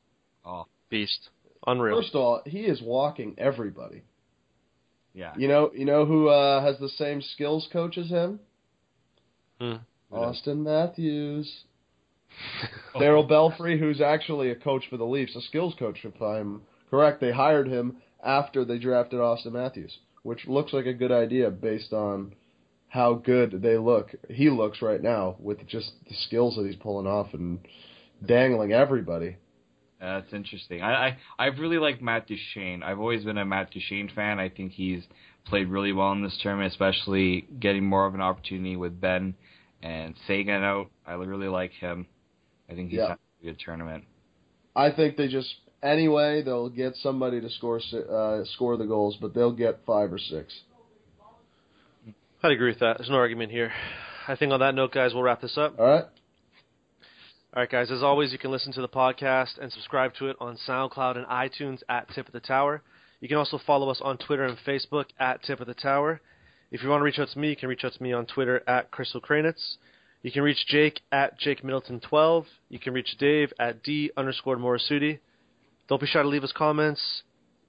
Oh, 0.46 0.66
beast, 0.88 1.28
unreal. 1.66 2.00
First 2.00 2.14
of 2.14 2.20
all, 2.20 2.42
he 2.46 2.60
is 2.60 2.80
walking 2.80 3.34
everybody. 3.36 4.02
yeah. 5.12 5.34
You 5.36 5.48
know, 5.48 5.70
you 5.74 5.84
know 5.84 6.06
who 6.06 6.28
uh, 6.28 6.62
has 6.62 6.78
the 6.78 6.88
same 6.90 7.20
skills 7.20 7.68
coach 7.72 7.98
as 7.98 8.08
him? 8.08 8.38
Hmm. 9.60 9.76
Auston 10.12 10.58
Matthews. 10.58 11.64
Darryl 12.94 13.28
Belfry, 13.28 13.78
who's 13.78 14.00
actually 14.00 14.50
a 14.50 14.54
coach 14.54 14.84
for 14.88 14.96
the 14.96 15.04
Leafs, 15.04 15.36
a 15.36 15.40
skills 15.42 15.74
coach, 15.78 15.98
if 16.04 16.20
I'm 16.22 16.62
correct. 16.90 17.20
They 17.20 17.32
hired 17.32 17.68
him 17.68 17.96
after 18.24 18.64
they 18.64 18.78
drafted 18.78 19.20
Auston 19.20 19.52
Matthews, 19.52 19.98
which 20.22 20.46
looks 20.46 20.72
like 20.72 20.86
a 20.86 20.94
good 20.94 21.12
idea 21.12 21.50
based 21.50 21.92
on 21.92 22.34
how 22.88 23.14
good 23.14 23.62
they 23.62 23.76
look. 23.76 24.14
He 24.28 24.50
looks 24.50 24.82
right 24.82 25.02
now 25.02 25.36
with 25.38 25.66
just 25.66 25.92
the 26.08 26.14
skills 26.14 26.56
that 26.56 26.66
he's 26.66 26.76
pulling 26.76 27.06
off 27.06 27.34
and 27.34 27.60
dangling 28.24 28.72
everybody. 28.72 29.36
That's 30.00 30.32
interesting. 30.32 30.80
I, 30.80 30.92
I 31.08 31.18
I've 31.38 31.58
really 31.58 31.78
liked 31.78 32.00
Matt 32.00 32.28
Duchene. 32.28 32.82
I've 32.82 33.00
always 33.00 33.24
been 33.24 33.38
a 33.38 33.44
Matt 33.44 33.72
Duchene 33.72 34.10
fan. 34.14 34.38
I 34.38 34.48
think 34.48 34.72
he's 34.72 35.02
played 35.48 35.68
really 35.68 35.92
well 35.92 36.12
in 36.12 36.22
this 36.22 36.38
tournament, 36.42 36.72
especially 36.72 37.42
getting 37.60 37.84
more 37.84 38.06
of 38.06 38.14
an 38.14 38.20
opportunity 38.20 38.76
with 38.76 39.00
Benn 39.00 39.34
and 39.82 40.14
Seguin 40.26 40.62
out. 40.62 40.90
I 41.06 41.12
really 41.14 41.48
like 41.48 41.72
him. 41.72 42.06
I 42.68 42.74
think 42.74 42.90
he's 42.90 42.98
Yeah. 42.98 43.08
had 43.08 43.18
a 43.42 43.44
good 43.44 43.58
tournament. 43.58 44.04
I 44.76 44.90
think 44.90 45.16
they 45.16 45.28
just 45.28 45.54
anyway 45.82 46.42
they'll 46.42 46.68
get 46.68 46.94
somebody 46.96 47.40
to 47.40 47.48
score 47.50 47.80
uh, 47.92 48.44
score 48.44 48.76
the 48.76 48.84
goals, 48.86 49.16
but 49.20 49.34
they'll 49.34 49.52
get 49.52 49.80
five 49.86 50.12
or 50.12 50.18
six. 50.18 50.60
I'd 52.42 52.52
agree 52.52 52.70
with 52.70 52.78
that. 52.80 52.98
There's 52.98 53.10
no 53.10 53.16
argument 53.16 53.50
here. 53.50 53.72
I 54.28 54.36
think 54.36 54.52
on 54.52 54.60
that 54.60 54.74
note, 54.74 54.92
guys, 54.92 55.12
we'll 55.14 55.22
wrap 55.24 55.40
this 55.40 55.58
up. 55.58 55.78
All 55.78 55.86
right. 55.86 56.04
All 57.54 57.62
right, 57.62 57.70
guys. 57.70 57.90
As 57.90 58.02
always, 58.02 58.30
you 58.30 58.38
can 58.38 58.50
listen 58.52 58.72
to 58.74 58.80
the 58.82 58.88
podcast 58.88 59.58
and 59.60 59.72
subscribe 59.72 60.14
to 60.16 60.28
it 60.28 60.36
on 60.38 60.56
SoundCloud 60.68 61.16
and 61.16 61.26
iTunes 61.26 61.80
at 61.88 62.08
Tip 62.14 62.26
of 62.26 62.32
the 62.32 62.40
Tower. 62.40 62.82
You 63.20 63.28
can 63.28 63.36
also 63.36 63.58
follow 63.66 63.90
us 63.90 64.00
on 64.02 64.18
Twitter 64.18 64.44
and 64.44 64.56
Facebook 64.66 65.06
at 65.18 65.42
Tip 65.42 65.60
of 65.60 65.66
the 65.66 65.74
Tower. 65.74 66.20
If 66.70 66.82
you 66.82 66.88
want 66.88 67.00
to 67.00 67.04
reach 67.04 67.18
out 67.18 67.28
to 67.28 67.38
me, 67.38 67.50
you 67.50 67.56
can 67.56 67.68
reach 67.68 67.84
out 67.84 67.92
to 67.94 68.02
me 68.02 68.12
on 68.12 68.26
Twitter 68.26 68.62
at 68.68 68.90
Chris 68.90 69.14
Okrainetz. 69.14 69.76
You 70.22 70.30
can 70.30 70.42
reach 70.42 70.66
Jake 70.66 71.00
at 71.10 71.38
Jake 71.38 71.64
Middleton 71.64 72.00
12. 72.00 72.46
You 72.68 72.78
can 72.78 72.92
reach 72.92 73.16
Dave 73.18 73.52
at 73.58 73.82
D 73.82 74.10
underscore 74.16 74.56
Morassutti. 74.56 75.18
Don't 75.88 76.00
be 76.00 76.06
shy 76.06 76.22
to 76.22 76.28
leave 76.28 76.44
us 76.44 76.52
comments, 76.52 77.22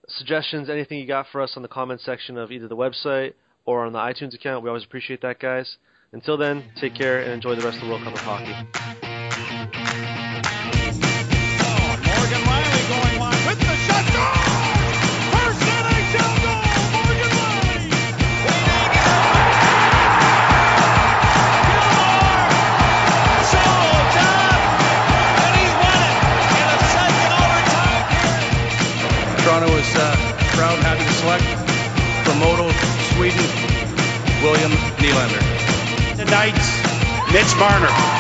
suggestions, 0.07 0.69
anything 0.69 0.99
you 0.99 1.07
got 1.07 1.27
for 1.31 1.41
us 1.41 1.53
on 1.55 1.61
the 1.61 1.69
comment 1.69 2.01
section 2.01 2.37
of 2.37 2.51
either 2.51 2.67
the 2.67 2.75
website 2.75 3.33
or 3.65 3.85
on 3.85 3.93
the 3.93 3.99
iTunes 3.99 4.33
account. 4.33 4.63
We 4.63 4.69
always 4.69 4.83
appreciate 4.83 5.21
that, 5.21 5.39
guys. 5.39 5.77
Until 6.11 6.37
then, 6.37 6.65
take 6.81 6.95
care 6.95 7.21
and 7.21 7.31
enjoy 7.31 7.55
the 7.55 7.63
rest 7.63 7.77
of 7.77 7.83
the 7.83 7.89
World 7.89 8.03
Cup 8.03 8.13
of 8.13 8.19
Hockey. 8.19 9.08
William 34.51 34.71
Nylander. 34.97 35.43
Tonight, 36.17 36.57
Mitch 37.31 37.55
Marner 37.59 38.18